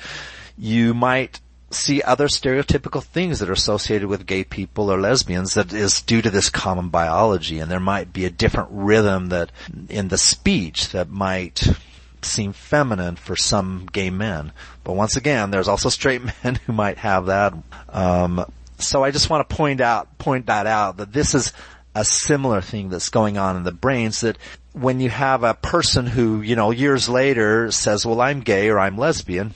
you 0.58 0.94
might 0.94 1.40
see 1.70 2.02
other 2.02 2.28
stereotypical 2.28 3.02
things 3.02 3.40
that 3.40 3.50
are 3.50 3.54
associated 3.54 4.08
with 4.08 4.26
gay 4.26 4.44
people 4.44 4.92
or 4.92 5.00
lesbians 5.00 5.54
that 5.54 5.72
is 5.72 6.02
due 6.02 6.22
to 6.22 6.30
this 6.30 6.50
common 6.50 6.90
biology 6.90 7.60
and 7.60 7.72
there 7.72 7.80
might 7.80 8.12
be 8.12 8.26
a 8.26 8.30
different 8.30 8.70
rhythm 8.72 9.30
that 9.30 9.52
in 9.90 10.10
the 10.10 10.18
speech 10.18 10.90
that 10.90 11.10
might 11.10 11.64
seem 12.26 12.54
feminine 12.54 13.16
for 13.16 13.36
some 13.36 13.88
gay 13.92 14.10
men. 14.10 14.52
But 14.84 14.94
once 14.94 15.16
again, 15.16 15.52
there's 15.52 15.68
also 15.68 15.90
straight 15.90 16.22
men 16.44 16.56
who 16.56 16.74
might 16.74 16.98
have 16.98 17.28
that. 17.28 17.54
Um, 17.90 18.46
so 18.78 19.04
I 19.04 19.12
just 19.12 19.30
want 19.30 19.48
to 19.48 19.56
point 19.56 19.82
out, 19.82 20.18
point 20.18 20.48
that 20.48 20.68
out 20.68 20.98
that 20.98 21.14
this 21.14 21.36
is 21.36 21.54
a 21.94 22.06
similar 22.06 22.62
thing 22.62 22.90
that's 22.90 23.10
going 23.10 23.38
on 23.38 23.58
in 23.58 23.64
the 23.64 23.72
brains 23.72 24.22
that 24.22 24.38
when 24.74 25.00
you 25.00 25.10
have 25.10 25.44
a 25.44 25.54
person 25.54 26.08
who, 26.08 26.42
you 26.42 26.56
know, 26.56 26.72
years 26.72 27.10
later 27.10 27.72
says, 27.72 28.06
well, 28.06 28.22
I'm 28.22 28.42
gay 28.42 28.70
or 28.70 28.80
I'm 28.80 28.98
lesbian, 28.98 29.54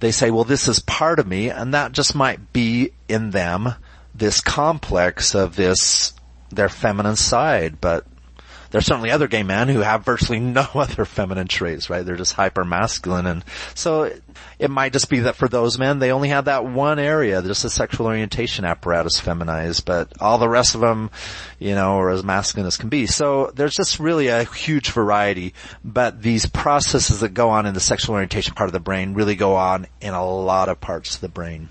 they 0.00 0.12
say, 0.12 0.30
well, 0.30 0.44
this 0.44 0.68
is 0.68 0.80
part 0.80 1.18
of 1.18 1.26
me, 1.26 1.48
and 1.48 1.74
that 1.74 1.92
just 1.92 2.14
might 2.14 2.52
be 2.52 2.92
in 3.08 3.30
them 3.30 3.74
this 4.14 4.40
complex 4.40 5.34
of 5.34 5.56
this, 5.56 6.12
their 6.50 6.68
feminine 6.68 7.16
side, 7.16 7.80
but 7.80 8.06
there's 8.70 8.86
certainly 8.86 9.10
other 9.10 9.28
gay 9.28 9.42
men 9.42 9.68
who 9.68 9.80
have 9.80 10.04
virtually 10.04 10.40
no 10.40 10.66
other 10.74 11.04
feminine 11.04 11.48
traits, 11.48 11.88
right? 11.90 12.04
They're 12.04 12.16
just 12.16 12.34
hyper 12.34 12.64
masculine. 12.64 13.26
And 13.26 13.44
so 13.74 14.04
it, 14.04 14.22
it, 14.58 14.70
might 14.70 14.92
just 14.92 15.08
be 15.08 15.20
that 15.20 15.36
for 15.36 15.48
those 15.48 15.78
men, 15.78 15.98
they 15.98 16.12
only 16.12 16.28
have 16.28 16.46
that 16.46 16.64
one 16.64 16.98
area, 16.98 17.42
just 17.42 17.62
the 17.62 17.70
sexual 17.70 18.06
orientation 18.06 18.64
apparatus 18.64 19.18
feminized, 19.18 19.84
but 19.84 20.12
all 20.20 20.38
the 20.38 20.48
rest 20.48 20.74
of 20.74 20.80
them, 20.80 21.10
you 21.58 21.74
know, 21.74 21.98
are 21.98 22.10
as 22.10 22.24
masculine 22.24 22.66
as 22.66 22.76
can 22.76 22.88
be. 22.88 23.06
So 23.06 23.50
there's 23.54 23.74
just 23.74 23.98
really 23.98 24.28
a 24.28 24.44
huge 24.44 24.90
variety, 24.90 25.54
but 25.84 26.22
these 26.22 26.46
processes 26.46 27.20
that 27.20 27.30
go 27.30 27.50
on 27.50 27.66
in 27.66 27.74
the 27.74 27.80
sexual 27.80 28.14
orientation 28.14 28.54
part 28.54 28.68
of 28.68 28.72
the 28.72 28.80
brain 28.80 29.14
really 29.14 29.36
go 29.36 29.56
on 29.56 29.86
in 30.00 30.14
a 30.14 30.26
lot 30.26 30.68
of 30.68 30.80
parts 30.80 31.14
of 31.14 31.20
the 31.20 31.28
brain. 31.28 31.68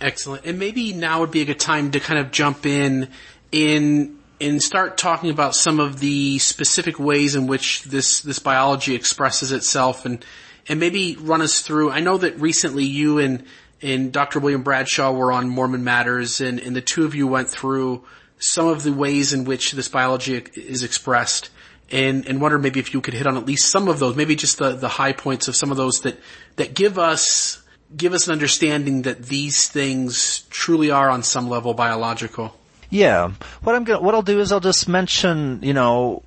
Excellent. 0.00 0.44
And 0.44 0.58
maybe 0.58 0.92
now 0.92 1.20
would 1.20 1.30
be 1.30 1.42
a 1.42 1.44
good 1.44 1.60
time 1.60 1.92
to 1.92 2.00
kind 2.00 2.18
of 2.18 2.32
jump 2.32 2.66
in 2.66 3.08
in 3.52 4.18
and 4.42 4.60
start 4.60 4.98
talking 4.98 5.30
about 5.30 5.54
some 5.54 5.78
of 5.78 6.00
the 6.00 6.38
specific 6.40 6.98
ways 6.98 7.36
in 7.36 7.46
which 7.46 7.84
this 7.84 8.20
this 8.22 8.40
biology 8.40 8.94
expresses 8.94 9.52
itself, 9.52 10.04
and 10.04 10.24
and 10.68 10.80
maybe 10.80 11.16
run 11.16 11.42
us 11.42 11.60
through. 11.60 11.90
I 11.90 12.00
know 12.00 12.18
that 12.18 12.40
recently 12.40 12.84
you 12.84 13.18
and 13.18 13.44
and 13.80 14.12
Dr. 14.12 14.40
William 14.40 14.62
Bradshaw 14.62 15.12
were 15.12 15.32
on 15.32 15.48
Mormon 15.48 15.84
Matters, 15.84 16.40
and, 16.40 16.60
and 16.60 16.74
the 16.74 16.80
two 16.80 17.04
of 17.04 17.14
you 17.14 17.26
went 17.26 17.48
through 17.48 18.04
some 18.38 18.66
of 18.66 18.82
the 18.82 18.92
ways 18.92 19.32
in 19.32 19.44
which 19.44 19.72
this 19.72 19.88
biology 19.88 20.34
is 20.54 20.82
expressed, 20.82 21.50
and 21.92 22.26
and 22.26 22.40
wonder 22.40 22.58
maybe 22.58 22.80
if 22.80 22.92
you 22.92 23.00
could 23.00 23.14
hit 23.14 23.28
on 23.28 23.36
at 23.36 23.46
least 23.46 23.70
some 23.70 23.86
of 23.86 24.00
those, 24.00 24.16
maybe 24.16 24.34
just 24.34 24.58
the 24.58 24.72
the 24.72 24.88
high 24.88 25.12
points 25.12 25.46
of 25.46 25.54
some 25.54 25.70
of 25.70 25.76
those 25.76 26.00
that 26.00 26.18
that 26.56 26.74
give 26.74 26.98
us 26.98 27.62
give 27.96 28.12
us 28.12 28.26
an 28.26 28.32
understanding 28.32 29.02
that 29.02 29.22
these 29.22 29.68
things 29.68 30.42
truly 30.50 30.90
are 30.90 31.08
on 31.08 31.22
some 31.22 31.48
level 31.48 31.74
biological. 31.74 32.56
Yeah. 32.92 33.32
What 33.62 33.74
I'm 33.74 33.84
going 33.84 34.04
what 34.04 34.14
I'll 34.14 34.20
do 34.20 34.38
is 34.38 34.52
I'll 34.52 34.60
just 34.60 34.86
mention, 34.86 35.60
you 35.62 35.72
know, 35.72 36.22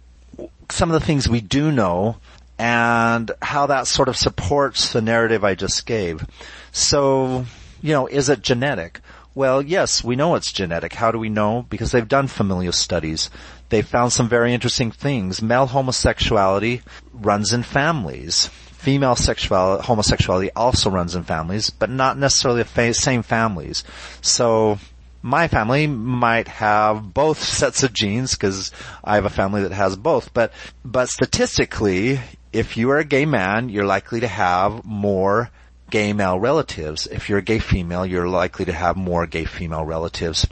some 0.71 0.89
of 0.89 0.99
the 0.99 1.05
things 1.05 1.29
we 1.29 1.39
do 1.39 1.71
know 1.71 2.17
and 2.57 3.29
how 3.39 3.67
that 3.67 3.85
sort 3.85 4.09
of 4.09 4.17
supports 4.17 4.91
the 4.91 5.01
narrative 5.01 5.43
I 5.43 5.53
just 5.53 5.85
gave. 5.85 6.25
So, 6.71 7.45
you 7.83 7.93
know, 7.93 8.07
is 8.07 8.29
it 8.29 8.41
genetic? 8.41 8.99
Well, 9.35 9.61
yes, 9.61 10.03
we 10.03 10.15
know 10.15 10.33
it's 10.33 10.51
genetic. 10.51 10.93
How 10.93 11.11
do 11.11 11.19
we 11.19 11.29
know? 11.29 11.67
Because 11.69 11.91
they've 11.91 12.07
done 12.07 12.27
familial 12.27 12.73
studies. 12.73 13.29
They've 13.69 13.85
found 13.85 14.11
some 14.11 14.27
very 14.27 14.51
interesting 14.51 14.89
things. 14.89 15.43
Male 15.43 15.67
homosexuality 15.67 16.81
runs 17.13 17.53
in 17.53 17.61
families. 17.61 18.47
Female 18.47 19.15
sexuality, 19.15 19.85
homosexuality 19.85 20.49
also 20.55 20.89
runs 20.89 21.13
in 21.13 21.23
families, 21.23 21.69
but 21.69 21.91
not 21.91 22.17
necessarily 22.17 22.63
the 22.63 22.93
same 22.93 23.21
families. 23.21 23.83
So, 24.21 24.79
my 25.25 25.47
family 25.47 25.87
might 25.87 26.47
have 26.47 27.11
both 27.11 27.41
sets 27.41 27.81
of 27.81 27.91
genes 27.91 28.35
because 28.35 28.71
I 29.03 29.15
have 29.15 29.25
a 29.25 29.29
family 29.31 29.63
that 29.63 29.71
has 29.71 29.95
both. 29.95 30.31
But, 30.35 30.53
but 30.83 31.09
statistically, 31.09 32.19
if 32.53 32.77
you 32.77 32.91
are 32.91 32.99
a 32.99 33.03
gay 33.03 33.25
man, 33.25 33.69
you're 33.69 33.87
likely 33.87 34.19
to 34.19 34.27
have 34.27 34.85
more 34.85 35.49
gay 35.89 36.13
male 36.13 36.39
relatives. 36.39 37.07
If 37.07 37.27
you're 37.27 37.39
a 37.39 37.41
gay 37.41 37.57
female, 37.57 38.05
you're 38.05 38.29
likely 38.29 38.65
to 38.65 38.71
have 38.71 38.97
more 38.97 39.25
gay 39.25 39.45
female 39.45 39.83
relatives. 39.83 40.45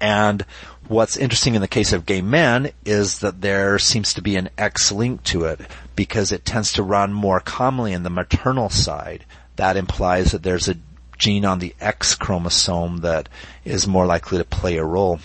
And 0.00 0.46
what's 0.88 1.18
interesting 1.18 1.54
in 1.54 1.60
the 1.60 1.68
case 1.68 1.92
of 1.92 2.06
gay 2.06 2.22
men 2.22 2.70
is 2.86 3.18
that 3.18 3.42
there 3.42 3.78
seems 3.78 4.14
to 4.14 4.22
be 4.22 4.36
an 4.36 4.48
X 4.56 4.90
link 4.90 5.24
to 5.24 5.44
it 5.44 5.60
because 5.94 6.32
it 6.32 6.46
tends 6.46 6.72
to 6.72 6.82
run 6.82 7.12
more 7.12 7.40
commonly 7.40 7.92
in 7.92 8.02
the 8.02 8.08
maternal 8.08 8.70
side. 8.70 9.26
That 9.56 9.76
implies 9.76 10.32
that 10.32 10.42
there's 10.42 10.68
a 10.68 10.76
gene 11.18 11.44
on 11.44 11.58
the 11.58 11.74
X 11.80 12.14
chromosome 12.14 12.98
that 12.98 13.28
is 13.64 13.86
more 13.86 14.06
likely 14.06 14.38
to 14.38 14.44
play 14.44 14.76
a 14.76 14.84
role. 14.84 15.20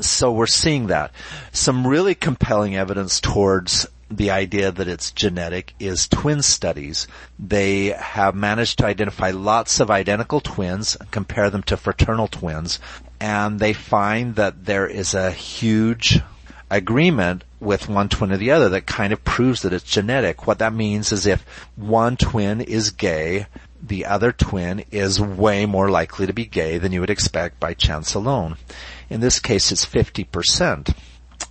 So 0.00 0.32
we're 0.32 0.46
seeing 0.46 0.88
that. 0.88 1.12
Some 1.52 1.86
really 1.86 2.14
compelling 2.14 2.76
evidence 2.76 3.20
towards 3.20 3.86
the 4.10 4.30
idea 4.30 4.70
that 4.70 4.88
it's 4.88 5.10
genetic 5.10 5.74
is 5.78 6.08
twin 6.08 6.42
studies. 6.42 7.06
They 7.38 7.86
have 7.86 8.34
managed 8.34 8.78
to 8.78 8.86
identify 8.86 9.30
lots 9.30 9.80
of 9.80 9.90
identical 9.90 10.40
twins, 10.40 10.96
compare 11.10 11.50
them 11.50 11.62
to 11.64 11.76
fraternal 11.76 12.28
twins, 12.28 12.80
and 13.20 13.58
they 13.58 13.72
find 13.72 14.34
that 14.36 14.66
there 14.66 14.86
is 14.86 15.14
a 15.14 15.30
huge 15.30 16.20
agreement 16.70 17.44
with 17.60 17.88
one 17.88 18.08
twin 18.08 18.32
or 18.32 18.36
the 18.36 18.50
other 18.50 18.68
that 18.68 18.86
kind 18.86 19.12
of 19.12 19.24
proves 19.24 19.62
that 19.62 19.72
it's 19.72 19.84
genetic. 19.84 20.46
What 20.46 20.58
that 20.58 20.74
means 20.74 21.12
is 21.12 21.26
if 21.26 21.44
one 21.76 22.16
twin 22.16 22.60
is 22.60 22.90
gay, 22.90 23.46
the 23.86 24.06
other 24.06 24.32
twin 24.32 24.84
is 24.90 25.20
way 25.20 25.66
more 25.66 25.90
likely 25.90 26.26
to 26.26 26.32
be 26.32 26.46
gay 26.46 26.78
than 26.78 26.92
you 26.92 27.00
would 27.00 27.10
expect 27.10 27.60
by 27.60 27.74
chance 27.74 28.14
alone. 28.14 28.56
In 29.10 29.20
this 29.20 29.40
case, 29.40 29.70
it's 29.70 29.84
50%. 29.84 30.94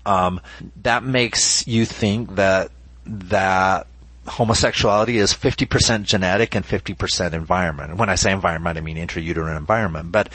Um, 0.06 0.42
that 0.82 1.04
makes 1.04 1.68
you 1.68 1.86
think 1.86 2.36
that, 2.36 2.72
that 3.06 3.88
homosexuality 4.28 5.18
is 5.18 5.34
50% 5.34 6.04
genetic 6.04 6.56
and 6.56 6.66
50% 6.66 7.34
environment. 7.34 7.98
When 7.98 8.10
I 8.10 8.16
say 8.16 8.32
environment, 8.32 8.78
I 8.78 8.82
mean 8.82 8.98
intrauterine 8.98 9.58
environment. 9.58 10.12
But 10.12 10.30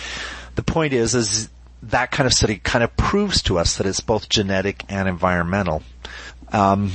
the 0.54 0.62
point 0.62 0.92
is, 0.92 1.14
is 1.14 1.48
that 1.82 2.10
kind 2.10 2.26
of 2.26 2.32
study 2.32 2.56
kind 2.56 2.84
of 2.84 2.96
proves 2.96 3.42
to 3.42 3.58
us 3.58 3.76
that 3.76 3.86
it's 3.86 4.00
both 4.00 4.28
genetic 4.28 4.84
and 4.88 5.08
environmental. 5.08 5.82
Um, 6.52 6.92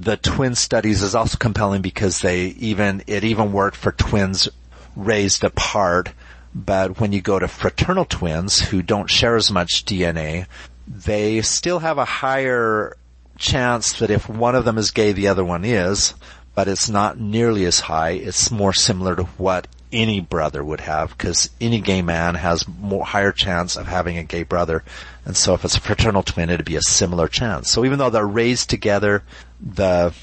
the 0.00 0.16
twin 0.16 0.54
studies 0.54 1.02
is 1.02 1.14
also 1.14 1.36
compelling 1.36 1.82
because 1.82 2.20
they 2.20 2.46
even, 2.46 3.02
it 3.06 3.22
even 3.22 3.52
worked 3.52 3.76
for 3.76 3.92
twins 3.92 4.48
raised 4.96 5.44
apart. 5.44 6.10
But 6.54 6.98
when 6.98 7.12
you 7.12 7.20
go 7.20 7.38
to 7.38 7.46
fraternal 7.46 8.06
twins 8.06 8.60
who 8.60 8.82
don't 8.82 9.10
share 9.10 9.36
as 9.36 9.52
much 9.52 9.84
DNA, 9.84 10.46
they 10.88 11.42
still 11.42 11.80
have 11.80 11.98
a 11.98 12.06
higher 12.06 12.96
chance 13.36 13.98
that 13.98 14.10
if 14.10 14.28
one 14.28 14.54
of 14.54 14.64
them 14.64 14.78
is 14.78 14.90
gay, 14.90 15.12
the 15.12 15.28
other 15.28 15.44
one 15.44 15.64
is, 15.64 16.14
but 16.54 16.66
it's 16.66 16.88
not 16.88 17.20
nearly 17.20 17.66
as 17.66 17.80
high. 17.80 18.10
It's 18.10 18.50
more 18.50 18.72
similar 18.72 19.14
to 19.16 19.24
what 19.24 19.66
any 19.92 20.20
brother 20.20 20.62
would 20.62 20.80
have 20.80 21.10
because 21.10 21.50
any 21.60 21.80
gay 21.80 22.02
man 22.02 22.34
has 22.34 22.66
more 22.68 23.04
higher 23.04 23.32
chance 23.32 23.76
of 23.76 23.86
having 23.86 24.18
a 24.18 24.22
gay 24.22 24.42
brother. 24.42 24.84
And 25.24 25.36
so 25.36 25.54
if 25.54 25.64
it's 25.64 25.76
a 25.76 25.80
fraternal 25.80 26.22
twin, 26.22 26.50
it'd 26.50 26.66
be 26.66 26.76
a 26.76 26.82
similar 26.82 27.28
chance. 27.28 27.70
So 27.70 27.84
even 27.84 27.98
though 27.98 28.10
they're 28.10 28.26
raised 28.26 28.70
together, 28.70 29.22
the 29.60 30.14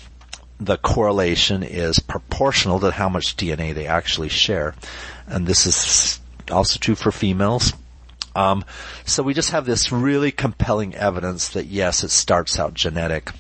the 0.60 0.78
correlation 0.78 1.62
is 1.62 2.00
proportional 2.00 2.80
to 2.80 2.90
how 2.92 3.10
much 3.10 3.38
DNA 3.38 3.76
they 3.76 3.86
actually 3.86 4.30
share. 4.30 4.74
And 5.28 5.46
this 5.46 5.68
is 5.68 6.20
also 6.50 6.80
true 6.80 6.96
for 6.96 7.12
females. 7.12 7.74
Um, 8.36 8.66
so 9.06 9.24
we 9.24 9.34
just 9.34 9.52
have 9.52 9.66
this 9.66 9.92
really 9.92 10.32
compelling 10.32 10.96
evidence 10.96 11.50
that 11.50 11.66
yes, 11.66 12.04
it 12.04 12.12
starts 12.12 12.60
out 12.60 12.74
genetic. 12.74 13.32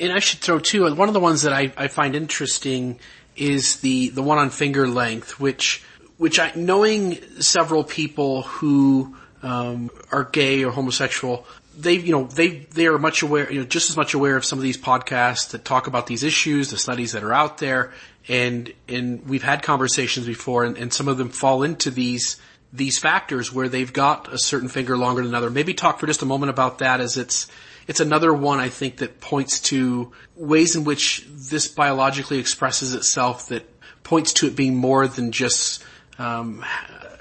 And 0.00 0.12
I 0.12 0.18
should 0.18 0.40
throw 0.40 0.58
too, 0.58 0.94
one 0.94 1.08
of 1.08 1.14
the 1.14 1.20
ones 1.20 1.42
that 1.42 1.52
I, 1.52 1.72
I 1.76 1.88
find 1.88 2.14
interesting 2.14 3.00
is 3.36 3.76
the, 3.76 4.08
the 4.10 4.22
one 4.22 4.38
on 4.38 4.50
finger 4.50 4.86
length, 4.86 5.40
which, 5.40 5.82
which 6.18 6.38
I, 6.38 6.52
knowing 6.54 7.18
several 7.40 7.84
people 7.84 8.42
who, 8.42 9.16
um, 9.42 9.90
are 10.10 10.24
gay 10.24 10.64
or 10.64 10.70
homosexual, 10.70 11.46
they, 11.76 11.94
you 11.94 12.12
know, 12.12 12.24
they, 12.24 12.48
they 12.74 12.86
are 12.86 12.98
much 12.98 13.22
aware, 13.22 13.50
you 13.50 13.60
know, 13.60 13.66
just 13.66 13.90
as 13.90 13.96
much 13.96 14.14
aware 14.14 14.36
of 14.36 14.44
some 14.44 14.58
of 14.58 14.62
these 14.62 14.76
podcasts 14.76 15.50
that 15.50 15.64
talk 15.64 15.86
about 15.86 16.06
these 16.06 16.22
issues, 16.22 16.70
the 16.70 16.76
studies 16.76 17.12
that 17.12 17.24
are 17.24 17.32
out 17.32 17.58
there. 17.58 17.92
and 18.28 18.72
and 18.88 19.26
we've 19.26 19.42
had 19.42 19.62
conversations 19.62 20.26
before, 20.26 20.64
and, 20.64 20.76
and 20.76 20.92
some 20.92 21.08
of 21.08 21.18
them 21.18 21.30
fall 21.30 21.62
into 21.62 21.90
these 21.90 22.36
these 22.72 22.98
factors 22.98 23.52
where 23.52 23.68
they've 23.68 23.92
got 23.92 24.32
a 24.32 24.38
certain 24.38 24.68
finger 24.68 24.96
longer 24.96 25.22
than 25.22 25.30
another. 25.30 25.50
Maybe 25.50 25.74
talk 25.74 25.98
for 25.98 26.06
just 26.06 26.22
a 26.22 26.26
moment 26.26 26.50
about 26.50 26.78
that 26.78 27.00
as 27.00 27.16
it's 27.16 27.46
it's 27.86 28.00
another 28.00 28.32
one 28.32 28.58
I 28.58 28.68
think 28.68 28.98
that 28.98 29.20
points 29.20 29.60
to 29.60 30.12
ways 30.36 30.76
in 30.76 30.84
which 30.84 31.26
this 31.28 31.68
biologically 31.68 32.38
expresses 32.38 32.94
itself 32.94 33.48
that 33.48 33.68
points 34.02 34.32
to 34.34 34.46
it 34.46 34.56
being 34.56 34.76
more 34.76 35.06
than 35.08 35.32
just 35.32 35.84
um, 36.18 36.64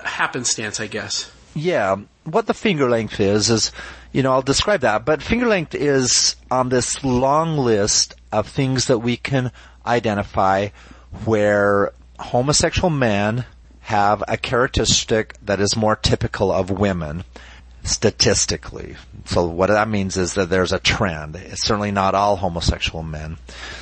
happenstance, 0.03 0.79
I 0.79 0.87
guess. 0.87 1.31
Yeah, 1.53 1.97
what 2.23 2.47
the 2.47 2.53
finger 2.53 2.89
length 2.89 3.19
is 3.19 3.49
is, 3.49 3.71
you 4.11 4.23
know, 4.23 4.31
I'll 4.31 4.41
describe 4.41 4.81
that. 4.81 5.05
But 5.05 5.21
finger 5.21 5.47
length 5.47 5.75
is 5.75 6.35
on 6.49 6.69
this 6.69 7.03
long 7.03 7.57
list 7.57 8.15
of 8.31 8.47
things 8.47 8.87
that 8.87 8.99
we 8.99 9.17
can 9.17 9.51
identify 9.85 10.69
where 11.25 11.91
homosexual 12.19 12.89
men 12.89 13.45
have 13.81 14.23
a 14.27 14.37
characteristic 14.37 15.35
that 15.43 15.59
is 15.59 15.75
more 15.75 15.95
typical 15.95 16.51
of 16.51 16.69
women 16.69 17.23
statistically. 17.83 18.95
So 19.25 19.45
what 19.45 19.67
that 19.67 19.87
means 19.87 20.17
is 20.17 20.33
that 20.35 20.49
there's 20.49 20.73
a 20.73 20.79
trend. 20.79 21.35
It's 21.35 21.63
certainly 21.63 21.91
not 21.91 22.15
all 22.15 22.35
homosexual 22.35 23.03
men. 23.03 23.37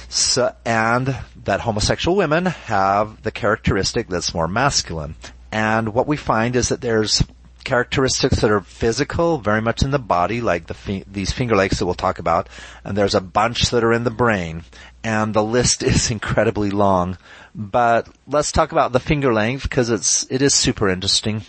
So, 0.09 0.53
and 0.65 1.17
that 1.43 1.61
homosexual 1.61 2.17
women 2.17 2.45
have 2.45 3.21
the 3.23 3.31
characteristic 3.31 4.07
that's 4.07 4.33
more 4.33 4.47
masculine. 4.47 5.15
And 5.51 5.93
what 5.93 6.07
we 6.07 6.17
find 6.17 6.55
is 6.55 6.69
that 6.69 6.81
there's 6.81 7.23
characteristics 7.63 8.41
that 8.41 8.51
are 8.51 8.61
physical, 8.61 9.37
very 9.37 9.61
much 9.61 9.83
in 9.83 9.91
the 9.91 9.99
body, 9.99 10.41
like 10.41 10.67
the 10.67 10.73
fi- 10.73 11.03
these 11.07 11.31
finger 11.31 11.55
lengths 11.55 11.79
that 11.79 11.85
we'll 11.85 11.95
talk 11.95 12.19
about, 12.19 12.49
and 12.83 12.97
there's 12.97 13.15
a 13.15 13.21
bunch 13.21 13.69
that 13.69 13.83
are 13.83 13.93
in 13.93 14.03
the 14.03 14.11
brain, 14.11 14.63
and 15.03 15.33
the 15.33 15.43
list 15.43 15.83
is 15.91 16.11
incredibly 16.11 16.71
long. 16.71 17.17
But 17.53 18.07
let's 18.27 18.51
talk 18.51 18.71
about 18.71 18.91
the 18.91 18.99
finger 18.99 19.33
length 19.33 19.63
because 19.63 19.89
it's 19.89 20.25
it 20.31 20.41
is 20.41 20.53
super 20.53 20.89
interesting. 20.89 21.43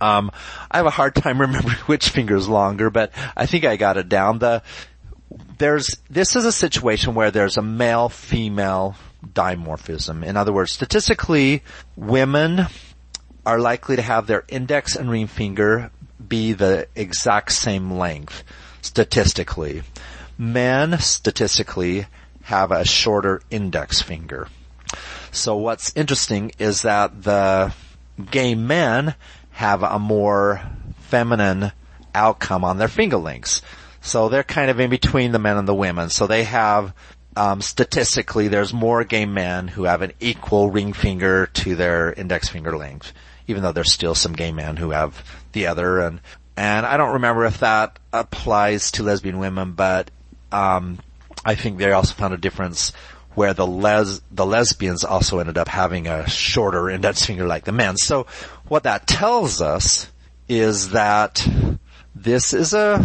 Um, 0.00 0.30
I 0.70 0.78
have 0.78 0.86
a 0.86 0.90
hard 0.90 1.14
time 1.14 1.40
remembering 1.40 1.78
which 1.86 2.08
finger 2.08 2.36
is 2.36 2.48
longer, 2.48 2.90
but 2.90 3.12
I 3.36 3.46
think 3.46 3.64
I 3.64 3.76
got 3.76 3.96
it 3.96 4.08
down. 4.08 4.38
The 4.38 4.62
there's 5.58 5.96
this 6.08 6.36
is 6.36 6.44
a 6.44 6.52
situation 6.52 7.14
where 7.14 7.30
there's 7.30 7.56
a 7.56 7.62
male 7.62 8.08
female 8.08 8.96
dimorphism. 9.24 10.24
In 10.24 10.36
other 10.36 10.52
words, 10.52 10.72
statistically, 10.72 11.62
women 11.96 12.66
are 13.46 13.58
likely 13.58 13.96
to 13.96 14.02
have 14.02 14.26
their 14.26 14.44
index 14.48 14.96
and 14.96 15.10
ring 15.10 15.26
finger 15.26 15.90
be 16.26 16.52
the 16.52 16.86
exact 16.94 17.52
same 17.52 17.92
length 17.92 18.42
statistically. 18.82 19.82
Men 20.38 20.98
statistically 20.98 22.06
have 22.42 22.72
a 22.72 22.84
shorter 22.84 23.42
index 23.50 24.00
finger. 24.00 24.48
So 25.30 25.56
what's 25.56 25.94
interesting 25.94 26.52
is 26.58 26.82
that 26.82 27.22
the 27.22 27.72
gay 28.30 28.54
men 28.54 29.14
have 29.60 29.82
a 29.82 29.98
more 29.98 30.62
feminine 30.98 31.72
outcome 32.14 32.64
on 32.64 32.78
their 32.78 32.88
finger 32.88 33.18
lengths. 33.18 33.62
So 34.00 34.28
they're 34.28 34.42
kind 34.42 34.70
of 34.70 34.80
in 34.80 34.90
between 34.90 35.32
the 35.32 35.38
men 35.38 35.56
and 35.56 35.68
the 35.68 35.74
women. 35.74 36.08
So 36.08 36.26
they 36.26 36.44
have, 36.44 36.94
um, 37.36 37.60
statistically, 37.60 38.48
there's 38.48 38.72
more 38.72 39.04
gay 39.04 39.26
men 39.26 39.68
who 39.68 39.84
have 39.84 40.02
an 40.02 40.12
equal 40.20 40.70
ring 40.70 40.92
finger 40.92 41.46
to 41.46 41.76
their 41.76 42.12
index 42.12 42.48
finger 42.48 42.76
length 42.76 43.12
even 43.46 43.64
though 43.64 43.72
there's 43.72 43.92
still 43.92 44.14
some 44.14 44.32
gay 44.32 44.52
men 44.52 44.76
who 44.76 44.90
have 44.90 45.24
the 45.52 45.66
other 45.66 45.98
and 45.98 46.20
and 46.56 46.84
I 46.84 46.96
don't 46.96 47.14
remember 47.14 47.46
if 47.46 47.60
that 47.60 47.98
applies 48.12 48.90
to 48.92 49.02
lesbian 49.02 49.38
women, 49.38 49.72
but 49.72 50.10
um, 50.52 50.98
I 51.42 51.54
think 51.54 51.78
they 51.78 51.92
also 51.92 52.12
found 52.12 52.34
a 52.34 52.36
difference 52.36 52.92
where 53.34 53.54
the 53.54 53.66
les 53.66 54.20
the 54.30 54.44
lesbians 54.44 55.02
also 55.02 55.38
ended 55.38 55.56
up 55.56 55.68
having 55.68 56.06
a 56.06 56.28
shorter 56.28 56.90
index 56.90 57.24
finger 57.24 57.46
like 57.46 57.64
the 57.64 57.72
men. 57.72 57.96
So 57.96 58.26
what 58.70 58.84
that 58.84 59.06
tells 59.08 59.60
us 59.60 60.10
is 60.48 60.90
that 60.90 61.46
this 62.14 62.54
is 62.54 62.72
a 62.72 63.04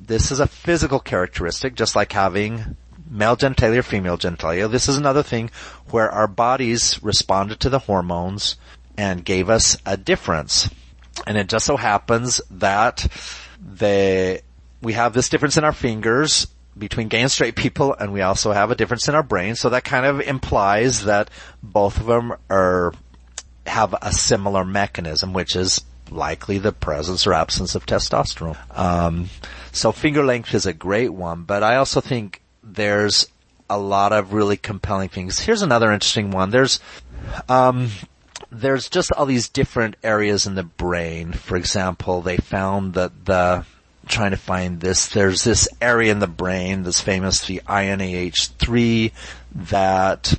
this 0.00 0.30
is 0.30 0.38
a 0.38 0.46
physical 0.46 1.00
characteristic, 1.00 1.74
just 1.74 1.96
like 1.96 2.12
having 2.12 2.76
male 3.10 3.36
genitalia 3.36 3.78
or 3.78 3.82
female 3.82 4.16
genitalia. 4.16 4.70
This 4.70 4.88
is 4.88 4.96
another 4.96 5.22
thing 5.22 5.50
where 5.90 6.10
our 6.10 6.28
bodies 6.28 7.02
responded 7.02 7.60
to 7.60 7.68
the 7.68 7.80
hormones 7.80 8.56
and 8.96 9.24
gave 9.24 9.50
us 9.50 9.76
a 9.84 9.96
difference. 9.96 10.70
And 11.26 11.36
it 11.36 11.48
just 11.48 11.66
so 11.66 11.76
happens 11.76 12.40
that 12.50 13.06
they, 13.60 14.42
we 14.82 14.92
have 14.92 15.14
this 15.14 15.28
difference 15.28 15.56
in 15.56 15.64
our 15.64 15.72
fingers 15.72 16.46
between 16.78 17.08
gay 17.08 17.20
and 17.20 17.30
straight 17.30 17.54
people 17.54 17.94
and 17.94 18.12
we 18.12 18.22
also 18.22 18.52
have 18.52 18.70
a 18.70 18.76
difference 18.76 19.08
in 19.08 19.14
our 19.14 19.22
brain. 19.22 19.56
So 19.56 19.68
that 19.70 19.84
kind 19.84 20.06
of 20.06 20.20
implies 20.20 21.04
that 21.04 21.28
both 21.62 21.98
of 21.98 22.06
them 22.06 22.34
are, 22.48 22.92
have 23.66 23.94
a 24.00 24.12
similar 24.12 24.64
mechanism, 24.64 25.32
which 25.32 25.56
is 25.56 25.82
likely 26.10 26.58
the 26.58 26.72
presence 26.72 27.26
or 27.26 27.32
absence 27.32 27.74
of 27.74 27.86
testosterone. 27.86 28.56
Um, 28.76 29.30
so 29.72 29.92
finger 29.92 30.24
length 30.24 30.54
is 30.54 30.66
a 30.66 30.72
great 30.72 31.12
one, 31.12 31.44
but 31.44 31.62
I 31.62 31.76
also 31.76 32.00
think 32.00 32.42
there's 32.62 33.28
a 33.70 33.78
lot 33.78 34.12
of 34.12 34.32
really 34.32 34.56
compelling 34.56 35.08
things. 35.08 35.38
Here's 35.38 35.62
another 35.62 35.92
interesting 35.92 36.30
one. 36.30 36.50
There's, 36.50 36.80
um, 37.48 37.90
there's 38.50 38.90
just 38.90 39.12
all 39.12 39.26
these 39.26 39.48
different 39.48 39.96
areas 40.02 40.46
in 40.46 40.54
the 40.54 40.62
brain. 40.62 41.32
For 41.32 41.56
example, 41.56 42.20
they 42.20 42.36
found 42.36 42.94
that 42.94 43.24
the 43.24 43.64
trying 44.06 44.32
to 44.32 44.36
find 44.36 44.80
this. 44.80 45.08
There's 45.08 45.44
this 45.44 45.68
area 45.80 46.12
in 46.12 46.18
the 46.18 46.26
brain 46.26 46.82
that's 46.82 47.00
famous, 47.00 47.46
the 47.46 47.62
INAH3, 47.66 49.12
that 49.54 50.34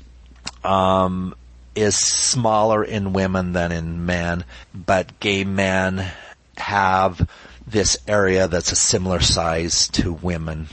um, 0.62 1.34
is 1.74 1.98
smaller 1.98 2.84
in 2.84 3.12
women 3.12 3.52
than 3.52 3.72
in 3.72 4.06
men, 4.06 4.44
but 4.74 5.18
gay 5.20 5.44
men 5.44 6.10
have 6.56 7.28
this 7.66 7.96
area 8.06 8.48
that's 8.48 8.72
a 8.72 8.76
similar 8.76 9.20
size 9.20 9.88
to 9.88 10.12
women. 10.12 10.68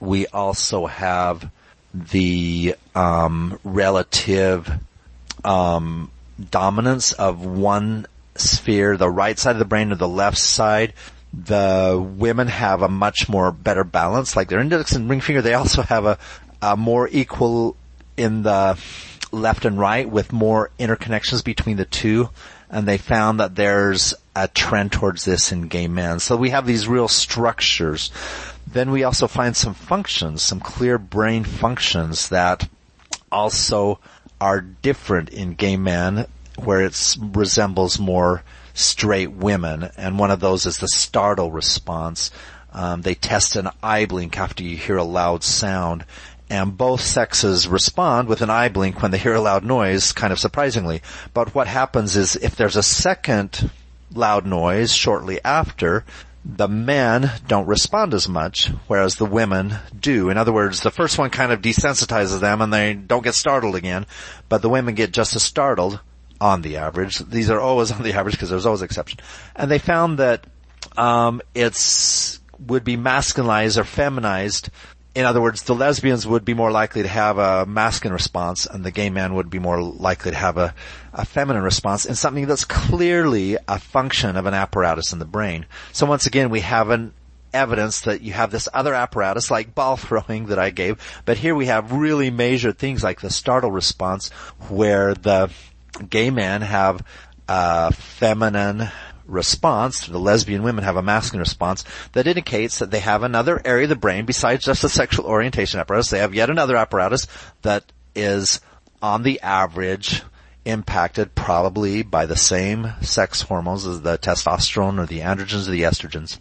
We 0.00 0.26
also 0.28 0.86
have 0.86 1.50
the 1.92 2.76
um, 2.94 3.58
relative 3.64 4.70
um, 5.44 6.10
dominance 6.50 7.12
of 7.12 7.44
one 7.44 8.06
sphere, 8.36 8.96
the 8.96 9.10
right 9.10 9.38
side 9.38 9.52
of 9.52 9.58
the 9.58 9.64
brain 9.64 9.92
or 9.92 9.96
the 9.96 10.08
left 10.08 10.38
side. 10.38 10.92
The 11.32 12.02
women 12.16 12.48
have 12.48 12.82
a 12.82 12.88
much 12.88 13.28
more 13.28 13.52
better 13.52 13.84
balance, 13.84 14.36
like 14.36 14.48
their 14.48 14.60
index 14.60 14.92
and 14.92 15.10
ring 15.10 15.20
finger. 15.20 15.42
They 15.42 15.54
also 15.54 15.82
have 15.82 16.06
a, 16.06 16.18
a 16.62 16.76
more 16.76 17.08
equal 17.10 17.76
in 18.16 18.42
the 18.42 18.78
left 19.32 19.64
and 19.64 19.78
right 19.78 20.08
with 20.08 20.32
more 20.32 20.70
interconnections 20.78 21.44
between 21.44 21.76
the 21.76 21.84
two. 21.84 22.30
And 22.70 22.86
they 22.86 22.98
found 22.98 23.40
that 23.40 23.54
there's 23.54 24.14
a 24.36 24.48
trend 24.48 24.92
towards 24.92 25.24
this 25.24 25.52
in 25.52 25.68
gay 25.68 25.88
men. 25.88 26.20
So 26.20 26.36
we 26.36 26.50
have 26.50 26.66
these 26.66 26.86
real 26.86 27.08
structures. 27.08 28.10
Then 28.66 28.90
we 28.90 29.04
also 29.04 29.26
find 29.26 29.56
some 29.56 29.74
functions, 29.74 30.42
some 30.42 30.60
clear 30.60 30.98
brain 30.98 31.44
functions 31.44 32.28
that 32.28 32.68
also 33.32 33.98
are 34.40 34.60
different 34.60 35.30
in 35.30 35.54
gay 35.54 35.76
men 35.76 36.26
where 36.56 36.82
it 36.82 37.16
resembles 37.20 37.98
more 37.98 38.42
straight 38.74 39.32
women. 39.32 39.90
And 39.96 40.18
one 40.18 40.30
of 40.30 40.40
those 40.40 40.66
is 40.66 40.78
the 40.78 40.88
startle 40.88 41.50
response. 41.50 42.30
Um, 42.72 43.02
they 43.02 43.14
test 43.14 43.56
an 43.56 43.70
eye 43.82 44.04
blink 44.04 44.38
after 44.38 44.62
you 44.62 44.76
hear 44.76 44.98
a 44.98 45.04
loud 45.04 45.42
sound 45.42 46.04
and 46.50 46.76
both 46.76 47.00
sexes 47.00 47.68
respond 47.68 48.28
with 48.28 48.42
an 48.42 48.50
eye 48.50 48.68
blink 48.68 49.02
when 49.02 49.10
they 49.10 49.18
hear 49.18 49.34
a 49.34 49.40
loud 49.40 49.64
noise, 49.64 50.12
kind 50.12 50.32
of 50.32 50.38
surprisingly. 50.38 51.02
But 51.34 51.54
what 51.54 51.66
happens 51.66 52.16
is 52.16 52.36
if 52.36 52.56
there's 52.56 52.76
a 52.76 52.82
second 52.82 53.70
loud 54.14 54.46
noise 54.46 54.92
shortly 54.92 55.40
after, 55.44 56.04
the 56.44 56.68
men 56.68 57.30
don't 57.46 57.66
respond 57.66 58.14
as 58.14 58.28
much, 58.28 58.68
whereas 58.86 59.16
the 59.16 59.26
women 59.26 59.74
do. 59.98 60.30
In 60.30 60.38
other 60.38 60.52
words, 60.52 60.80
the 60.80 60.90
first 60.90 61.18
one 61.18 61.30
kind 61.30 61.52
of 61.52 61.60
desensitizes 61.60 62.40
them 62.40 62.62
and 62.62 62.72
they 62.72 62.94
don't 62.94 63.24
get 63.24 63.34
startled 63.34 63.74
again, 63.74 64.06
but 64.48 64.62
the 64.62 64.70
women 64.70 64.94
get 64.94 65.12
just 65.12 65.36
as 65.36 65.42
startled 65.42 66.00
on 66.40 66.62
the 66.62 66.78
average. 66.78 67.18
These 67.18 67.50
are 67.50 67.60
always 67.60 67.92
on 67.92 68.02
the 68.02 68.14
average 68.14 68.34
because 68.34 68.50
there's 68.50 68.66
always 68.66 68.82
exception. 68.82 69.20
And 69.54 69.70
they 69.70 69.78
found 69.78 70.18
that 70.18 70.46
um, 70.96 71.42
it's 71.54 72.40
would 72.66 72.84
be 72.84 72.96
masculinized 72.96 73.78
or 73.78 73.84
feminized. 73.84 74.70
In 75.14 75.24
other 75.24 75.40
words, 75.40 75.62
the 75.62 75.74
lesbians 75.74 76.26
would 76.26 76.44
be 76.44 76.54
more 76.54 76.70
likely 76.70 77.02
to 77.02 77.08
have 77.08 77.38
a 77.38 77.66
masculine 77.66 78.12
response, 78.12 78.66
and 78.66 78.84
the 78.84 78.90
gay 78.90 79.10
man 79.10 79.34
would 79.34 79.50
be 79.50 79.58
more 79.58 79.80
likely 79.82 80.30
to 80.30 80.36
have 80.36 80.56
a, 80.58 80.74
a 81.12 81.24
feminine 81.24 81.62
response 81.62 82.04
in 82.04 82.14
something 82.14 82.46
that's 82.46 82.64
clearly 82.64 83.56
a 83.66 83.78
function 83.78 84.36
of 84.36 84.46
an 84.46 84.54
apparatus 84.54 85.12
in 85.12 85.18
the 85.18 85.24
brain. 85.24 85.66
So 85.92 86.06
once 86.06 86.26
again, 86.26 86.50
we 86.50 86.60
have 86.60 86.90
an 86.90 87.14
evidence 87.52 88.02
that 88.02 88.20
you 88.20 88.32
have 88.32 88.50
this 88.50 88.68
other 88.74 88.94
apparatus 88.94 89.50
like 89.50 89.74
ball 89.74 89.96
throwing 89.96 90.46
that 90.46 90.58
I 90.58 90.70
gave, 90.70 91.02
but 91.24 91.38
here 91.38 91.54
we 91.54 91.66
have 91.66 91.92
really 91.92 92.30
measured 92.30 92.78
things 92.78 93.02
like 93.02 93.20
the 93.20 93.30
startle 93.30 93.72
response 93.72 94.28
where 94.68 95.14
the 95.14 95.50
gay 96.08 96.30
men 96.30 96.60
have 96.60 97.02
a 97.48 97.92
feminine 97.92 98.88
response, 99.28 100.06
the 100.06 100.18
lesbian 100.18 100.62
women 100.62 100.82
have 100.84 100.96
a 100.96 101.02
masculine 101.02 101.40
response 101.40 101.84
that 102.12 102.26
indicates 102.26 102.78
that 102.78 102.90
they 102.90 103.00
have 103.00 103.22
another 103.22 103.60
area 103.64 103.84
of 103.84 103.90
the 103.90 103.96
brain 103.96 104.24
besides 104.24 104.64
just 104.64 104.82
the 104.82 104.88
sexual 104.88 105.26
orientation 105.26 105.78
apparatus. 105.78 106.10
They 106.10 106.18
have 106.18 106.34
yet 106.34 106.50
another 106.50 106.76
apparatus 106.76 107.26
that 107.62 107.84
is 108.14 108.60
on 109.00 109.22
the 109.22 109.40
average, 109.40 110.22
impacted 110.64 111.34
probably 111.34 112.02
by 112.02 112.26
the 112.26 112.36
same 112.36 112.92
sex 113.00 113.42
hormones 113.42 113.86
as 113.86 114.02
the 114.02 114.18
testosterone 114.18 114.98
or 114.98 115.06
the 115.06 115.20
androgens 115.20 115.68
or 115.68 115.70
the 115.70 115.82
estrogens. 115.82 116.38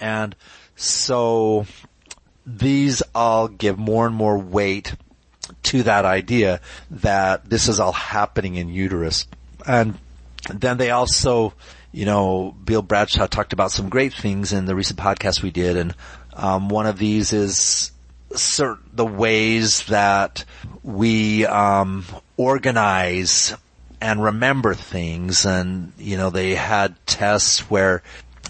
And 0.00 0.36
so 0.76 1.66
these 2.46 3.02
all 3.14 3.48
give 3.48 3.78
more 3.78 4.06
and 4.06 4.14
more 4.14 4.38
weight 4.38 4.94
to 5.64 5.82
that 5.84 6.04
idea 6.04 6.60
that 6.90 7.48
this 7.48 7.68
is 7.68 7.80
all 7.80 7.92
happening 7.92 8.56
in 8.56 8.68
utero. 8.68 9.10
And 9.66 9.98
then 10.52 10.76
they 10.76 10.90
also, 10.90 11.54
you 11.94 12.06
know, 12.06 12.52
Bill 12.64 12.82
Bradshaw 12.82 13.26
talked 13.28 13.52
about 13.52 13.70
some 13.70 13.88
great 13.88 14.12
things 14.12 14.52
in 14.52 14.66
the 14.66 14.74
recent 14.74 14.98
podcast 14.98 15.42
we 15.42 15.52
did, 15.52 15.76
and 15.76 15.94
um, 16.32 16.68
one 16.68 16.86
of 16.86 16.98
these 16.98 17.32
is 17.32 17.92
certain 18.32 18.90
the 18.92 19.06
ways 19.06 19.86
that 19.86 20.44
we 20.82 21.46
um, 21.46 22.04
organize 22.36 23.54
and 24.00 24.20
remember 24.20 24.74
things. 24.74 25.46
And 25.46 25.92
you 25.96 26.16
know, 26.16 26.30
they 26.30 26.56
had 26.56 26.96
tests 27.06 27.70
where 27.70 28.02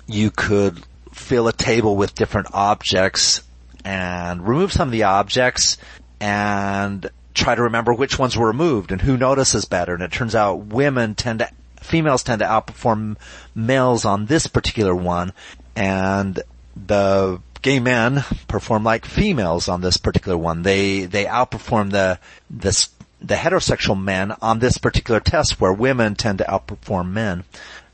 you 0.07 0.31
could 0.31 0.83
fill 1.13 1.47
a 1.47 1.53
table 1.53 1.97
with 1.97 2.15
different 2.15 2.49
objects 2.55 3.43
and 3.85 4.49
remove 4.49 4.73
some 4.73 4.89
of 4.89 4.93
the 4.93 5.03
objects 5.03 5.77
and 6.19 7.11
try 7.35 7.55
to 7.55 7.65
remember 7.65 7.93
which 7.93 8.19
ones 8.19 8.39
were 8.39 8.47
removed 8.47 8.91
and 8.91 9.03
who 9.03 9.19
notices 9.19 9.67
better. 9.67 9.93
And 9.93 10.03
it 10.03 10.13
turns 10.13 10.35
out 10.35 10.67
women 10.67 11.15
tend 11.15 11.41
to, 11.41 11.51
females 11.85 12.23
tend 12.23 12.41
to 12.41 12.47
outperform 12.47 13.17
males 13.55 14.05
on 14.05 14.27
this 14.27 14.47
particular 14.47 14.95
one. 14.95 15.33
And 15.77 16.43
the 16.75 17.41
gay 17.63 17.79
men 17.81 18.25
perform 18.49 18.85
like 18.85 19.05
females 19.05 19.69
on 19.69 19.81
this 19.81 19.97
particular 19.97 20.37
one. 20.37 20.63
They, 20.63 21.05
they 21.05 21.25
outperform 21.25 21.91
the, 21.91 22.19
the, 22.51 22.89
the 23.21 23.35
heterosexual 23.35 24.01
men 24.03 24.33
on 24.43 24.59
this 24.59 24.79
particular 24.79 25.21
test 25.21 25.61
where 25.61 25.73
women 25.73 26.15
tend 26.15 26.39
to 26.39 26.45
outperform 26.45 27.11
men. 27.11 27.45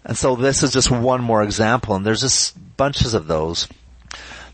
And 0.04 0.16
so 0.16 0.34
this 0.34 0.62
is 0.62 0.72
just 0.72 0.90
one 0.90 1.22
more 1.22 1.42
example 1.42 1.94
and 1.94 2.06
there's 2.06 2.22
just 2.22 2.56
bunches 2.76 3.14
of 3.14 3.26
those. 3.26 3.68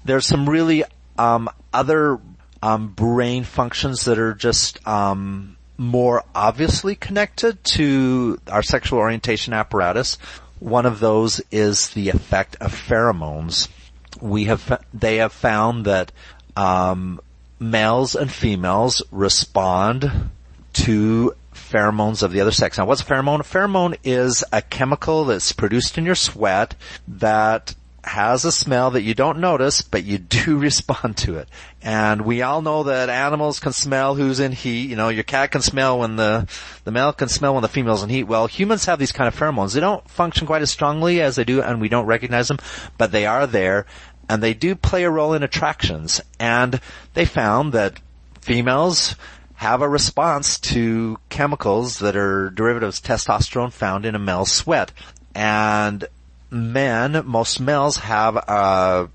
There's 0.04 0.26
some 0.26 0.48
really, 0.48 0.84
um, 1.18 1.48
other 1.72 2.18
um, 2.62 2.88
brain 2.88 3.44
functions 3.44 4.04
that 4.06 4.18
are 4.18 4.34
just 4.34 4.86
um, 4.86 5.55
more 5.78 6.24
obviously 6.34 6.94
connected 6.94 7.62
to 7.64 8.38
our 8.50 8.62
sexual 8.62 8.98
orientation 8.98 9.52
apparatus. 9.52 10.18
One 10.58 10.86
of 10.86 11.00
those 11.00 11.40
is 11.50 11.90
the 11.90 12.08
effect 12.08 12.56
of 12.60 12.72
pheromones. 12.72 13.68
We 14.20 14.44
have 14.44 14.82
they 14.94 15.16
have 15.16 15.32
found 15.32 15.84
that 15.84 16.12
um, 16.56 17.20
males 17.60 18.14
and 18.14 18.30
females 18.30 19.02
respond 19.10 20.30
to 20.72 21.34
pheromones 21.54 22.22
of 22.22 22.32
the 22.32 22.40
other 22.40 22.50
sex. 22.50 22.78
Now, 22.78 22.86
what's 22.86 23.02
a 23.02 23.04
pheromone? 23.04 23.40
A 23.40 23.42
pheromone 23.42 23.96
is 24.04 24.44
a 24.52 24.62
chemical 24.62 25.24
that's 25.24 25.52
produced 25.52 25.98
in 25.98 26.04
your 26.04 26.14
sweat 26.14 26.74
that 27.08 27.74
has 28.06 28.44
a 28.44 28.52
smell 28.52 28.92
that 28.92 29.02
you 29.02 29.14
don't 29.14 29.40
notice, 29.40 29.82
but 29.82 30.04
you 30.04 30.18
do 30.18 30.58
respond 30.60 31.16
to 31.18 31.36
it. 31.36 31.48
And 31.82 32.22
we 32.22 32.42
all 32.42 32.62
know 32.62 32.84
that 32.84 33.10
animals 33.10 33.60
can 33.60 33.72
smell 33.72 34.14
who's 34.14 34.40
in 34.40 34.52
heat. 34.52 34.88
You 34.88 34.96
know, 34.96 35.08
your 35.08 35.24
cat 35.24 35.50
can 35.50 35.60
smell 35.60 35.98
when 35.98 36.16
the, 36.16 36.48
the 36.84 36.92
male 36.92 37.12
can 37.12 37.28
smell 37.28 37.54
when 37.54 37.62
the 37.62 37.68
female's 37.68 38.02
in 38.02 38.08
heat. 38.08 38.24
Well, 38.24 38.46
humans 38.46 38.84
have 38.84 38.98
these 38.98 39.12
kind 39.12 39.28
of 39.28 39.38
pheromones. 39.38 39.74
They 39.74 39.80
don't 39.80 40.08
function 40.08 40.46
quite 40.46 40.62
as 40.62 40.70
strongly 40.70 41.20
as 41.20 41.36
they 41.36 41.44
do 41.44 41.60
and 41.60 41.80
we 41.80 41.88
don't 41.88 42.06
recognize 42.06 42.48
them, 42.48 42.58
but 42.96 43.12
they 43.12 43.26
are 43.26 43.46
there 43.46 43.86
and 44.28 44.42
they 44.42 44.54
do 44.54 44.74
play 44.74 45.04
a 45.04 45.10
role 45.10 45.34
in 45.34 45.42
attractions. 45.42 46.20
And 46.38 46.80
they 47.14 47.24
found 47.24 47.72
that 47.72 48.00
females 48.40 49.16
have 49.54 49.80
a 49.80 49.88
response 49.88 50.58
to 50.60 51.18
chemicals 51.28 51.98
that 52.00 52.14
are 52.14 52.50
derivatives 52.50 53.00
testosterone 53.00 53.72
found 53.72 54.04
in 54.04 54.14
a 54.14 54.18
male's 54.18 54.52
sweat. 54.52 54.92
And 55.34 56.06
men, 56.50 57.22
most 57.24 57.60
males 57.60 57.98
have 57.98 58.36
a 58.36 59.08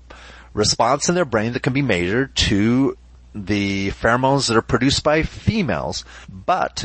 response 0.54 1.08
in 1.08 1.14
their 1.14 1.24
brain 1.24 1.52
that 1.52 1.62
can 1.62 1.72
be 1.72 1.82
measured 1.82 2.34
to 2.36 2.96
the 3.34 3.90
pheromones 3.90 4.48
that 4.48 4.56
are 4.56 4.62
produced 4.62 5.02
by 5.02 5.22
females. 5.22 6.04
But 6.28 6.84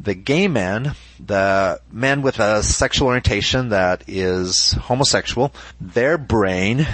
the 0.00 0.14
gay 0.14 0.46
men, 0.46 0.94
the 1.18 1.80
men 1.90 2.22
with 2.22 2.38
a 2.38 2.62
sexual 2.62 3.08
orientation 3.08 3.70
that 3.70 4.04
is 4.06 4.72
homosexual, 4.72 5.52
their 5.80 6.16
brain, 6.16 6.86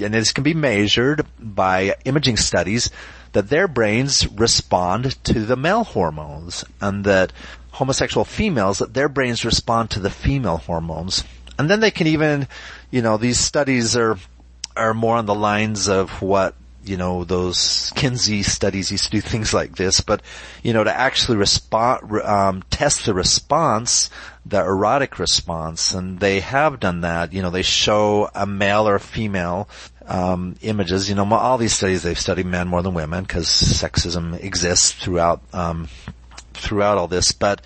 and 0.00 0.14
this 0.14 0.32
can 0.32 0.44
be 0.44 0.54
measured 0.54 1.26
by 1.38 1.96
imaging 2.04 2.38
studies, 2.38 2.90
that 3.32 3.50
their 3.50 3.68
brains 3.68 4.26
respond 4.26 5.22
to 5.24 5.44
the 5.44 5.56
male 5.56 5.84
hormones 5.84 6.64
and 6.80 7.04
that 7.04 7.32
homosexual 7.72 8.24
females, 8.24 8.78
that 8.78 8.94
their 8.94 9.08
brains 9.08 9.44
respond 9.44 9.90
to 9.90 10.00
the 10.00 10.10
female 10.10 10.56
hormones. 10.56 11.22
And 11.58 11.68
then 11.68 11.80
they 11.80 11.90
can 11.90 12.06
even, 12.06 12.46
you 12.90 13.02
know, 13.02 13.16
these 13.16 13.38
studies 13.38 13.96
are, 13.96 14.16
are 14.76 14.94
more 14.94 15.16
on 15.16 15.26
the 15.26 15.34
lines 15.34 15.88
of 15.88 16.22
what, 16.22 16.54
you 16.84 16.96
know, 16.96 17.24
those 17.24 17.92
Kinsey 17.96 18.42
studies 18.42 18.90
used 18.90 19.04
to 19.04 19.10
do 19.10 19.20
things 19.20 19.52
like 19.52 19.76
this, 19.76 20.00
but, 20.00 20.22
you 20.62 20.72
know, 20.72 20.84
to 20.84 20.96
actually 20.96 21.36
respond, 21.36 22.22
um, 22.22 22.62
test 22.70 23.04
the 23.04 23.12
response, 23.12 24.08
the 24.46 24.60
erotic 24.60 25.18
response, 25.18 25.92
and 25.92 26.20
they 26.20 26.40
have 26.40 26.80
done 26.80 27.02
that, 27.02 27.32
you 27.32 27.42
know, 27.42 27.50
they 27.50 27.62
show 27.62 28.30
a 28.34 28.46
male 28.46 28.88
or 28.88 28.98
female, 28.98 29.68
um, 30.06 30.56
images, 30.62 31.08
you 31.08 31.14
know, 31.14 31.30
all 31.34 31.58
these 31.58 31.74
studies 31.74 32.02
they've 32.02 32.18
studied 32.18 32.46
men 32.46 32.68
more 32.68 32.82
than 32.82 32.94
women 32.94 33.24
because 33.24 33.46
sexism 33.46 34.42
exists 34.42 34.92
throughout, 34.92 35.42
um, 35.52 35.88
throughout 36.54 36.96
all 36.96 37.08
this, 37.08 37.32
but 37.32 37.60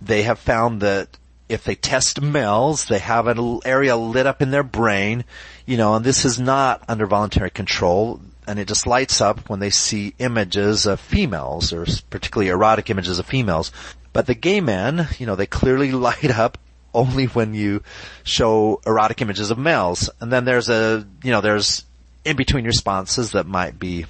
they 0.00 0.22
have 0.22 0.38
found 0.38 0.82
that 0.82 1.08
if 1.54 1.64
they 1.64 1.74
test 1.74 2.20
males, 2.20 2.84
they 2.86 2.98
have 2.98 3.26
an 3.26 3.60
area 3.64 3.96
lit 3.96 4.26
up 4.26 4.42
in 4.42 4.50
their 4.50 4.62
brain, 4.62 5.24
you 5.64 5.76
know, 5.76 5.94
and 5.94 6.04
this 6.04 6.24
is 6.24 6.38
not 6.38 6.82
under 6.88 7.06
voluntary 7.06 7.50
control, 7.50 8.20
and 8.46 8.58
it 8.58 8.68
just 8.68 8.86
lights 8.86 9.20
up 9.20 9.48
when 9.48 9.60
they 9.60 9.70
see 9.70 10.14
images 10.18 10.84
of 10.84 11.00
females, 11.00 11.72
or 11.72 11.86
particularly 12.10 12.50
erotic 12.50 12.90
images 12.90 13.18
of 13.18 13.26
females. 13.26 13.72
But 14.12 14.26
the 14.26 14.34
gay 14.34 14.60
men, 14.60 15.08
you 15.18 15.26
know, 15.26 15.36
they 15.36 15.46
clearly 15.46 15.92
light 16.08 16.30
up 16.30 16.58
only 16.92 17.26
when 17.26 17.54
you 17.54 17.82
show 18.22 18.80
erotic 18.86 19.22
images 19.22 19.50
of 19.50 19.58
males. 19.58 20.10
And 20.20 20.32
then 20.32 20.44
there's 20.44 20.68
a, 20.68 21.06
you 21.22 21.30
know, 21.32 21.40
there's 21.40 21.84
in 22.24 22.36
between 22.36 22.64
responses 22.64 23.32
that 23.32 23.46
might 23.46 23.78
be, 23.78 24.06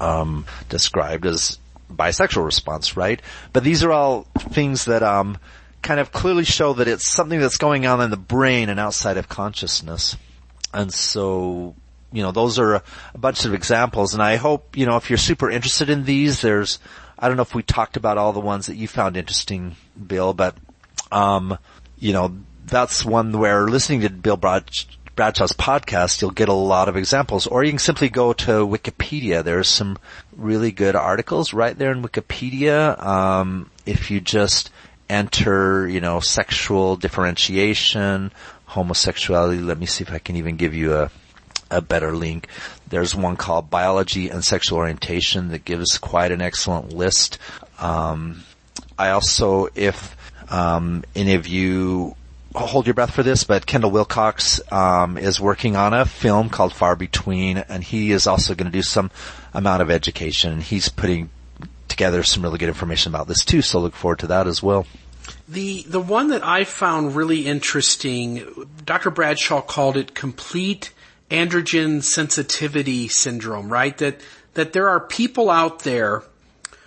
um, 0.00 0.46
described 0.68 1.26
as 1.26 1.58
bisexual 1.92 2.44
response, 2.44 2.96
right? 2.96 3.20
But 3.52 3.64
these 3.64 3.84
are 3.84 3.92
all 3.92 4.22
things 4.38 4.86
that, 4.86 5.02
um, 5.02 5.38
kind 5.82 6.00
of 6.00 6.12
clearly 6.12 6.44
show 6.44 6.72
that 6.74 6.88
it's 6.88 7.12
something 7.12 7.40
that's 7.40 7.58
going 7.58 7.86
on 7.86 8.00
in 8.00 8.10
the 8.10 8.16
brain 8.16 8.68
and 8.68 8.78
outside 8.78 9.16
of 9.16 9.28
consciousness. 9.28 10.16
And 10.72 10.92
so, 10.92 11.74
you 12.12 12.22
know, 12.22 12.32
those 12.32 12.58
are 12.58 12.76
a, 12.76 12.82
bunch 13.18 13.44
of 13.44 13.52
examples 13.52 14.14
and 14.14 14.22
I 14.22 14.36
hope, 14.36 14.76
you 14.76 14.86
know, 14.86 14.96
if 14.96 15.10
you're 15.10 15.18
super 15.18 15.50
interested 15.50 15.90
in 15.90 16.04
these, 16.04 16.40
there's, 16.40 16.78
I 17.18 17.28
don't 17.28 17.36
know 17.36 17.42
if 17.42 17.54
we 17.54 17.62
talked 17.62 17.96
about 17.96 18.16
all 18.16 18.32
the 18.32 18.40
ones 18.40 18.66
that 18.66 18.76
you 18.76 18.88
found 18.88 19.16
interesting, 19.16 19.76
Bill, 20.06 20.32
but, 20.32 20.56
um, 21.10 21.58
you 21.98 22.12
know, 22.12 22.34
that's 22.64 23.04
one 23.04 23.38
where 23.38 23.66
listening 23.68 24.00
to 24.02 24.10
Bill 24.10 24.36
Bradshaw's 24.36 25.52
podcast, 25.52 26.22
you'll 26.22 26.30
get 26.30 26.48
a 26.48 26.54
lot 26.54 26.88
of 26.88 26.96
examples. 26.96 27.46
Or 27.46 27.62
you 27.62 27.72
can 27.72 27.78
simply 27.78 28.08
go 28.08 28.32
to 28.32 28.66
Wikipedia. 28.66 29.44
There's 29.44 29.68
some 29.68 29.98
really 30.36 30.72
good 30.72 30.96
articles 30.96 31.52
right 31.52 31.76
there 31.76 31.92
in 31.92 32.02
Wikipedia. 32.02 33.00
Um, 33.04 33.70
if 33.84 34.10
you 34.10 34.20
just 34.20 34.70
enter, 35.12 35.86
you 35.86 36.00
know, 36.00 36.20
sexual 36.20 36.96
differentiation, 36.96 38.32
homosexuality. 38.66 39.60
Let 39.60 39.78
me 39.78 39.86
see 39.86 40.02
if 40.04 40.12
I 40.12 40.18
can 40.18 40.36
even 40.36 40.56
give 40.56 40.74
you 40.74 40.94
a, 40.94 41.10
a 41.70 41.82
better 41.82 42.16
link. 42.16 42.48
There's 42.88 43.14
one 43.14 43.36
called 43.36 43.68
biology 43.68 44.30
and 44.30 44.42
sexual 44.42 44.78
orientation 44.78 45.48
that 45.48 45.64
gives 45.64 45.98
quite 45.98 46.32
an 46.32 46.40
excellent 46.40 46.92
list. 46.94 47.38
Um, 47.78 48.42
I 48.98 49.10
also, 49.10 49.68
if 49.74 50.16
um, 50.50 51.04
any 51.14 51.34
of 51.34 51.46
you 51.46 52.16
hold 52.54 52.86
your 52.86 52.94
breath 52.94 53.14
for 53.14 53.22
this, 53.22 53.44
but 53.44 53.66
Kendall 53.66 53.90
Wilcox 53.90 54.60
um, 54.72 55.18
is 55.18 55.40
working 55.40 55.76
on 55.76 55.94
a 55.94 56.04
film 56.04 56.48
called 56.48 56.72
Far 56.72 56.96
Between, 56.96 57.58
and 57.58 57.84
he 57.84 58.12
is 58.12 58.26
also 58.26 58.54
going 58.54 58.70
to 58.70 58.76
do 58.76 58.82
some 58.82 59.10
amount 59.54 59.82
of 59.82 59.90
education. 59.90 60.60
He's 60.60 60.88
putting 60.88 61.30
together 61.88 62.22
some 62.22 62.42
really 62.42 62.58
good 62.58 62.68
information 62.68 63.14
about 63.14 63.28
this 63.28 63.44
too, 63.44 63.62
so 63.62 63.78
look 63.80 63.94
forward 63.94 64.18
to 64.20 64.26
that 64.28 64.46
as 64.46 64.62
well. 64.62 64.86
The 65.52 65.82
the 65.86 66.00
one 66.00 66.28
that 66.28 66.42
I 66.42 66.64
found 66.64 67.14
really 67.14 67.46
interesting, 67.46 68.66
Dr. 68.84 69.10
Bradshaw 69.10 69.60
called 69.60 69.98
it 69.98 70.14
complete 70.14 70.92
androgen 71.30 72.02
sensitivity 72.02 73.08
syndrome, 73.08 73.70
right? 73.70 73.96
That 73.98 74.20
that 74.54 74.72
there 74.72 74.88
are 74.88 75.00
people 75.00 75.50
out 75.50 75.80
there 75.80 76.22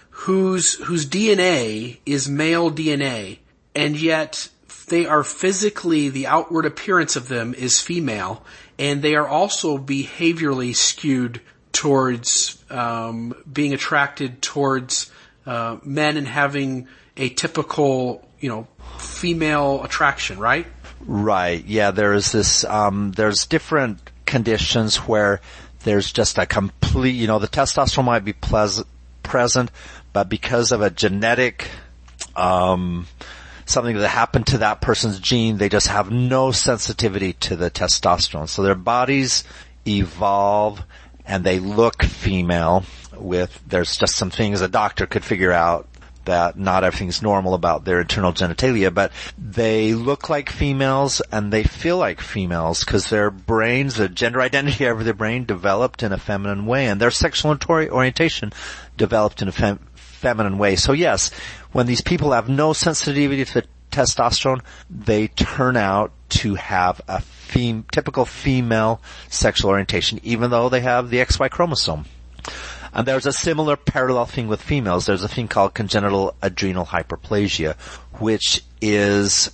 whose 0.09 0.76
whose 0.76 1.05
DNA 1.05 1.99
is 2.07 2.28
male 2.28 2.72
DNA, 2.72 3.38
and 3.76 3.99
yet 3.99 4.49
they 4.88 5.05
are 5.05 5.24
physically 5.24 6.09
the 6.09 6.26
outward 6.26 6.66
appearance 6.66 7.16
of 7.16 7.28
them 7.28 7.53
is 7.53 7.82
female, 7.82 8.43
and 8.80 9.01
they 9.01 9.16
are 9.16 9.28
also 9.28 9.78
behaviorally 9.78 10.76
skewed 10.76 11.39
towards 11.72 12.63
um, 12.72 13.36
being 13.51 13.74
attracted 13.74 14.41
towards 14.41 15.11
uh, 15.45 15.78
men 15.84 16.18
and 16.18 16.28
having 16.28 16.88
a 17.18 17.30
typical, 17.30 18.28
you 18.45 18.51
know, 18.51 18.67
female 18.99 19.83
attraction, 19.83 20.37
right? 20.37 20.67
Right. 21.01 21.65
Yeah. 21.65 21.89
There 21.89 22.13
is 22.13 22.31
this. 22.31 22.63
Um, 22.63 23.11
there's 23.13 23.47
different 23.47 23.99
conditions 24.27 24.97
where 24.97 25.41
there's 25.83 26.11
just 26.11 26.37
a 26.37 26.45
complete. 26.45 27.15
You 27.15 27.25
know, 27.25 27.39
the 27.39 27.47
testosterone 27.47 28.05
might 28.05 28.23
be 28.23 28.33
pleasant, 28.33 28.85
present, 29.23 29.71
but 30.13 30.29
because 30.29 30.71
of 30.71 30.83
a 30.83 30.91
genetic, 30.91 31.71
um, 32.35 33.07
something 33.65 33.97
that 33.97 34.09
happened 34.09 34.45
to 34.47 34.59
that 34.59 34.79
person's 34.79 35.19
gene, 35.19 35.57
they 35.57 35.67
just 35.67 35.87
have 35.87 36.11
no 36.11 36.51
sensitivity 36.51 37.33
to 37.33 37.55
the 37.55 37.71
testosterone. 37.71 38.47
So 38.47 38.61
their 38.61 38.75
bodies 38.75 39.43
evolve 39.87 40.83
and 41.25 41.43
they 41.43 41.57
look 41.57 42.03
female 42.03 42.83
with, 43.17 43.59
there's 43.65 43.97
just 43.97 44.15
some 44.15 44.29
things 44.29 44.61
a 44.61 44.67
doctor 44.67 45.07
could 45.07 45.25
figure 45.25 45.51
out 45.51 45.87
that 46.26 46.57
not 46.57 46.84
everything's 46.84 47.21
normal 47.21 47.53
about 47.53 47.86
their 47.86 48.01
internal 48.01 48.34
genitalia, 48.34 48.93
but 48.93 49.11
they 49.38 49.93
look 49.93 50.30
like 50.30 50.49
females 50.49 51.21
and 51.32 51.51
they 51.51 51.63
feel 51.63 51.97
like 51.97 52.21
females 52.21 52.84
because 52.84 53.09
their 53.09 53.30
brains, 53.32 53.95
the 53.95 54.09
gender 54.09 54.41
identity 54.41 54.86
of 54.86 55.03
their 55.03 55.13
brain 55.13 55.45
developed 55.45 56.03
in 56.03 56.11
a 56.11 56.17
feminine 56.17 56.65
way 56.65 56.88
and 56.88 56.99
their 56.99 57.11
sexual 57.11 57.57
orientation 57.69 58.51
developed 58.97 59.41
in 59.41 59.47
a 59.47 59.51
fem- 59.51 59.80
feminine 59.95 60.57
way. 60.57 60.76
So 60.76 60.91
yes, 60.91 61.32
when 61.71 61.86
these 61.86 62.01
people 62.01 62.32
have 62.32 62.49
no 62.49 62.73
sensitivity 62.73 63.45
to 63.45 63.63
testosterone, 63.91 64.61
they 64.89 65.28
turn 65.28 65.78
out 65.78 66.11
to 66.30 66.55
have 66.55 67.01
a 67.07 67.21
fem- 67.21 67.86
typical 67.91 68.26
female 68.26 69.01
sexual 69.30 69.69
orientation 69.71 70.19
even 70.23 70.49
though 70.49 70.69
they 70.69 70.82
have 70.82 71.09
the 71.09 71.17
XY 71.17 71.49
chromosome. 71.49 72.05
And 72.95 73.05
there's 73.05 73.25
a 73.25 73.33
similar 73.33 73.75
parallel 73.75 74.25
thing 74.25 74.47
with 74.47 74.61
females. 74.61 75.05
There's 75.05 75.23
a 75.23 75.27
thing 75.27 75.49
called 75.49 75.73
congenital 75.73 76.33
adrenal 76.41 76.85
hyperplasia, 76.85 77.75
which 78.19 78.63
is 78.81 79.51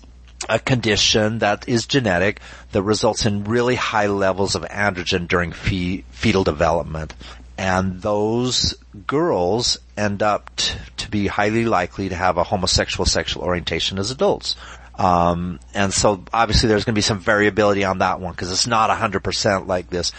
a 0.47 0.59
condition 0.59 1.39
that 1.39 1.67
is 1.67 1.87
genetic 1.87 2.39
that 2.71 2.83
results 2.83 3.25
in 3.25 3.43
really 3.43 3.75
high 3.75 4.05
levels 4.05 4.53
of 4.53 4.61
androgen 4.63 5.27
during 5.27 5.51
fe- 5.51 6.03
fetal 6.11 6.43
development. 6.43 7.15
And 7.57 8.01
those 8.01 8.75
girls 9.07 9.79
end 9.97 10.21
up 10.21 10.55
t- 10.55 10.77
to 10.97 11.09
be 11.09 11.25
highly 11.25 11.65
likely 11.65 12.09
to 12.09 12.15
have 12.15 12.37
a 12.37 12.43
homosexual 12.43 13.05
sexual 13.05 13.43
orientation 13.43 13.97
as 13.97 14.11
adults. 14.11 14.55
Um, 14.95 15.59
and 15.73 15.91
so 15.91 16.23
obviously 16.31 16.69
there's 16.69 16.85
going 16.85 16.93
to 16.93 16.97
be 16.97 17.01
some 17.01 17.19
variability 17.19 17.85
on 17.85 17.99
that 17.99 18.19
one 18.19 18.33
because 18.33 18.51
it's 18.51 18.67
not 18.67 18.91
100% 18.91 19.67
like 19.67 19.89
this 19.89 20.11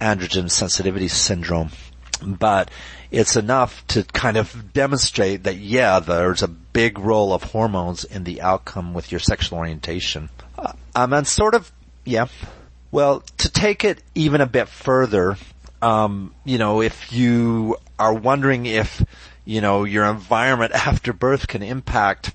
androgen 0.00 0.50
sensitivity 0.50 1.06
syndrome 1.06 1.70
but 2.24 2.70
it's 3.10 3.36
enough 3.36 3.86
to 3.88 4.02
kind 4.04 4.36
of 4.36 4.72
demonstrate 4.72 5.44
that 5.44 5.56
yeah, 5.56 6.00
there's 6.00 6.42
a 6.42 6.48
big 6.48 6.98
role 6.98 7.32
of 7.32 7.42
hormones 7.42 8.04
in 8.04 8.24
the 8.24 8.40
outcome 8.42 8.94
with 8.94 9.12
your 9.12 9.20
sexual 9.20 9.58
orientation. 9.58 10.28
Uh, 10.58 10.72
um, 10.94 11.12
and 11.12 11.26
sort 11.26 11.54
of, 11.54 11.70
yeah. 12.04 12.26
Well, 12.90 13.20
to 13.38 13.50
take 13.50 13.84
it 13.84 14.02
even 14.14 14.40
a 14.40 14.46
bit 14.46 14.68
further, 14.68 15.36
um, 15.82 16.34
you 16.44 16.58
know, 16.58 16.80
if 16.80 17.12
you 17.12 17.76
are 17.98 18.14
wondering 18.14 18.66
if, 18.66 19.04
you 19.44 19.60
know, 19.60 19.84
your 19.84 20.06
environment 20.06 20.72
after 20.86 21.12
birth 21.12 21.46
can 21.46 21.62
impact 21.62 22.32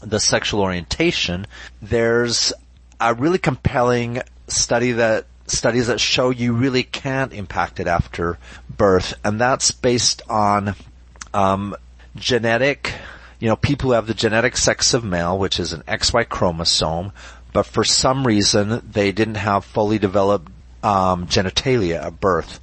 the 0.00 0.20
sexual 0.20 0.60
orientation, 0.60 1.46
there's 1.80 2.52
a 3.00 3.14
really 3.14 3.38
compelling 3.38 4.22
study 4.48 4.92
that 4.92 5.26
studies 5.52 5.86
that 5.86 6.00
show 6.00 6.30
you 6.30 6.54
really 6.54 6.82
can't 6.82 7.32
impact 7.32 7.80
it 7.80 7.86
after 7.86 8.38
birth, 8.68 9.14
and 9.24 9.40
that's 9.40 9.70
based 9.70 10.22
on 10.28 10.74
um, 11.32 11.76
genetic. 12.16 12.92
You 13.38 13.48
know, 13.48 13.56
people 13.56 13.90
who 13.90 13.94
have 13.94 14.06
the 14.06 14.14
genetic 14.14 14.56
sex 14.56 14.94
of 14.94 15.04
male, 15.04 15.38
which 15.38 15.58
is 15.60 15.72
an 15.72 15.82
XY 15.82 16.28
chromosome, 16.28 17.12
but 17.52 17.64
for 17.64 17.84
some 17.84 18.26
reason 18.26 18.82
they 18.90 19.12
didn't 19.12 19.36
have 19.36 19.64
fully 19.64 19.98
developed 19.98 20.50
um, 20.82 21.26
genitalia 21.26 22.04
at 22.04 22.20
birth, 22.20 22.60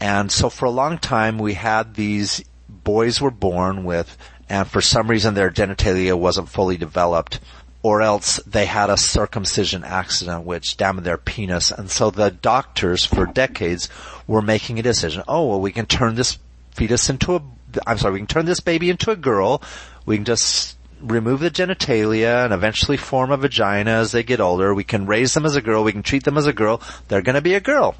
and 0.00 0.30
so 0.30 0.50
for 0.50 0.66
a 0.66 0.70
long 0.70 0.98
time 0.98 1.38
we 1.38 1.54
had 1.54 1.94
these 1.94 2.44
boys 2.68 3.20
were 3.20 3.30
born 3.30 3.84
with, 3.84 4.16
and 4.48 4.68
for 4.68 4.80
some 4.80 5.08
reason 5.08 5.34
their 5.34 5.50
genitalia 5.50 6.18
wasn't 6.18 6.48
fully 6.48 6.76
developed 6.76 7.40
or 7.82 8.02
else 8.02 8.36
they 8.46 8.66
had 8.66 8.90
a 8.90 8.96
circumcision 8.96 9.84
accident 9.84 10.44
which 10.44 10.76
damaged 10.76 11.06
their 11.06 11.18
penis. 11.18 11.70
And 11.70 11.90
so 11.90 12.10
the 12.10 12.30
doctors 12.30 13.04
for 13.04 13.26
decades 13.26 13.88
were 14.26 14.42
making 14.42 14.78
a 14.78 14.82
decision. 14.82 15.22
Oh, 15.28 15.46
well, 15.46 15.60
we 15.60 15.72
can 15.72 15.86
turn 15.86 16.16
this 16.16 16.38
fetus 16.72 17.08
into 17.08 17.36
a, 17.36 17.42
I'm 17.86 17.98
sorry, 17.98 18.14
we 18.14 18.20
can 18.20 18.26
turn 18.26 18.46
this 18.46 18.60
baby 18.60 18.90
into 18.90 19.10
a 19.10 19.16
girl. 19.16 19.62
We 20.06 20.16
can 20.16 20.24
just 20.24 20.76
remove 21.00 21.40
the 21.40 21.50
genitalia 21.50 22.44
and 22.44 22.52
eventually 22.52 22.96
form 22.96 23.30
a 23.30 23.36
vagina 23.36 23.92
as 23.92 24.10
they 24.10 24.24
get 24.24 24.40
older. 24.40 24.74
We 24.74 24.84
can 24.84 25.06
raise 25.06 25.34
them 25.34 25.46
as 25.46 25.54
a 25.54 25.62
girl. 25.62 25.84
We 25.84 25.92
can 25.92 26.02
treat 26.02 26.24
them 26.24 26.36
as 26.36 26.46
a 26.46 26.52
girl. 26.52 26.82
They're 27.06 27.22
going 27.22 27.36
to 27.36 27.40
be 27.40 27.54
a 27.54 27.60
girl. 27.60 27.94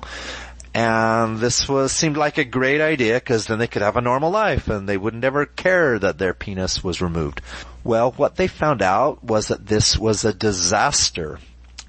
And 0.75 1.39
this 1.39 1.69
was 1.69 1.93
seemed 1.93 2.17
like 2.17 2.39
a 2.39 2.45
great 2.45 2.81
idea 2.81 3.15
because 3.15 3.47
then 3.47 3.59
they 3.59 3.67
could 3.67 3.83
have 3.83 3.97
a 3.97 4.03
normal 4.03 4.31
life 4.31 4.69
and 4.69 4.89
they 4.89 4.97
wouldn't 4.97 5.25
ever 5.25 5.47
care 5.47 5.99
that 5.99 6.19
their 6.19 6.35
penis 6.35 6.85
was 6.85 7.01
removed. 7.01 7.41
Well, 7.85 8.13
what 8.13 8.37
they 8.37 8.47
found 8.47 8.83
out 8.83 9.25
was 9.25 9.49
that 9.49 9.67
this 9.67 9.99
was 9.99 10.25
a 10.25 10.33
disaster 10.33 11.39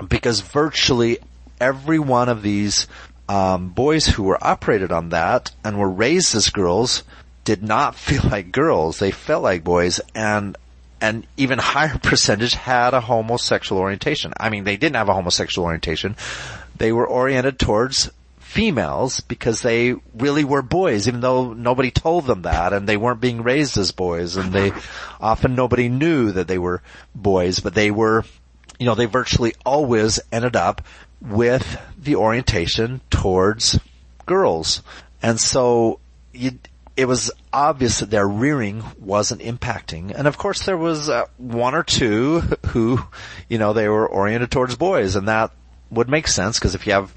because 0.08 0.40
virtually 0.42 1.20
every 1.60 2.00
one 2.00 2.30
of 2.30 2.42
these 2.42 2.88
um, 3.28 3.70
boys 3.70 4.08
who 4.08 4.24
were 4.24 4.44
operated 4.44 4.92
on 4.92 5.10
that 5.10 5.52
and 5.64 5.78
were 5.78 5.90
raised 5.90 6.34
as 6.36 6.50
girls 6.50 7.04
did 7.44 7.62
not 7.62 7.96
feel 7.96 8.24
like 8.30 8.52
girls. 8.52 9.00
They 9.00 9.12
felt 9.12 9.44
like 9.44 9.64
boys 9.64 10.00
and 10.16 10.58
an 11.02 11.26
even 11.38 11.60
higher 11.60 11.98
percentage 12.04 12.54
had 12.54 12.94
a 12.94 13.02
homosexual 13.02 13.82
orientation. 13.82 14.34
I 14.40 14.50
mean, 14.50 14.64
they 14.64 14.78
didn't 14.78 14.96
have 14.96 15.10
a 15.10 15.14
homosexual 15.14 15.66
orientation. 15.66 16.16
They 16.78 16.92
were 16.92 17.08
oriented 17.08 17.60
towards 17.60 18.10
females 18.50 19.20
because 19.22 19.62
they 19.62 19.94
really 20.16 20.44
were 20.44 20.64
boys, 20.64 21.08
even 21.08 21.22
though 21.22 21.54
nobody 21.54 21.92
told 21.92 22.26
them 22.26 22.42
that 22.42 22.74
and 22.74 22.90
they 22.90 22.98
weren't 22.98 23.22
being 23.22 23.44
raised 23.44 23.78
as 23.78 23.92
boys 23.92 24.38
and 24.38 24.52
they 24.52 24.72
often 25.22 25.54
nobody 25.54 25.88
knew 25.88 26.32
that 26.32 26.48
they 26.48 26.58
were 26.58 26.82
boys, 27.14 27.60
but 27.60 27.76
they 27.76 27.92
were, 27.92 28.26
you 28.80 28.88
know, 28.88 28.96
they 28.96 29.06
virtually 29.06 29.54
always 29.68 30.20
ended 30.32 30.56
up 30.56 30.82
with 31.22 31.80
the 31.96 32.16
orientation 32.16 33.02
towards 33.12 33.80
girls. 34.26 34.82
And 35.22 35.40
so 35.40 36.00
you, 36.34 36.58
it 36.98 37.06
was 37.06 37.30
obvious 37.54 38.00
that 38.00 38.10
their 38.10 38.28
rearing 38.28 38.84
wasn't 38.98 39.42
impacting. 39.42 40.12
And 40.12 40.28
of 40.28 40.40
course 40.40 40.66
there 40.66 40.78
was 40.78 41.08
uh, 41.08 41.26
one 41.38 41.76
or 41.76 41.84
two 41.84 42.40
who, 42.70 43.00
you 43.48 43.60
know, 43.60 43.74
they 43.74 43.88
were 43.88 44.08
oriented 44.08 44.50
towards 44.50 44.76
boys 44.76 45.16
and 45.16 45.28
that 45.28 45.52
would 45.92 46.10
make 46.10 46.28
sense 46.28 46.58
because 46.58 46.74
if 46.74 46.88
you 46.88 46.94
have 46.94 47.14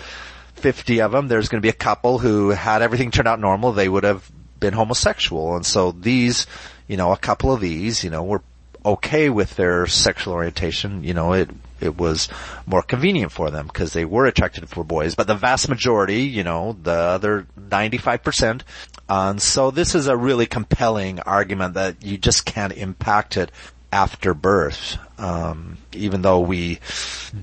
50 0.62 1.00
of 1.00 1.12
them, 1.12 1.28
there's 1.28 1.48
going 1.48 1.60
to 1.60 1.66
be 1.66 1.68
a 1.68 1.72
couple 1.72 2.18
who 2.18 2.50
had 2.50 2.82
everything 2.82 3.10
turn 3.10 3.26
out 3.26 3.40
normal, 3.40 3.72
they 3.72 3.88
would 3.88 4.04
have 4.04 4.30
been 4.60 4.72
homosexual. 4.72 5.56
And 5.56 5.66
so 5.66 5.92
these, 5.92 6.46
you 6.86 6.96
know, 6.96 7.12
a 7.12 7.18
couple 7.18 7.52
of 7.52 7.60
these, 7.60 8.04
you 8.04 8.10
know, 8.10 8.22
were 8.22 8.42
okay 8.84 9.28
with 9.28 9.56
their 9.56 9.86
sexual 9.86 10.34
orientation. 10.34 11.04
You 11.04 11.14
know, 11.14 11.32
it, 11.32 11.50
it 11.80 11.98
was 11.98 12.28
more 12.64 12.82
convenient 12.82 13.32
for 13.32 13.50
them 13.50 13.66
because 13.66 13.92
they 13.92 14.04
were 14.04 14.26
attracted 14.26 14.68
for 14.68 14.84
boys, 14.84 15.14
but 15.14 15.26
the 15.26 15.34
vast 15.34 15.68
majority, 15.68 16.22
you 16.22 16.44
know, 16.44 16.76
the 16.80 16.92
other 16.92 17.46
95%. 17.58 18.62
And 19.08 19.42
so 19.42 19.70
this 19.70 19.94
is 19.94 20.06
a 20.06 20.16
really 20.16 20.46
compelling 20.46 21.20
argument 21.20 21.74
that 21.74 22.02
you 22.02 22.18
just 22.18 22.46
can't 22.46 22.72
impact 22.72 23.36
it 23.36 23.50
after 23.93 24.34
birth. 24.34 24.99
Um, 25.18 25.78
even 25.93 26.22
though 26.22 26.40
we 26.40 26.80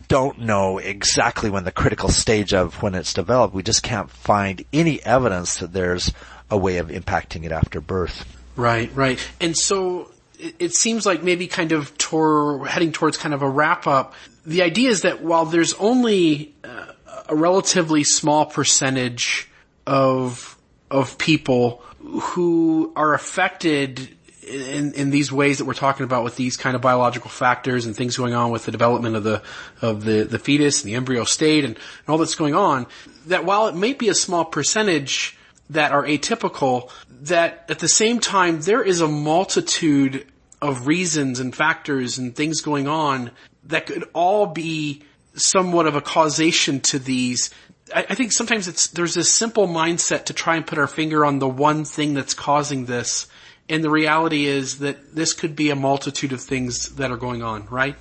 don't 0.07 0.39
know 0.39 0.79
exactly 0.79 1.49
when 1.49 1.63
the 1.63 1.71
critical 1.71 2.09
stage 2.09 2.53
of 2.53 2.81
when 2.81 2.95
it's 2.95 3.13
developed, 3.13 3.53
we 3.53 3.63
just 3.63 3.83
can't 3.83 4.09
find 4.09 4.65
any 4.73 5.01
evidence 5.03 5.57
that 5.59 5.71
there's 5.71 6.11
a 6.49 6.57
way 6.57 6.77
of 6.77 6.87
impacting 6.87 7.45
it 7.45 7.51
after 7.51 7.79
birth. 7.79 8.25
Right, 8.55 8.93
right. 8.95 9.25
And 9.39 9.55
so 9.55 10.11
it, 10.39 10.55
it 10.59 10.73
seems 10.73 11.05
like 11.05 11.23
maybe 11.23 11.47
kind 11.47 11.71
of 11.71 11.97
tor- 11.97 12.65
heading 12.65 12.91
towards 12.91 13.17
kind 13.17 13.33
of 13.33 13.41
a 13.41 13.49
wrap 13.49 13.87
up. 13.87 14.13
The 14.45 14.63
idea 14.63 14.89
is 14.89 15.03
that 15.03 15.21
while 15.21 15.45
there's 15.45 15.73
only 15.75 16.53
uh, 16.63 16.87
a 17.29 17.35
relatively 17.35 18.03
small 18.03 18.45
percentage 18.45 19.47
of 19.85 20.57
of 20.91 21.17
people 21.17 21.83
who 21.99 22.91
are 22.95 23.13
affected 23.13 24.17
in, 24.49 24.93
in 24.93 25.09
these 25.09 25.31
ways 25.31 25.59
that 25.59 25.65
we're 25.65 25.73
talking 25.73 26.03
about 26.03 26.23
with 26.23 26.35
these 26.35 26.57
kind 26.57 26.75
of 26.75 26.81
biological 26.81 27.29
factors 27.29 27.85
and 27.85 27.95
things 27.95 28.17
going 28.17 28.33
on 28.33 28.51
with 28.51 28.65
the 28.65 28.71
development 28.71 29.15
of 29.15 29.23
the, 29.23 29.41
of 29.81 30.03
the, 30.03 30.23
the 30.23 30.39
fetus 30.39 30.83
and 30.83 30.91
the 30.91 30.95
embryo 30.95 31.23
state 31.23 31.63
and, 31.63 31.75
and 31.75 32.09
all 32.09 32.17
that's 32.17 32.35
going 32.35 32.55
on, 32.55 32.87
that 33.27 33.45
while 33.45 33.67
it 33.67 33.75
may 33.75 33.93
be 33.93 34.09
a 34.09 34.13
small 34.13 34.45
percentage 34.45 35.37
that 35.69 35.91
are 35.91 36.03
atypical, 36.03 36.89
that 37.21 37.65
at 37.69 37.79
the 37.79 37.87
same 37.87 38.19
time 38.19 38.61
there 38.61 38.81
is 38.81 39.01
a 39.01 39.07
multitude 39.07 40.25
of 40.61 40.87
reasons 40.87 41.39
and 41.39 41.55
factors 41.55 42.17
and 42.17 42.35
things 42.35 42.61
going 42.61 42.87
on 42.87 43.31
that 43.65 43.85
could 43.85 44.03
all 44.13 44.47
be 44.47 45.03
somewhat 45.35 45.87
of 45.87 45.95
a 45.95 46.01
causation 46.01 46.79
to 46.81 46.99
these. 46.99 47.49
I, 47.93 48.07
I 48.09 48.15
think 48.15 48.31
sometimes 48.31 48.67
it's 48.67 48.87
there's 48.87 49.13
this 49.13 49.33
simple 49.33 49.67
mindset 49.67 50.25
to 50.25 50.33
try 50.33 50.55
and 50.55 50.65
put 50.65 50.77
our 50.77 50.87
finger 50.87 51.25
on 51.25 51.39
the 51.39 51.47
one 51.47 51.85
thing 51.85 52.13
that's 52.13 52.33
causing 52.33 52.85
this 52.85 53.27
and 53.69 53.83
the 53.83 53.89
reality 53.89 54.45
is 54.45 54.79
that 54.79 55.15
this 55.15 55.33
could 55.33 55.55
be 55.55 55.69
a 55.69 55.75
multitude 55.75 56.33
of 56.33 56.41
things 56.41 56.95
that 56.95 57.11
are 57.11 57.17
going 57.17 57.43
on, 57.43 57.67
right? 57.67 57.95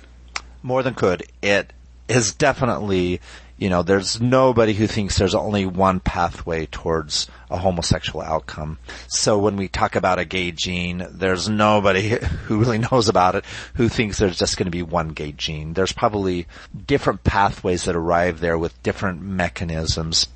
More 0.63 0.81
than 0.83 0.95
could. 0.95 1.23
It 1.41 1.71
is 2.07 2.33
definitely, 2.33 3.21
you 3.57 3.69
know, 3.69 3.83
there's 3.83 4.19
nobody 4.19 4.73
who 4.73 4.87
thinks 4.87 5.17
there's 5.17 5.35
only 5.35 5.67
one 5.67 5.99
pathway 5.99 6.65
towards 6.65 7.27
a 7.51 7.57
homosexual 7.57 8.21
outcome. 8.21 8.79
So 9.07 9.37
when 9.37 9.57
we 9.57 9.67
talk 9.67 9.95
about 9.95 10.17
a 10.17 10.25
gay 10.25 10.51
gene, 10.51 11.05
there's 11.11 11.47
nobody 11.47 12.09
who 12.45 12.59
really 12.59 12.79
knows 12.79 13.07
about 13.07 13.35
it 13.35 13.45
who 13.75 13.87
thinks 13.87 14.17
there's 14.17 14.39
just 14.39 14.57
going 14.57 14.65
to 14.65 14.71
be 14.71 14.81
one 14.81 15.09
gay 15.09 15.31
gene. 15.31 15.73
There's 15.73 15.93
probably 15.93 16.47
different 16.87 17.23
pathways 17.23 17.85
that 17.85 17.95
arrive 17.95 18.39
there 18.39 18.57
with 18.57 18.81
different 18.81 19.21
mechanisms. 19.21 20.27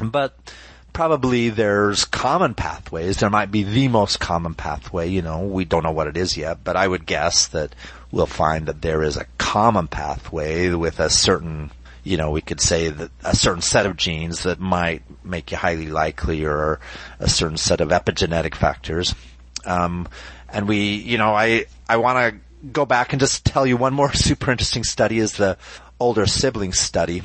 But 0.00 0.36
probably 0.92 1.48
there's 1.48 2.04
common 2.04 2.54
pathways. 2.54 3.18
There 3.18 3.30
might 3.30 3.50
be 3.50 3.62
the 3.62 3.88
most 3.88 4.20
common 4.20 4.54
pathway, 4.54 5.08
you 5.08 5.22
know, 5.22 5.40
we 5.40 5.64
don't 5.64 5.82
know 5.82 5.92
what 5.92 6.06
it 6.06 6.16
is 6.16 6.36
yet, 6.36 6.62
but 6.62 6.76
I 6.76 6.86
would 6.86 7.06
guess 7.06 7.48
that 7.48 7.74
we'll 8.10 8.26
find 8.26 8.66
that 8.66 8.82
there 8.82 9.02
is 9.02 9.16
a 9.16 9.26
common 9.38 9.88
pathway 9.88 10.70
with 10.70 11.00
a 11.00 11.10
certain, 11.10 11.70
you 12.04 12.16
know, 12.16 12.30
we 12.30 12.42
could 12.42 12.60
say 12.60 12.90
that 12.90 13.10
a 13.24 13.34
certain 13.34 13.62
set 13.62 13.86
of 13.86 13.96
genes 13.96 14.42
that 14.42 14.60
might 14.60 15.02
make 15.24 15.50
you 15.50 15.56
highly 15.56 15.88
likely 15.88 16.44
or 16.44 16.78
a 17.18 17.28
certain 17.28 17.56
set 17.56 17.80
of 17.80 17.88
epigenetic 17.88 18.54
factors. 18.54 19.14
Um, 19.64 20.08
and 20.48 20.68
we, 20.68 20.94
you 20.94 21.18
know, 21.18 21.34
I, 21.34 21.66
I 21.88 21.96
want 21.96 22.18
to 22.34 22.68
go 22.68 22.84
back 22.84 23.12
and 23.12 23.20
just 23.20 23.44
tell 23.44 23.66
you 23.66 23.76
one 23.76 23.94
more 23.94 24.12
super 24.14 24.50
interesting 24.50 24.84
study 24.84 25.18
is 25.18 25.32
the 25.34 25.56
older 25.98 26.26
sibling 26.26 26.72
study. 26.72 27.22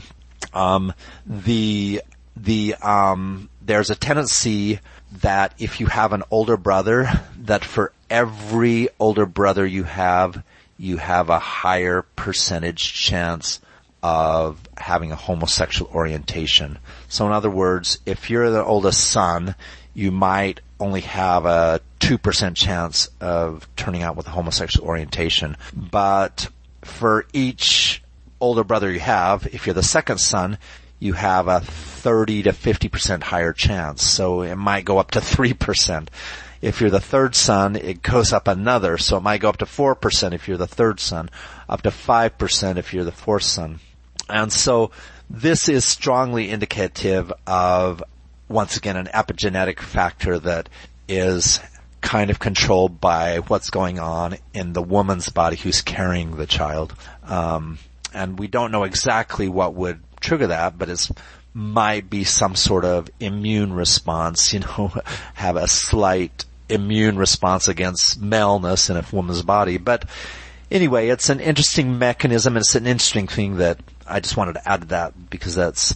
Um, 0.54 0.94
the, 1.26 2.02
the, 2.36 2.76
um, 2.76 3.50
there's 3.68 3.90
a 3.90 3.96
tendency 3.96 4.80
that 5.22 5.54
if 5.60 5.80
you 5.80 5.88
have 5.88 6.14
an 6.14 6.24
older 6.32 6.58
brother, 6.58 7.10
that 7.42 7.64
for 7.64 7.92
every 8.10 8.90
older 8.98 9.26
brother 9.26 9.66
you 9.66 9.84
have, 9.84 10.42
you 10.78 10.98
have 10.98 11.30
a 11.30 11.38
higher 11.38 12.02
percentage 12.16 12.94
chance 12.94 13.60
of 14.02 14.60
having 14.78 15.12
a 15.12 15.16
homosexual 15.16 15.92
orientation. 15.92 16.80
So 17.10 17.26
in 17.28 17.34
other 17.34 17.50
words, 17.50 18.00
if 18.06 18.30
you're 18.30 18.50
the 18.50 18.64
oldest 18.64 19.04
son, 19.10 19.56
you 19.94 20.12
might 20.12 20.62
only 20.80 21.02
have 21.02 21.46
a 21.46 21.82
2% 22.00 22.56
chance 22.56 23.10
of 23.20 23.68
turning 23.76 24.02
out 24.02 24.16
with 24.16 24.28
a 24.28 24.32
homosexual 24.32 24.88
orientation. 24.88 25.58
But 25.74 26.48
for 26.84 27.26
each 27.34 28.02
older 28.40 28.64
brother 28.64 28.90
you 28.90 29.02
have, 29.02 29.46
if 29.48 29.66
you're 29.66 29.74
the 29.74 29.84
second 29.84 30.20
son, 30.20 30.58
you 31.00 31.14
have 31.14 31.48
a 31.48 31.60
30 31.60 32.44
to 32.44 32.52
50% 32.52 33.24
higher 33.24 33.54
chance. 33.54 34.04
So 34.04 34.42
it 34.42 34.56
might 34.56 34.86
go 34.86 34.98
up 34.98 35.12
to 35.12 35.20
3%. 35.20 36.08
If 36.62 36.82
you're 36.82 36.90
the 36.90 37.00
third 37.00 37.36
son, 37.36 37.76
it 37.76 38.02
goes 38.02 38.34
up 38.34 38.48
another. 38.48 38.98
So 38.98 39.18
it 39.18 39.24
might 39.24 39.42
go 39.42 39.50
up 39.50 39.58
to 39.58 39.66
4% 39.66 40.34
if 40.34 40.48
you're 40.48 40.58
the 40.58 40.68
third 40.68 41.00
son, 41.00 41.30
up 41.70 41.84
to 41.84 41.90
5% 41.90 42.78
if 42.78 42.94
you're 42.94 43.04
the 43.04 43.12
fourth 43.12 43.44
son. 43.44 43.80
And 44.30 44.52
so 44.52 44.92
this 45.30 45.70
is 45.70 45.86
strongly 45.86 46.50
indicative 46.50 47.32
of, 47.46 48.04
once 48.50 48.78
again, 48.78 48.98
an 48.98 49.08
epigenetic 49.08 49.80
factor 49.80 50.40
that 50.40 50.70
is 51.08 51.60
kind 52.02 52.30
of 52.30 52.40
controlled 52.40 53.00
by 53.00 53.38
what's 53.38 53.70
going 53.70 54.00
on 54.00 54.38
in 54.54 54.74
the 54.74 54.82
woman's 54.82 55.30
body 55.30 55.58
who's 55.58 55.82
carrying 55.82 56.38
the 56.38 56.46
child. 56.46 56.96
Um, 57.24 57.78
and 58.14 58.40
we 58.40 58.48
don't 58.48 58.72
know 58.72 58.84
exactly 58.84 59.50
what 59.50 59.74
would 59.76 60.02
trigger 60.20 60.48
that, 60.48 60.78
but 60.78 60.90
it 60.90 61.10
might 61.54 62.10
be 62.10 62.24
some 62.24 62.56
sort 62.56 62.86
of 62.86 63.10
immune 63.20 63.74
response, 63.74 64.54
you 64.54 64.60
know, 64.60 64.92
have 65.34 65.56
a 65.56 65.68
slight 65.68 66.46
immune 66.70 67.18
response 67.18 67.68
against 67.68 68.22
maleness 68.22 68.90
in 68.90 68.98
a 68.98 69.06
woman's 69.12 69.44
body. 69.44 69.78
But 69.78 70.06
anyway, 70.70 71.10
it's 71.10 71.30
an 71.30 71.40
interesting 71.40 71.98
mechanism. 71.98 72.56
and 72.56 72.62
It's 72.62 72.76
an 72.76 72.88
interesting 72.88 73.28
thing 73.28 73.58
that 73.58 73.80
I 74.08 74.20
just 74.20 74.38
wanted 74.38 74.54
to 74.54 74.70
add 74.70 74.82
to 74.82 74.88
that 74.88 75.30
because 75.30 75.56
that's 75.56 75.96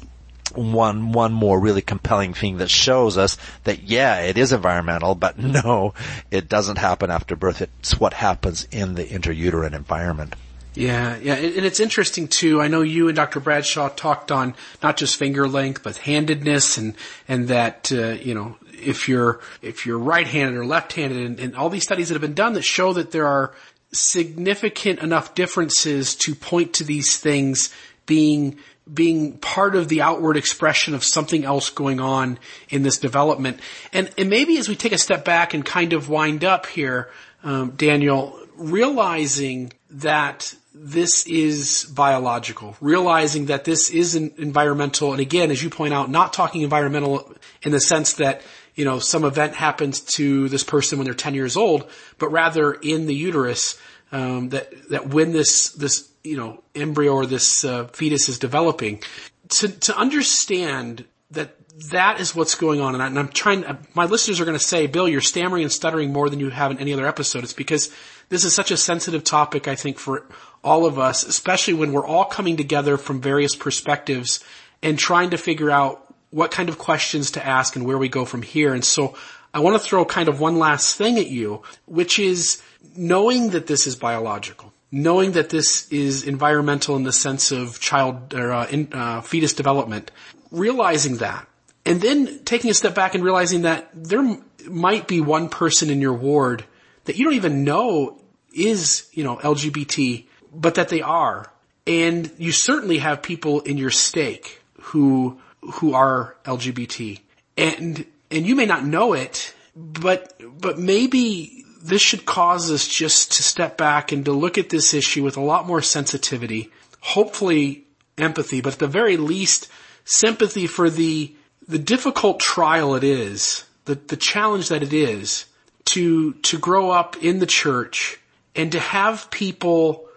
one 0.56 1.14
one 1.14 1.32
more 1.32 1.58
really 1.60 1.82
compelling 1.82 2.34
thing 2.34 2.58
that 2.58 2.70
shows 2.70 3.18
us 3.18 3.38
that 3.64 3.84
yeah, 3.84 4.20
it 4.22 4.38
is 4.38 4.52
environmental, 4.52 5.16
but 5.16 5.38
no, 5.38 5.94
it 6.30 6.50
doesn't 6.50 6.78
happen 6.78 7.10
after 7.10 7.36
birth. 7.36 7.62
It's 7.62 8.00
what 8.00 8.14
happens 8.14 8.68
in 8.72 8.96
the 8.96 9.06
intrauterine 9.06 9.74
environment. 9.74 10.36
Yeah, 10.74 11.18
yeah, 11.18 11.34
and 11.34 11.66
it's 11.66 11.82
interesting 11.82 12.30
too. 12.30 12.62
I 12.62 12.70
know 12.70 12.82
you 12.82 13.10
and 13.10 13.16
Dr. 13.16 13.42
Bradshaw 13.42 13.90
talked 13.90 14.32
on 14.32 14.56
not 14.82 14.96
just 14.96 15.18
finger 15.18 15.48
length, 15.48 15.84
but 15.84 15.98
handedness, 15.98 16.78
and 16.78 16.96
and 17.28 17.50
that 17.50 17.92
uh, 17.92 18.12
you 18.12 18.34
know 18.34 18.56
if 18.72 19.10
you're 19.10 19.42
if 19.62 19.86
you're 19.86 20.00
right-handed 20.00 20.56
or 20.56 20.66
left-handed, 20.66 21.18
and, 21.18 21.40
and 21.42 21.56
all 21.58 21.70
these 21.70 21.84
studies 21.84 22.08
that 22.08 22.16
have 22.16 22.22
been 22.22 22.34
done 22.34 22.54
that 22.54 22.64
show 22.64 22.94
that 22.94 23.12
there 23.12 23.28
are 23.28 23.54
significant 23.92 25.00
enough 25.00 25.36
differences 25.36 26.16
to 26.16 26.34
point 26.34 26.74
to 26.76 26.86
these 26.86 27.18
things 27.18 27.74
being 28.06 28.58
being 28.92 29.38
part 29.38 29.76
of 29.76 29.90
the 29.90 30.02
outward 30.02 30.38
expression 30.38 30.94
of 30.94 31.04
something 31.04 31.46
else 31.46 31.70
going 31.70 32.00
on 32.00 32.40
in 32.70 32.84
this 32.84 32.98
development. 32.98 33.60
And, 33.94 34.10
and 34.18 34.30
maybe 34.30 34.58
as 34.58 34.68
we 34.68 34.76
take 34.76 34.92
a 34.92 34.98
step 34.98 35.24
back 35.24 35.54
and 35.54 35.66
kind 35.66 35.94
of 35.94 36.10
wind 36.10 36.44
up 36.44 36.66
here, 36.66 37.10
um, 37.44 37.72
Daniel, 37.72 38.38
realizing 38.58 39.72
that 39.92 40.56
this 40.74 41.28
is 41.28 41.86
biological, 41.94 42.76
realizing 42.80 43.48
that 43.48 43.66
this 43.66 43.90
is 43.90 44.16
an 44.16 44.34
environmental, 44.38 45.12
and 45.12 45.20
again, 45.20 45.52
as 45.52 45.62
you 45.62 45.70
point 45.70 45.94
out, 45.94 46.10
not 46.10 46.34
talking 46.34 46.62
environmental 46.62 47.34
in 47.62 47.72
the 47.72 47.80
sense 47.80 48.14
that, 48.14 48.42
you 48.76 48.86
know, 48.86 49.00
some 49.00 49.26
event 49.26 49.56
happens 49.56 50.00
to 50.00 50.48
this 50.48 50.64
person 50.64 50.98
when 50.98 51.06
they're 51.06 51.14
10 51.14 51.34
years 51.34 51.58
old, 51.58 51.90
but 52.18 52.30
rather 52.30 52.72
in 52.72 53.06
the 53.06 53.14
uterus, 53.14 53.78
um, 54.14 54.50
that, 54.50 54.72
that 54.90 55.10
when 55.10 55.34
this, 55.34 55.70
this, 55.74 56.10
you 56.24 56.38
know, 56.38 56.64
embryo 56.74 57.14
or 57.14 57.26
this 57.26 57.66
uh, 57.66 57.88
fetus 57.88 58.30
is 58.30 58.40
developing, 58.40 59.02
to, 59.50 59.68
to 59.68 59.98
understand 59.98 61.06
that 61.32 61.56
that 61.92 62.20
is 62.20 62.36
what's 62.36 62.56
going 62.56 62.82
on. 62.82 62.96
And, 62.96 63.04
I, 63.18 63.20
am 63.20 63.28
trying, 63.30 63.66
my 63.94 64.06
listeners 64.06 64.40
are 64.40 64.46
going 64.46 64.58
to 64.58 64.64
say, 64.64 64.88
Bill, 64.88 65.08
you're 65.08 65.22
stammering 65.22 65.64
and 65.64 65.72
stuttering 65.72 66.12
more 66.12 66.30
than 66.30 66.40
you 66.40 66.50
have 66.50 66.72
in 66.72 66.80
any 66.80 66.94
other 66.94 67.08
episode. 67.08 67.44
It's 67.44 67.54
because 67.54 67.90
this 68.30 68.44
is 68.44 68.54
such 68.54 68.72
a 68.72 68.78
sensitive 68.78 69.24
topic, 69.24 69.68
I 69.68 69.76
think, 69.76 69.98
for 69.98 70.26
all 70.64 70.86
of 70.86 71.00
us, 71.00 71.24
especially 71.24 71.74
when 71.74 71.92
we're 71.92 72.06
all 72.06 72.26
coming 72.26 72.58
together 72.58 72.98
from 72.98 73.22
various 73.22 73.56
perspectives 73.56 74.44
and 74.82 74.98
trying 74.98 75.32
to 75.32 75.38
figure 75.38 75.72
out 75.72 76.14
what 76.30 76.52
kind 76.52 76.70
of 76.70 76.78
questions 76.78 77.32
to 77.32 77.46
ask 77.46 77.76
and 77.76 77.86
where 77.86 77.98
we 77.98 78.10
go 78.10 78.26
from 78.26 78.42
here. 78.42 78.74
And 78.74 78.84
so 78.84 79.16
I 79.54 79.60
want 79.60 79.82
to 79.82 79.86
throw 79.86 80.06
kind 80.06 80.30
of 80.30 80.40
one 80.40 80.60
last 80.60 80.96
thing 80.96 81.18
at 81.18 81.28
you, 81.28 81.62
which 81.86 82.20
is 82.20 82.62
knowing 82.96 83.50
that 83.50 83.68
this 83.68 83.86
is 83.86 83.96
biological, 83.96 84.72
knowing 84.92 85.34
that 85.34 85.50
this 85.50 85.92
is 85.92 86.24
environmental 86.24 86.96
in 86.96 87.04
the 87.04 87.12
sense 87.12 87.52
of 87.52 87.80
child 87.80 88.34
or 88.34 88.52
uh, 88.54 88.68
in, 88.68 88.88
uh, 88.94 89.22
fetus 89.22 89.54
development, 89.54 90.12
realizing 90.52 91.18
that, 91.18 91.48
and 91.86 92.02
then 92.02 92.40
taking 92.46 92.72
a 92.72 92.74
step 92.74 92.96
back 92.96 93.16
and 93.16 93.24
realizing 93.24 93.64
that 93.64 93.90
there 93.94 94.38
might 94.68 95.08
be 95.08 95.20
one 95.20 95.50
person 95.50 95.90
in 95.90 96.00
your 96.00 96.14
ward 96.14 96.64
that 97.06 97.18
you 97.18 97.26
don't 97.26 97.34
even 97.34 97.64
know 97.64 98.22
is, 98.54 99.10
you 99.14 99.24
know, 99.24 99.38
LGBT 99.38 100.26
but 100.54 100.76
that 100.76 100.90
they 100.90 101.02
are. 101.02 101.52
And 101.88 102.32
you 102.38 102.52
certainly 102.52 103.00
have 103.00 103.22
people 103.22 103.62
in 103.62 103.78
your 103.78 103.90
stake 103.90 104.62
who, 104.82 105.40
who 105.62 105.94
are 105.94 106.36
LGBT. 106.46 107.20
And, 107.58 108.06
and 108.30 108.46
you 108.46 108.56
may 108.56 108.66
not 108.66 108.86
know 108.86 109.14
it, 109.14 109.54
but, 109.76 110.34
but 110.60 110.78
maybe 110.78 111.66
this 111.82 112.02
should 112.02 112.26
cause 112.26 112.72
us 112.72 112.88
just 112.88 113.34
to 113.34 113.44
step 113.44 113.78
back 113.78 114.12
and 114.12 114.26
to 114.26 114.32
look 114.32 114.58
at 114.58 114.70
this 114.70 114.94
issue 114.94 115.24
with 115.24 115.38
a 115.38 115.42
lot 115.42 115.66
more 115.66 115.82
sensitivity, 115.82 116.70
hopefully 117.00 117.86
empathy, 118.18 118.62
but 118.62 118.74
at 118.74 118.80
the 118.80 118.88
very 118.88 119.18
least 119.18 119.68
sympathy 120.06 120.68
for 120.68 120.90
the, 120.90 121.34
the 121.68 121.80
difficult 121.80 122.40
trial 122.40 122.96
it 122.96 123.04
is, 123.04 123.66
the, 123.86 123.96
the 123.96 124.18
challenge 124.18 124.70
that 124.70 124.84
it 124.84 124.94
is 124.94 125.46
to, 125.86 126.34
to 126.34 126.60
grow 126.60 126.92
up 126.92 127.18
in 127.24 127.40
the 127.40 127.46
church 127.46 128.20
and 128.56 128.72
to 128.72 128.80
have 128.80 129.32
people 129.32 130.08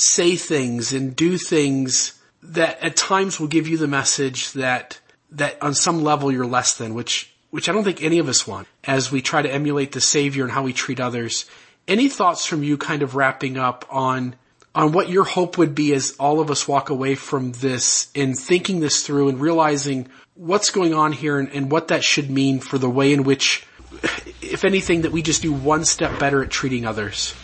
say 0.00 0.36
things 0.36 0.92
and 0.92 1.14
do 1.14 1.36
things 1.36 2.20
that 2.42 2.82
at 2.82 2.96
times 2.96 3.38
will 3.38 3.48
give 3.48 3.68
you 3.68 3.76
the 3.76 3.88
message 3.88 4.52
that 4.52 4.98
that 5.32 5.62
on 5.62 5.74
some 5.74 6.02
level 6.02 6.32
you're 6.32 6.46
less 6.46 6.76
than, 6.76 6.94
which 6.94 7.32
which 7.50 7.68
I 7.68 7.72
don't 7.72 7.84
think 7.84 8.02
any 8.02 8.18
of 8.18 8.28
us 8.28 8.46
want 8.46 8.68
as 8.84 9.10
we 9.10 9.22
try 9.22 9.42
to 9.42 9.52
emulate 9.52 9.92
the 9.92 10.00
Savior 10.00 10.44
and 10.44 10.52
how 10.52 10.62
we 10.62 10.72
treat 10.72 11.00
others. 11.00 11.46
Any 11.88 12.08
thoughts 12.08 12.46
from 12.46 12.62
you 12.62 12.78
kind 12.78 13.02
of 13.02 13.14
wrapping 13.14 13.58
up 13.58 13.84
on 13.90 14.36
on 14.74 14.92
what 14.92 15.08
your 15.08 15.24
hope 15.24 15.58
would 15.58 15.74
be 15.74 15.92
as 15.94 16.14
all 16.20 16.40
of 16.40 16.50
us 16.50 16.68
walk 16.68 16.90
away 16.90 17.16
from 17.16 17.52
this 17.52 18.08
and 18.14 18.38
thinking 18.38 18.78
this 18.80 19.04
through 19.04 19.28
and 19.28 19.40
realizing 19.40 20.06
what's 20.34 20.70
going 20.70 20.94
on 20.94 21.12
here 21.12 21.40
and, 21.40 21.48
and 21.50 21.72
what 21.72 21.88
that 21.88 22.04
should 22.04 22.30
mean 22.30 22.60
for 22.60 22.78
the 22.78 22.88
way 22.88 23.12
in 23.12 23.24
which 23.24 23.66
if 24.40 24.64
anything 24.64 25.02
that 25.02 25.10
we 25.10 25.22
just 25.22 25.42
do 25.42 25.52
one 25.52 25.84
step 25.84 26.20
better 26.20 26.42
at 26.42 26.50
treating 26.50 26.86
others. 26.86 27.34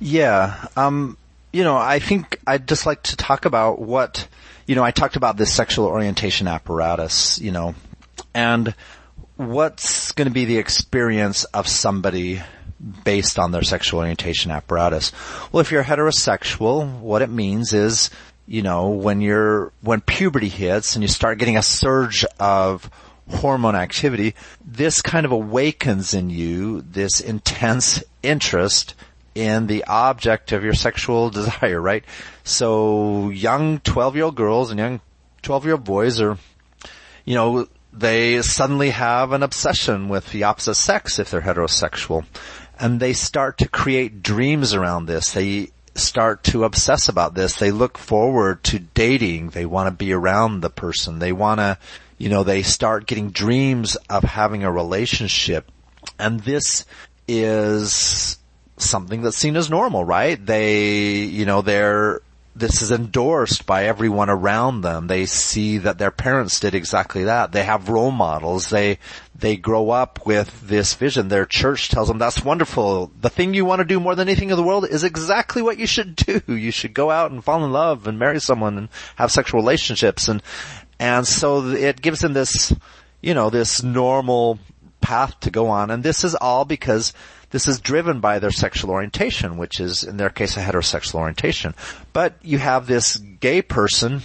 Yeah. 0.00 0.66
Um 0.76 1.16
you 1.56 1.64
know, 1.64 1.78
I 1.78 2.00
think 2.00 2.38
I'd 2.46 2.68
just 2.68 2.84
like 2.84 3.02
to 3.04 3.16
talk 3.16 3.46
about 3.46 3.78
what, 3.78 4.28
you 4.66 4.74
know, 4.74 4.84
I 4.84 4.90
talked 4.90 5.16
about 5.16 5.38
this 5.38 5.50
sexual 5.50 5.86
orientation 5.86 6.48
apparatus, 6.48 7.40
you 7.40 7.50
know, 7.50 7.74
and 8.34 8.74
what's 9.36 10.12
going 10.12 10.28
to 10.28 10.34
be 10.34 10.44
the 10.44 10.58
experience 10.58 11.44
of 11.44 11.66
somebody 11.66 12.42
based 13.04 13.38
on 13.38 13.52
their 13.52 13.62
sexual 13.62 14.00
orientation 14.00 14.50
apparatus. 14.50 15.12
Well, 15.50 15.62
if 15.62 15.72
you're 15.72 15.82
heterosexual, 15.82 17.00
what 17.00 17.22
it 17.22 17.30
means 17.30 17.72
is, 17.72 18.10
you 18.46 18.60
know, 18.60 18.90
when 18.90 19.22
you're, 19.22 19.72
when 19.80 20.02
puberty 20.02 20.50
hits 20.50 20.94
and 20.94 21.02
you 21.02 21.08
start 21.08 21.38
getting 21.38 21.56
a 21.56 21.62
surge 21.62 22.26
of 22.38 22.90
hormone 23.30 23.76
activity, 23.76 24.34
this 24.62 25.00
kind 25.00 25.24
of 25.24 25.32
awakens 25.32 26.12
in 26.12 26.28
you 26.28 26.82
this 26.82 27.20
intense 27.20 28.04
interest 28.22 28.94
in 29.36 29.66
the 29.66 29.84
object 29.84 30.52
of 30.52 30.64
your 30.64 30.72
sexual 30.72 31.28
desire, 31.40 31.80
right? 31.80 32.04
So 32.42 33.28
young 33.28 33.80
12 33.80 34.16
year 34.16 34.24
old 34.24 34.34
girls 34.34 34.70
and 34.70 34.80
young 34.80 35.00
12 35.42 35.64
year 35.64 35.74
old 35.74 35.84
boys 35.84 36.20
are, 36.20 36.38
you 37.24 37.34
know, 37.34 37.68
they 37.92 38.42
suddenly 38.42 38.90
have 38.90 39.32
an 39.32 39.42
obsession 39.42 40.08
with 40.08 40.30
the 40.30 40.44
opposite 40.44 40.74
sex 40.74 41.18
if 41.18 41.30
they're 41.30 41.42
heterosexual. 41.42 42.24
And 42.78 43.00
they 43.00 43.12
start 43.12 43.58
to 43.58 43.68
create 43.68 44.22
dreams 44.22 44.74
around 44.74 45.06
this. 45.06 45.32
They 45.32 45.70
start 45.94 46.44
to 46.44 46.64
obsess 46.64 47.08
about 47.08 47.34
this. 47.34 47.56
They 47.56 47.70
look 47.70 47.96
forward 47.96 48.64
to 48.64 48.78
dating. 48.78 49.50
They 49.50 49.64
want 49.64 49.86
to 49.86 49.92
be 49.92 50.12
around 50.12 50.60
the 50.60 50.70
person. 50.70 51.18
They 51.18 51.32
want 51.32 51.60
to, 51.60 51.78
you 52.18 52.28
know, 52.28 52.42
they 52.42 52.62
start 52.62 53.06
getting 53.06 53.30
dreams 53.30 53.96
of 54.10 54.24
having 54.24 54.62
a 54.62 54.72
relationship. 54.72 55.70
And 56.18 56.40
this 56.40 56.84
is 57.26 58.38
something 58.78 59.22
that's 59.22 59.36
seen 59.36 59.56
as 59.56 59.70
normal, 59.70 60.04
right? 60.04 60.44
They, 60.44 61.24
you 61.24 61.46
know, 61.46 61.62
they're, 61.62 62.20
this 62.54 62.80
is 62.80 62.90
endorsed 62.90 63.66
by 63.66 63.84
everyone 63.84 64.30
around 64.30 64.80
them. 64.80 65.08
They 65.08 65.26
see 65.26 65.78
that 65.78 65.98
their 65.98 66.10
parents 66.10 66.58
did 66.58 66.74
exactly 66.74 67.24
that. 67.24 67.52
They 67.52 67.64
have 67.64 67.90
role 67.90 68.10
models. 68.10 68.70
They, 68.70 68.98
they 69.34 69.56
grow 69.56 69.90
up 69.90 70.24
with 70.24 70.66
this 70.66 70.94
vision. 70.94 71.28
Their 71.28 71.44
church 71.44 71.90
tells 71.90 72.08
them 72.08 72.18
that's 72.18 72.42
wonderful. 72.42 73.12
The 73.20 73.28
thing 73.28 73.52
you 73.52 73.66
want 73.66 73.80
to 73.80 73.84
do 73.84 74.00
more 74.00 74.14
than 74.14 74.28
anything 74.28 74.48
in 74.50 74.56
the 74.56 74.62
world 74.62 74.88
is 74.88 75.04
exactly 75.04 75.60
what 75.60 75.78
you 75.78 75.86
should 75.86 76.16
do. 76.16 76.40
You 76.56 76.70
should 76.70 76.94
go 76.94 77.10
out 77.10 77.30
and 77.30 77.44
fall 77.44 77.64
in 77.64 77.72
love 77.72 78.06
and 78.06 78.18
marry 78.18 78.40
someone 78.40 78.78
and 78.78 78.88
have 79.16 79.30
sexual 79.30 79.60
relationships. 79.60 80.26
And, 80.28 80.42
and 80.98 81.26
so 81.26 81.68
it 81.68 82.00
gives 82.00 82.20
them 82.20 82.32
this, 82.32 82.74
you 83.20 83.34
know, 83.34 83.50
this 83.50 83.82
normal 83.82 84.58
path 85.02 85.38
to 85.40 85.50
go 85.50 85.68
on. 85.68 85.90
And 85.90 86.02
this 86.02 86.24
is 86.24 86.34
all 86.34 86.64
because 86.64 87.12
this 87.50 87.68
is 87.68 87.80
driven 87.80 88.20
by 88.20 88.38
their 88.38 88.50
sexual 88.50 88.90
orientation, 88.90 89.56
which 89.56 89.80
is 89.80 90.02
in 90.04 90.16
their 90.16 90.30
case 90.30 90.56
a 90.56 90.60
heterosexual 90.60 91.20
orientation. 91.20 91.74
But 92.12 92.34
you 92.42 92.58
have 92.58 92.86
this 92.86 93.16
gay 93.16 93.62
person, 93.62 94.22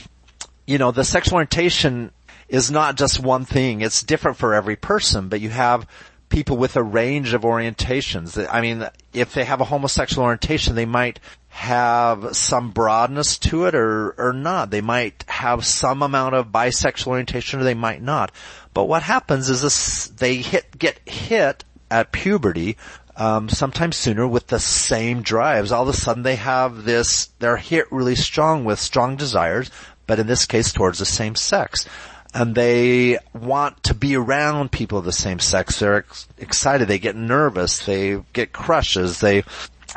you 0.66 0.78
know, 0.78 0.92
the 0.92 1.04
sexual 1.04 1.36
orientation 1.36 2.12
is 2.50 2.70
not 2.72 2.98
just 2.98 3.20
one 3.20 3.46
thing. 3.46 3.82
It's 3.82 4.04
different 4.04 4.38
for 4.38 4.54
every 4.54 4.76
person, 4.76 5.30
but 5.30 5.40
you 5.40 5.50
have 5.50 5.88
people 6.30 6.58
with 6.58 6.76
a 6.76 6.84
range 6.84 7.34
of 7.34 7.42
orientations. 7.44 8.48
I 8.50 8.62
mean, 8.62 8.88
if 9.14 9.34
they 9.34 9.44
have 9.44 9.62
a 9.62 9.66
homosexual 9.66 10.26
orientation, 10.26 10.76
they 10.76 10.86
might 10.86 11.20
have 11.50 12.36
some 12.36 12.72
broadness 12.72 13.38
to 13.38 13.66
it 13.66 13.76
or, 13.76 14.12
or 14.18 14.34
not. 14.34 14.72
They 14.72 14.82
might 14.82 15.26
have 15.28 15.66
some 15.66 16.02
amount 16.02 16.34
of 16.34 16.48
bisexual 16.48 17.08
orientation 17.08 17.60
or 17.60 17.64
they 17.64 17.74
might 17.74 18.02
not. 18.02 18.32
But 18.74 18.86
what 18.86 19.04
happens 19.04 19.50
is 19.50 19.62
this, 19.62 20.08
they 20.08 20.38
hit, 20.38 20.78
get 20.80 21.00
hit 21.08 21.66
at 21.92 22.14
puberty 22.14 22.78
um, 23.22 23.50
sometimes 23.50 23.98
sooner 23.98 24.28
with 24.28 24.48
the 24.48 24.60
same 24.60 25.22
drives. 25.22 25.72
All 25.72 25.84
of 25.84 25.90
a 25.90 25.94
sudden 25.94 26.24
they 26.24 26.38
have 26.38 26.86
this, 26.86 27.28
they're 27.38 27.58
hit 27.58 27.86
really 27.92 28.16
strong 28.16 28.66
with 28.66 28.80
strong 28.80 29.16
desires, 29.16 29.70
but 30.08 30.18
in 30.18 30.26
this 30.26 30.48
case 30.48 30.74
towards 30.74 30.98
the 30.98 31.06
same 31.06 31.36
sex. 31.36 31.86
And 32.34 32.56
they 32.56 33.20
want 33.32 33.84
to 33.84 33.94
be 33.94 34.16
around 34.16 34.72
people 34.72 34.98
of 34.98 35.06
the 35.06 35.12
same 35.12 35.38
sex. 35.38 35.78
They're 35.78 35.98
ex- 35.98 36.28
excited. 36.40 36.88
They 36.88 36.98
get 36.98 37.16
nervous. 37.16 37.86
They 37.86 38.24
get 38.34 38.54
crushes. 38.54 39.20
They, 39.20 39.44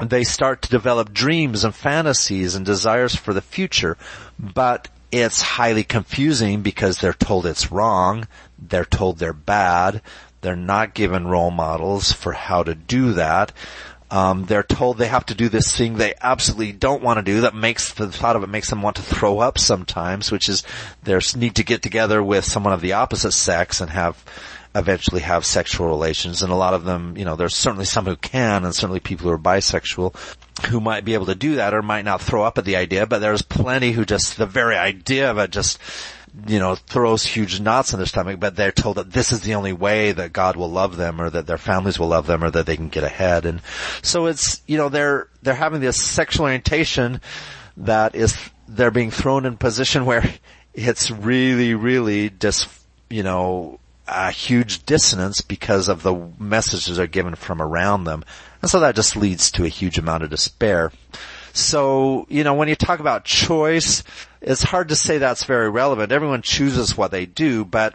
they 0.03 0.25
start 0.25 0.61
to 0.61 0.69
develop 0.69 1.15
dreams 1.15 1.65
and 1.65 1.75
fantasies 1.75 2.55
and 2.55 2.67
desires 2.67 3.17
for 3.17 3.33
the 3.33 3.41
future. 3.41 3.97
But 4.39 4.89
it's 5.11 5.41
highly 5.41 5.85
confusing 5.85 6.61
because 6.61 6.99
they're 6.99 7.15
told 7.15 7.47
it's 7.47 7.73
wrong. 7.73 8.29
They're 8.59 8.85
told 8.85 9.19
they're 9.19 9.33
bad. 9.33 10.03
They're 10.45 10.57
not 10.57 10.93
given 10.93 11.27
role 11.27 11.51
models 11.51 12.13
for 12.13 12.33
how 12.33 12.63
to 12.65 12.75
do 12.75 13.15
that. 13.15 13.51
Um, 14.11 14.45
they're 14.45 14.63
told 14.63 14.99
they 14.99 15.09
have 15.09 15.25
to 15.27 15.35
do 15.35 15.49
this 15.49 15.75
thing 15.75 15.97
they 15.97 16.13
absolutely 16.21 16.73
don't 16.73 17.03
want 17.03 17.17
to 17.17 17.23
do 17.23 17.41
that 17.41 17.55
makes 17.55 17.95
the 17.95 18.13
thought 18.13 18.37
of 18.37 18.43
it 18.43 18.51
makes 18.51 18.69
them 18.69 18.83
want 18.83 18.97
to 18.97 19.03
throw 19.03 19.39
up 19.39 19.59
sometimes, 19.59 20.31
which 20.31 20.51
is 20.51 20.63
they 21.03 21.19
need 21.35 21.57
to 21.57 21.65
get 21.65 21.81
together 21.81 22.23
with 22.23 22.45
someone 22.45 22.75
of 22.75 22.83
the 22.83 22.93
opposite 22.93 23.33
sex 23.33 23.81
and 23.81 23.91
have 23.91 24.23
eventually 24.75 25.23
have 25.23 25.47
sexual 25.47 25.87
relations. 25.87 26.43
And 26.43 26.53
a 26.53 26.57
lot 26.57 26.75
of 26.75 26.85
them, 26.85 27.17
you 27.17 27.25
know, 27.25 27.37
there's 27.37 27.57
certainly 27.57 27.87
some 27.87 28.05
who 28.05 28.17
can 28.17 28.67
and 28.67 28.75
certainly 28.75 29.01
people 29.01 29.29
who 29.29 29.33
are 29.33 29.39
bisexual 29.39 30.15
who 30.67 30.79
might 30.79 31.07
be 31.07 31.15
able 31.15 31.27
to 31.27 31.35
do 31.35 31.55
that 31.57 31.73
or 31.73 31.81
might 31.81 32.05
not 32.05 32.21
throw 32.21 32.45
up 32.45 32.59
at 32.59 32.67
the 32.67 32.77
idea, 32.77 33.07
but 33.07 33.21
there's 33.21 33.43
plenty 33.43 33.93
who 33.93 34.05
just, 34.05 34.37
the 34.37 34.47
very 34.47 34.77
idea 34.77 35.31
of 35.31 35.39
it 35.39 35.51
just 35.51 35.79
you 36.47 36.59
know, 36.59 36.75
throws 36.75 37.25
huge 37.25 37.61
knots 37.61 37.93
in 37.93 37.99
their 37.99 38.07
stomach, 38.07 38.41
but 38.41 38.57
they're 38.57 38.73
told 38.73 38.97
that 38.97 39.13
this 39.13 39.31
is 39.33 39.43
the 39.43 39.55
only 39.55 39.73
way 39.73 40.13
that 40.13 40.33
God 40.33 40.57
will 40.57 40.71
love 40.71 40.97
them 40.97 41.21
or 41.21 41.31
that 41.31 41.47
their 41.47 41.59
families 41.59 41.99
will 41.99 42.09
love 42.09 42.27
them 42.27 42.43
or 42.43 42.51
that 42.51 42.67
they 42.67 42.77
can 42.77 42.89
get 42.89 43.05
ahead. 43.05 43.47
And 43.47 43.61
so 44.03 44.27
it's, 44.27 44.61
you 44.67 44.77
know, 44.77 44.89
they're, 44.89 45.29
they're 45.43 45.55
having 45.55 45.81
this 45.81 46.01
sexual 46.01 46.47
orientation 46.47 47.21
that 47.77 48.15
is, 48.15 48.37
they're 48.67 48.91
being 48.91 49.11
thrown 49.11 49.47
in 49.47 49.57
position 49.57 50.07
where 50.07 50.25
it's 50.75 51.11
really, 51.11 51.75
really 51.75 52.31
just, 52.31 52.69
you 53.09 53.23
know, 53.23 53.79
a 54.09 54.31
huge 54.31 54.85
dissonance 54.85 55.41
because 55.41 55.89
of 55.89 56.03
the 56.03 56.15
messages 56.39 56.99
are 56.99 57.07
given 57.07 57.35
from 57.35 57.63
around 57.63 58.05
them. 58.05 58.25
And 58.61 58.71
so 58.71 58.81
that 58.81 58.97
just 58.97 59.17
leads 59.17 59.51
to 59.53 59.65
a 59.65 59.69
huge 59.69 59.99
amount 59.99 60.25
of 60.25 60.31
despair. 60.31 60.93
So, 61.55 62.27
you 62.29 62.43
know, 62.43 62.55
when 62.55 62.67
you 62.67 62.75
talk 62.75 62.99
about 62.99 63.25
choice, 63.25 64.03
it's 64.41 64.65
hard 64.65 64.89
to 64.89 64.97
say 64.97 65.19
that's 65.19 65.45
very 65.45 65.71
relevant. 65.71 66.11
Everyone 66.11 66.43
chooses 66.43 66.97
what 66.97 67.13
they 67.13 67.27
do, 67.27 67.65
but, 67.65 67.95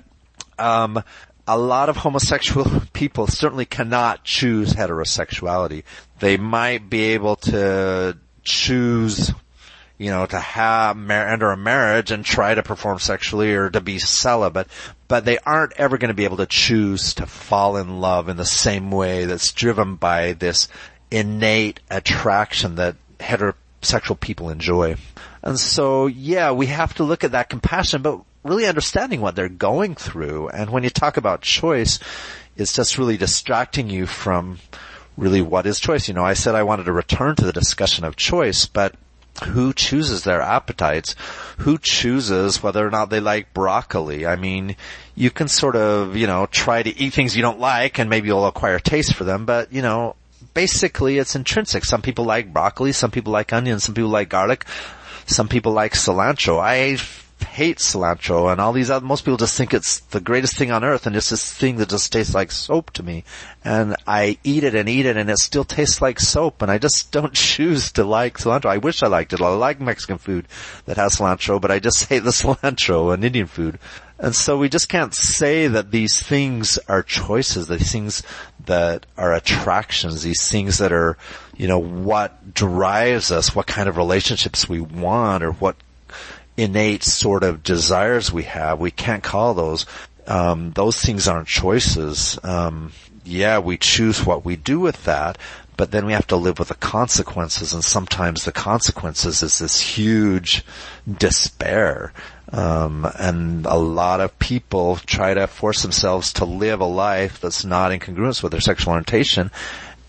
um, 0.58 1.04
a 1.46 1.58
lot 1.58 1.90
of 1.90 1.98
homosexual 1.98 2.66
people 2.94 3.28
certainly 3.28 3.66
cannot 3.66 4.24
choose 4.24 4.74
heterosexuality. 4.74 5.84
They 6.20 6.38
might 6.38 6.90
be 6.90 7.14
able 7.16 7.36
to 7.38 8.18
choose, 8.44 9.34
you 9.98 10.10
know, 10.10 10.26
to 10.26 10.40
have, 10.40 10.98
enter 11.10 11.52
a 11.52 11.58
marriage 11.58 12.12
and 12.12 12.24
try 12.24 12.56
to 12.56 12.64
perform 12.64 13.00
sexually 13.00 13.54
or 13.56 13.70
to 13.72 13.82
be 13.82 14.00
celibate, 14.00 14.68
but 15.10 15.26
they 15.26 15.38
aren't 15.40 15.74
ever 15.74 15.98
going 15.98 16.08
to 16.08 16.14
be 16.14 16.24
able 16.24 16.38
to 16.38 16.46
choose 16.46 17.16
to 17.16 17.26
fall 17.26 17.76
in 17.76 18.00
love 18.00 18.30
in 18.30 18.38
the 18.38 18.46
same 18.46 18.90
way 18.90 19.26
that's 19.26 19.52
driven 19.52 19.96
by 19.96 20.32
this 20.32 20.70
innate 21.12 21.82
attraction 21.90 22.76
that 22.76 22.96
heterosexual 23.20 24.20
people 24.20 24.50
enjoy. 24.50 24.96
And 25.42 25.60
so, 25.60 26.08
yeah, 26.08 26.52
we 26.52 26.68
have 26.68 26.94
to 26.96 27.04
look 27.04 27.24
at 27.24 27.32
that 27.32 27.50
compassion, 27.50 28.02
but 28.02 28.22
really 28.44 28.66
understanding 28.66 29.22
what 29.22 29.36
they're 29.36 29.50
going 29.50 29.96
through. 29.96 30.50
And 30.50 30.70
when 30.70 30.84
you 30.84 30.90
talk 30.90 31.18
about 31.18 31.42
choice, 31.42 32.00
it's 32.58 32.74
just 32.74 32.98
really 32.98 33.18
distracting 33.18 33.90
you 33.90 34.06
from 34.06 34.60
really 35.18 35.42
what 35.42 35.66
is 35.66 35.80
choice. 35.80 36.08
You 36.08 36.14
know, 36.14 36.24
I 36.24 36.34
said 36.34 36.56
I 36.56 36.64
wanted 36.64 36.86
to 36.86 36.94
return 36.94 37.36
to 37.36 37.46
the 37.46 37.54
discussion 37.54 38.06
of 38.06 38.16
choice, 38.16 38.66
but 38.66 38.96
who 39.46 39.74
chooses 39.74 40.24
their 40.24 40.42
appetites? 40.42 41.16
Who 41.60 41.78
chooses 41.78 42.62
whether 42.62 42.86
or 42.86 42.92
not 42.92 43.10
they 43.10 43.20
like 43.20 43.54
broccoli? 43.54 44.26
I 44.26 44.36
mean, 44.36 44.76
you 45.16 45.32
can 45.32 45.48
sort 45.48 45.76
of, 45.76 46.16
you 46.16 46.28
know, 46.28 46.46
try 46.48 46.84
to 46.84 46.98
eat 46.98 47.14
things 47.14 47.36
you 47.36 47.42
don't 47.42 47.60
like 47.60 48.00
and 48.00 48.10
maybe 48.10 48.28
you'll 48.28 48.46
acquire 48.46 48.80
taste 48.80 49.16
for 49.16 49.24
them, 49.24 49.46
but 49.46 49.72
you 49.72 49.82
know, 49.82 50.16
basically 50.60 51.18
it's 51.18 51.38
intrinsic. 51.38 51.86
Some 51.86 52.02
people 52.02 52.26
like 52.26 52.52
broccoli, 52.52 52.92
some 52.92 53.12
people 53.12 53.32
like 53.32 53.54
onions, 53.54 53.86
some 53.86 53.96
people 53.96 54.10
like 54.10 54.28
garlic, 54.28 54.66
some 55.26 55.48
people 55.48 55.72
like 55.72 55.94
cilantro. 55.94 56.60
I 56.60 56.98
hate 57.46 57.78
cilantro 57.78 58.52
and 58.52 58.60
all 58.60 58.74
these 58.74 58.90
other, 58.92 59.06
most 59.06 59.24
people 59.24 59.38
just 59.38 59.58
think 59.58 59.74
it's 59.74 60.02
the 60.12 60.20
greatest 60.20 60.58
thing 60.58 60.70
on 60.70 60.84
earth 60.84 61.08
and 61.08 61.16
it's 61.16 61.30
this 61.30 61.50
thing 61.54 61.78
that 61.78 61.88
just 61.88 62.12
tastes 62.12 62.36
like 62.36 62.52
soap 62.52 62.92
to 62.92 63.04
me. 63.04 63.24
And 63.64 63.96
I 64.06 64.38
eat 64.44 64.66
it 64.66 64.76
and 64.76 64.90
eat 64.90 65.06
it 65.06 65.16
and 65.16 65.30
it 65.30 65.38
still 65.38 65.64
tastes 65.64 66.02
like 66.02 66.20
soap 66.20 66.62
and 66.62 66.70
I 66.70 66.78
just 66.78 67.10
don't 67.18 67.34
choose 67.34 67.94
to 67.94 68.04
like 68.04 68.38
cilantro. 68.38 68.66
I 68.66 68.80
wish 68.80 69.02
I 69.02 69.08
liked 69.08 69.32
it. 69.32 69.40
I 69.42 69.48
like 69.48 69.80
Mexican 69.80 70.18
food 70.18 70.46
that 70.88 70.98
has 70.98 71.16
cilantro, 71.16 71.62
but 71.62 71.72
I 71.72 71.80
just 71.80 72.04
hate 72.10 72.26
the 72.26 72.32
cilantro 72.32 73.14
and 73.14 73.24
Indian 73.24 73.48
food. 73.48 73.80
And 74.22 74.36
so 74.36 74.58
we 74.58 74.68
just 74.68 74.90
can't 74.90 75.16
say 75.16 75.68
that 75.68 75.92
these 75.92 76.22
things 76.22 76.78
are 76.90 77.02
choices, 77.02 77.70
these 77.70 77.94
things 77.94 78.24
that 78.70 79.06
are 79.18 79.34
attractions, 79.34 80.22
these 80.22 80.48
things 80.48 80.78
that 80.78 80.94
are, 80.94 81.18
you 81.58 81.68
know, 81.68 81.80
what 81.80 82.54
drives 82.54 83.32
us, 83.32 83.56
what 83.56 83.66
kind 83.66 83.90
of 83.90 83.98
relationships 83.98 84.70
we 84.70 84.80
want 84.80 85.44
or 85.44 85.52
what 85.54 85.76
innate 86.56 87.04
sort 87.04 87.44
of 87.44 87.64
desires 87.64 88.32
we 88.32 88.44
have. 88.44 88.80
We 88.80 88.92
can't 88.92 89.24
call 89.24 89.56
those. 89.56 89.86
Um, 90.28 90.72
those 90.72 91.02
things 91.02 91.28
aren't 91.28 91.48
choices. 91.48 92.38
Um, 92.44 92.92
yeah, 93.26 93.58
we 93.58 93.78
choose 93.78 94.24
what 94.24 94.46
we 94.46 94.56
do 94.56 94.80
with 94.80 95.04
that, 95.06 95.40
but 95.80 95.92
then 95.92 96.06
we 96.06 96.12
have 96.12 96.28
to 96.28 96.36
live 96.36 96.60
with 96.60 96.68
the 96.68 96.76
consequences, 96.76 97.72
and 97.72 97.86
sometimes 97.86 98.44
the 98.44 98.52
consequences 98.52 99.42
is 99.42 99.60
this 99.60 99.80
huge 99.80 100.66
despair. 101.10 102.12
Um, 102.52 103.10
and 103.18 103.66
a 103.66 103.78
lot 103.78 104.20
of 104.20 104.38
people 104.40 104.98
try 104.98 105.34
to 105.34 105.48
force 105.48 105.82
themselves 105.82 106.34
to 106.34 106.44
live 106.44 106.82
a 106.82 106.86
life 106.86 107.40
that's 107.40 107.64
not 107.64 107.94
in 107.94 108.02
congruence 108.02 108.44
with 108.44 108.52
their 108.52 108.60
sexual 108.60 108.92
orientation, 108.92 109.52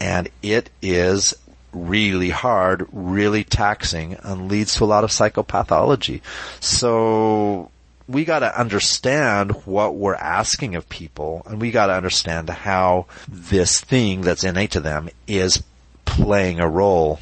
and 0.01 0.29
it 0.43 0.71
is 0.83 1.35
really 1.73 2.31
hard, 2.31 2.89
really 2.91 3.45
taxing, 3.45 4.15
and 4.25 4.49
leads 4.49 4.75
to 4.75 4.83
a 4.83 4.87
lot 4.87 5.05
of 5.05 5.11
psychopathology. 5.11 6.21
So 6.59 7.71
we 8.11 8.25
got 8.25 8.41
to 8.41 8.59
understand 8.59 9.53
what 9.65 9.95
we're 9.95 10.15
asking 10.15 10.75
of 10.75 10.89
people, 10.89 11.43
and 11.47 11.61
we 11.61 11.71
got 11.71 11.87
to 11.87 11.95
understand 11.95 12.51
how 12.51 13.07
this 13.29 13.81
thing 13.81 14.23
that's 14.23 14.45
innate 14.45 14.73
to 14.73 14.81
them 14.81 15.09
is 15.27 15.63
playing 16.05 16.61
a 16.61 16.69
role 16.69 17.21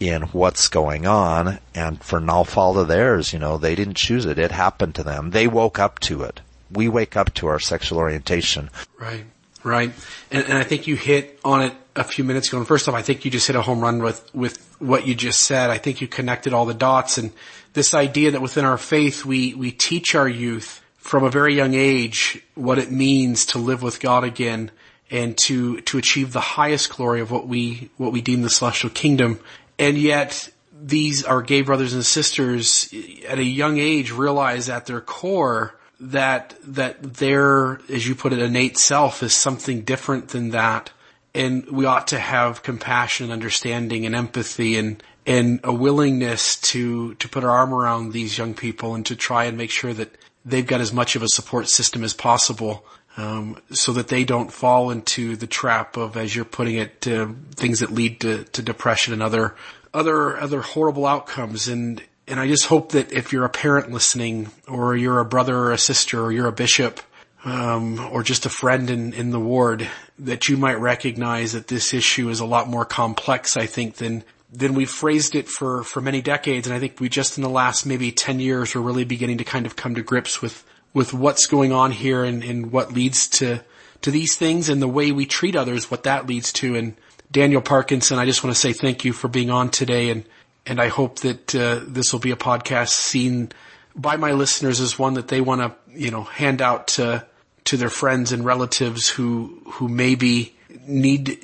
in 0.00 0.22
what's 0.22 0.68
going 0.68 1.06
on, 1.06 1.58
and 1.74 2.02
for 2.02 2.20
no 2.20 2.44
fault 2.44 2.76
of 2.76 2.88
theirs, 2.88 3.32
you 3.32 3.38
know, 3.38 3.56
they 3.56 3.74
didn't 3.74 3.96
choose 3.96 4.26
it. 4.26 4.38
It 4.38 4.50
happened 4.50 4.94
to 4.96 5.02
them. 5.02 5.30
They 5.30 5.46
woke 5.46 5.78
up 5.78 6.00
to 6.00 6.22
it. 6.22 6.40
We 6.70 6.88
wake 6.88 7.16
up 7.16 7.32
to 7.34 7.46
our 7.46 7.58
sexual 7.60 7.98
orientation. 7.98 8.70
Right, 8.98 9.24
right. 9.62 9.92
And, 10.30 10.44
and 10.44 10.58
I 10.58 10.64
think 10.64 10.86
you 10.86 10.96
hit 10.96 11.40
on 11.44 11.62
it 11.62 11.72
a 11.96 12.04
few 12.04 12.24
minutes 12.24 12.48
ago. 12.48 12.58
And 12.58 12.66
first 12.66 12.88
off, 12.88 12.94
I 12.94 13.02
think 13.02 13.24
you 13.24 13.30
just 13.30 13.46
hit 13.46 13.56
a 13.56 13.62
home 13.62 13.80
run 13.80 14.02
with, 14.02 14.34
with 14.34 14.76
what 14.80 15.06
you 15.06 15.14
just 15.14 15.42
said. 15.42 15.70
I 15.70 15.78
think 15.78 16.00
you 16.00 16.08
connected 16.08 16.52
all 16.52 16.66
the 16.66 16.74
dots 16.74 17.16
and 17.16 17.32
this 17.74 17.92
idea 17.92 18.30
that 18.30 18.40
within 18.40 18.64
our 18.64 18.78
faith, 18.78 19.24
we, 19.24 19.52
we 19.54 19.70
teach 19.70 20.14
our 20.14 20.28
youth 20.28 20.80
from 20.96 21.24
a 21.24 21.30
very 21.30 21.54
young 21.54 21.74
age 21.74 22.42
what 22.54 22.78
it 22.78 22.90
means 22.90 23.46
to 23.46 23.58
live 23.58 23.82
with 23.82 24.00
God 24.00 24.24
again 24.24 24.70
and 25.10 25.36
to, 25.36 25.80
to 25.82 25.98
achieve 25.98 26.32
the 26.32 26.40
highest 26.40 26.96
glory 26.96 27.20
of 27.20 27.30
what 27.30 27.46
we, 27.46 27.90
what 27.98 28.12
we 28.12 28.22
deem 28.22 28.42
the 28.42 28.48
celestial 28.48 28.90
kingdom. 28.90 29.38
And 29.78 29.98
yet 29.98 30.48
these, 30.80 31.24
our 31.24 31.42
gay 31.42 31.62
brothers 31.62 31.92
and 31.92 32.06
sisters 32.06 32.92
at 33.28 33.38
a 33.38 33.44
young 33.44 33.78
age 33.78 34.12
realize 34.12 34.68
at 34.68 34.86
their 34.86 35.00
core 35.00 35.74
that, 36.00 36.56
that 36.64 37.02
their, 37.02 37.80
as 37.90 38.06
you 38.06 38.14
put 38.14 38.32
it, 38.32 38.38
innate 38.38 38.78
self 38.78 39.22
is 39.22 39.34
something 39.34 39.82
different 39.82 40.28
than 40.28 40.50
that. 40.50 40.90
And 41.34 41.68
we 41.70 41.84
ought 41.84 42.08
to 42.08 42.18
have 42.18 42.62
compassion 42.62 43.24
and 43.24 43.32
understanding 43.32 44.06
and 44.06 44.14
empathy 44.14 44.78
and, 44.78 45.02
and 45.26 45.60
a 45.64 45.72
willingness 45.72 46.56
to, 46.60 47.14
to 47.14 47.28
put 47.28 47.44
our 47.44 47.50
arm 47.50 47.72
around 47.72 48.12
these 48.12 48.36
young 48.36 48.54
people 48.54 48.94
and 48.94 49.06
to 49.06 49.16
try 49.16 49.44
and 49.44 49.56
make 49.56 49.70
sure 49.70 49.94
that 49.94 50.16
they've 50.44 50.66
got 50.66 50.80
as 50.80 50.92
much 50.92 51.16
of 51.16 51.22
a 51.22 51.28
support 51.28 51.68
system 51.68 52.04
as 52.04 52.12
possible 52.12 52.84
um, 53.16 53.56
so 53.70 53.92
that 53.92 54.08
they 54.08 54.24
don't 54.24 54.52
fall 54.52 54.90
into 54.90 55.36
the 55.36 55.46
trap 55.46 55.96
of, 55.96 56.16
as 56.16 56.34
you're 56.34 56.44
putting 56.44 56.76
it, 56.76 57.06
uh, 57.06 57.28
things 57.54 57.80
that 57.80 57.90
lead 57.90 58.20
to, 58.20 58.44
to 58.44 58.62
depression 58.62 59.12
and 59.12 59.22
other 59.22 59.54
other 59.92 60.36
other 60.36 60.60
horrible 60.60 61.06
outcomes. 61.06 61.68
And 61.68 62.02
and 62.26 62.40
I 62.40 62.48
just 62.48 62.66
hope 62.66 62.92
that 62.92 63.12
if 63.12 63.32
you're 63.32 63.44
a 63.44 63.50
parent 63.50 63.92
listening, 63.92 64.50
or 64.66 64.96
you're 64.96 65.20
a 65.20 65.24
brother 65.24 65.56
or 65.56 65.72
a 65.72 65.78
sister, 65.78 66.20
or 66.24 66.32
you're 66.32 66.48
a 66.48 66.52
bishop, 66.52 67.00
um, 67.44 68.00
or 68.10 68.24
just 68.24 68.46
a 68.46 68.50
friend 68.50 68.90
in 68.90 69.12
in 69.12 69.30
the 69.30 69.40
ward, 69.40 69.88
that 70.18 70.48
you 70.48 70.56
might 70.56 70.80
recognize 70.80 71.52
that 71.52 71.68
this 71.68 71.94
issue 71.94 72.28
is 72.28 72.40
a 72.40 72.46
lot 72.46 72.68
more 72.68 72.84
complex. 72.84 73.56
I 73.56 73.66
think 73.66 73.96
than 73.96 74.24
than 74.54 74.74
we've 74.74 74.90
phrased 74.90 75.34
it 75.34 75.48
for 75.48 75.82
for 75.82 76.00
many 76.00 76.22
decades. 76.22 76.66
And 76.66 76.74
I 76.74 76.78
think 76.78 77.00
we 77.00 77.08
just 77.08 77.36
in 77.36 77.42
the 77.42 77.50
last 77.50 77.84
maybe 77.84 78.12
ten 78.12 78.40
years 78.40 78.74
we're 78.74 78.80
really 78.80 79.04
beginning 79.04 79.38
to 79.38 79.44
kind 79.44 79.66
of 79.66 79.76
come 79.76 79.94
to 79.96 80.02
grips 80.02 80.40
with 80.40 80.64
with 80.92 81.12
what's 81.12 81.46
going 81.46 81.72
on 81.72 81.90
here 81.90 82.22
and, 82.24 82.42
and 82.44 82.70
what 82.70 82.92
leads 82.92 83.28
to 83.28 83.62
to 84.02 84.10
these 84.10 84.36
things 84.36 84.68
and 84.68 84.80
the 84.80 84.88
way 84.88 85.12
we 85.12 85.26
treat 85.26 85.56
others, 85.56 85.90
what 85.90 86.04
that 86.04 86.26
leads 86.26 86.52
to. 86.52 86.76
And 86.76 86.94
Daniel 87.30 87.60
Parkinson, 87.60 88.18
I 88.18 88.26
just 88.26 88.44
want 88.44 88.54
to 88.54 88.60
say 88.60 88.72
thank 88.72 89.04
you 89.04 89.12
for 89.12 89.28
being 89.28 89.50
on 89.50 89.70
today, 89.70 90.10
and 90.10 90.24
and 90.64 90.80
I 90.80 90.88
hope 90.88 91.20
that 91.20 91.54
uh, 91.54 91.80
this 91.86 92.12
will 92.12 92.20
be 92.20 92.30
a 92.30 92.36
podcast 92.36 92.90
seen 92.90 93.50
by 93.96 94.16
my 94.16 94.32
listeners 94.32 94.80
as 94.80 94.98
one 94.98 95.14
that 95.14 95.28
they 95.28 95.40
want 95.40 95.60
to 95.60 95.98
you 95.98 96.10
know 96.10 96.22
hand 96.22 96.62
out 96.62 96.88
to 96.88 97.26
to 97.64 97.76
their 97.76 97.90
friends 97.90 98.30
and 98.30 98.44
relatives 98.44 99.08
who 99.08 99.62
who 99.66 99.88
maybe 99.88 100.53
need 100.86 101.38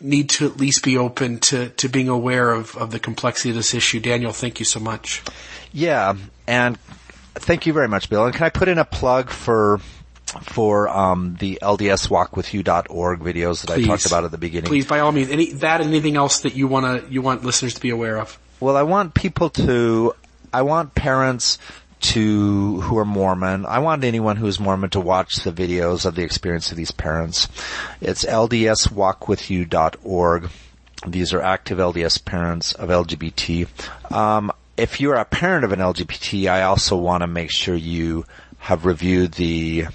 need 0.00 0.30
to 0.30 0.46
at 0.46 0.56
least 0.56 0.82
be 0.82 0.96
open 0.96 1.38
to 1.38 1.68
to 1.70 1.88
being 1.88 2.08
aware 2.08 2.50
of 2.50 2.76
of 2.76 2.90
the 2.90 2.98
complexity 2.98 3.50
of 3.50 3.56
this 3.56 3.74
issue. 3.74 4.00
Daniel, 4.00 4.32
thank 4.32 4.58
you 4.58 4.64
so 4.64 4.80
much. 4.80 5.22
Yeah, 5.72 6.14
and 6.46 6.78
thank 7.34 7.66
you 7.66 7.72
very 7.72 7.88
much, 7.88 8.10
Bill. 8.10 8.26
And 8.26 8.34
can 8.34 8.44
I 8.44 8.50
put 8.50 8.68
in 8.68 8.78
a 8.78 8.84
plug 8.84 9.30
for 9.30 9.80
for 10.42 10.88
um, 10.88 11.36
the 11.40 11.58
LDSWalkWithYou.org 11.60 13.20
videos 13.20 13.62
that 13.62 13.74
Please. 13.74 13.84
I 13.84 13.88
talked 13.88 14.06
about 14.06 14.24
at 14.24 14.30
the 14.30 14.38
beginning? 14.38 14.68
Please, 14.68 14.86
by 14.86 15.00
all 15.00 15.12
means, 15.12 15.30
any 15.30 15.52
that 15.54 15.80
and 15.80 15.90
anything 15.90 16.16
else 16.16 16.40
that 16.40 16.54
you 16.54 16.68
want 16.68 17.04
to 17.04 17.12
you 17.12 17.22
want 17.22 17.44
listeners 17.44 17.74
to 17.74 17.80
be 17.80 17.90
aware 17.90 18.18
of. 18.18 18.38
Well, 18.60 18.76
I 18.76 18.82
want 18.82 19.14
people 19.14 19.48
to, 19.50 20.14
I 20.52 20.62
want 20.62 20.94
parents 20.94 21.58
to, 22.00 22.80
who 22.80 22.98
are 22.98 23.04
Mormon, 23.04 23.66
I 23.66 23.80
want 23.80 24.04
anyone 24.04 24.36
who's 24.36 24.60
Mormon 24.60 24.90
to 24.90 25.00
watch 25.00 25.36
the 25.36 25.52
videos 25.52 26.04
of 26.04 26.14
the 26.14 26.22
experience 26.22 26.70
of 26.70 26.76
these 26.76 26.90
parents. 26.90 27.48
It's 28.00 28.24
LDSWalkWithYou.org. 28.24 30.50
These 31.06 31.32
are 31.32 31.40
active 31.40 31.78
LDS 31.78 32.22
parents 32.24 32.72
of 32.72 32.90
LGBT. 32.90 33.68
Um, 34.12 34.52
if 34.76 35.00
you're 35.00 35.14
a 35.14 35.24
parent 35.24 35.64
of 35.64 35.72
an 35.72 35.80
LGBT, 35.80 36.50
I 36.50 36.62
also 36.62 36.96
want 36.96 37.22
to 37.22 37.26
make 37.26 37.50
sure 37.50 37.74
you 37.74 38.26
have 38.58 38.84
reviewed 38.84 39.32
the 39.32 39.86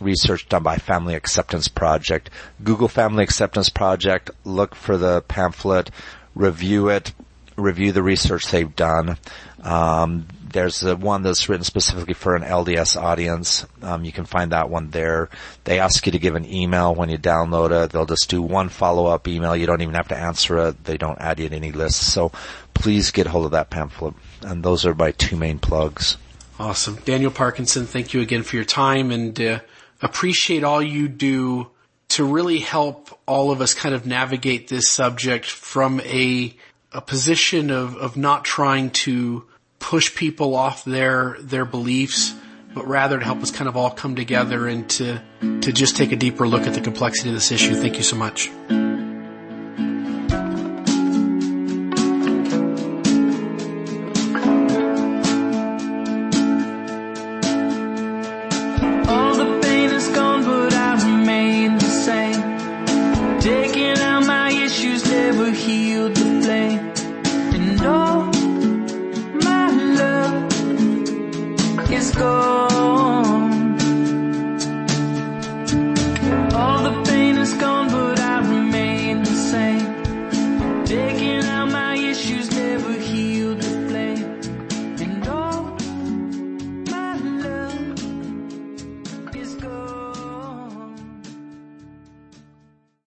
research 0.00 0.48
done 0.48 0.62
by 0.62 0.76
Family 0.76 1.14
Acceptance 1.14 1.68
Project. 1.68 2.30
Google 2.62 2.88
Family 2.88 3.24
Acceptance 3.24 3.68
Project, 3.68 4.30
look 4.44 4.74
for 4.74 4.96
the 4.96 5.22
pamphlet, 5.22 5.90
review 6.34 6.88
it, 6.88 7.12
review 7.56 7.92
the 7.92 8.02
research 8.02 8.48
they've 8.48 8.74
done. 8.74 9.16
Um, 9.62 10.26
there's 10.54 10.80
the 10.80 10.96
one 10.96 11.22
that's 11.22 11.48
written 11.48 11.64
specifically 11.64 12.14
for 12.14 12.36
an 12.36 12.42
LDS 12.42 12.96
audience. 13.00 13.66
Um, 13.82 14.04
you 14.04 14.12
can 14.12 14.24
find 14.24 14.52
that 14.52 14.70
one 14.70 14.90
there. 14.90 15.28
They 15.64 15.80
ask 15.80 16.06
you 16.06 16.12
to 16.12 16.18
give 16.18 16.36
an 16.36 16.46
email 16.46 16.94
when 16.94 17.08
you 17.10 17.18
download 17.18 17.84
it. 17.84 17.90
They'll 17.90 18.06
just 18.06 18.30
do 18.30 18.40
one 18.40 18.68
follow-up 18.68 19.26
email. 19.26 19.56
You 19.56 19.66
don't 19.66 19.82
even 19.82 19.96
have 19.96 20.08
to 20.08 20.16
answer 20.16 20.68
it. 20.68 20.84
They 20.84 20.96
don't 20.96 21.20
add 21.20 21.40
you 21.40 21.48
to 21.48 21.56
any 21.56 21.72
lists. 21.72 22.06
So 22.06 22.30
please 22.72 23.10
get 23.10 23.26
hold 23.26 23.46
of 23.46 23.50
that 23.50 23.70
pamphlet. 23.70 24.14
And 24.42 24.62
those 24.62 24.86
are 24.86 24.94
my 24.94 25.10
two 25.10 25.36
main 25.36 25.58
plugs. 25.58 26.16
Awesome. 26.58 26.96
Daniel 27.04 27.32
Parkinson, 27.32 27.84
thank 27.84 28.14
you 28.14 28.20
again 28.20 28.44
for 28.44 28.54
your 28.54 28.64
time 28.64 29.10
and 29.10 29.38
uh, 29.40 29.58
appreciate 30.00 30.62
all 30.62 30.80
you 30.80 31.08
do 31.08 31.68
to 32.10 32.24
really 32.24 32.60
help 32.60 33.18
all 33.26 33.50
of 33.50 33.60
us 33.60 33.74
kind 33.74 33.92
of 33.92 34.06
navigate 34.06 34.68
this 34.68 34.88
subject 34.88 35.46
from 35.46 36.00
a 36.02 36.54
a 36.92 37.00
position 37.00 37.70
of, 37.72 37.96
of 37.96 38.16
not 38.16 38.44
trying 38.44 38.88
to 38.88 39.44
push 39.84 40.14
people 40.14 40.56
off 40.56 40.84
their 40.84 41.36
their 41.40 41.66
beliefs, 41.66 42.34
but 42.74 42.86
rather 42.86 43.18
to 43.18 43.24
help 43.24 43.42
us 43.42 43.50
kind 43.50 43.68
of 43.68 43.76
all 43.76 43.90
come 43.90 44.16
together 44.16 44.66
and 44.66 44.88
to 44.88 45.20
to 45.60 45.72
just 45.72 45.96
take 45.96 46.10
a 46.10 46.16
deeper 46.16 46.48
look 46.48 46.66
at 46.66 46.72
the 46.72 46.80
complexity 46.80 47.28
of 47.28 47.34
this 47.34 47.52
issue. 47.52 47.74
Thank 47.74 47.98
you 47.98 48.02
so 48.02 48.16
much. 48.16 48.50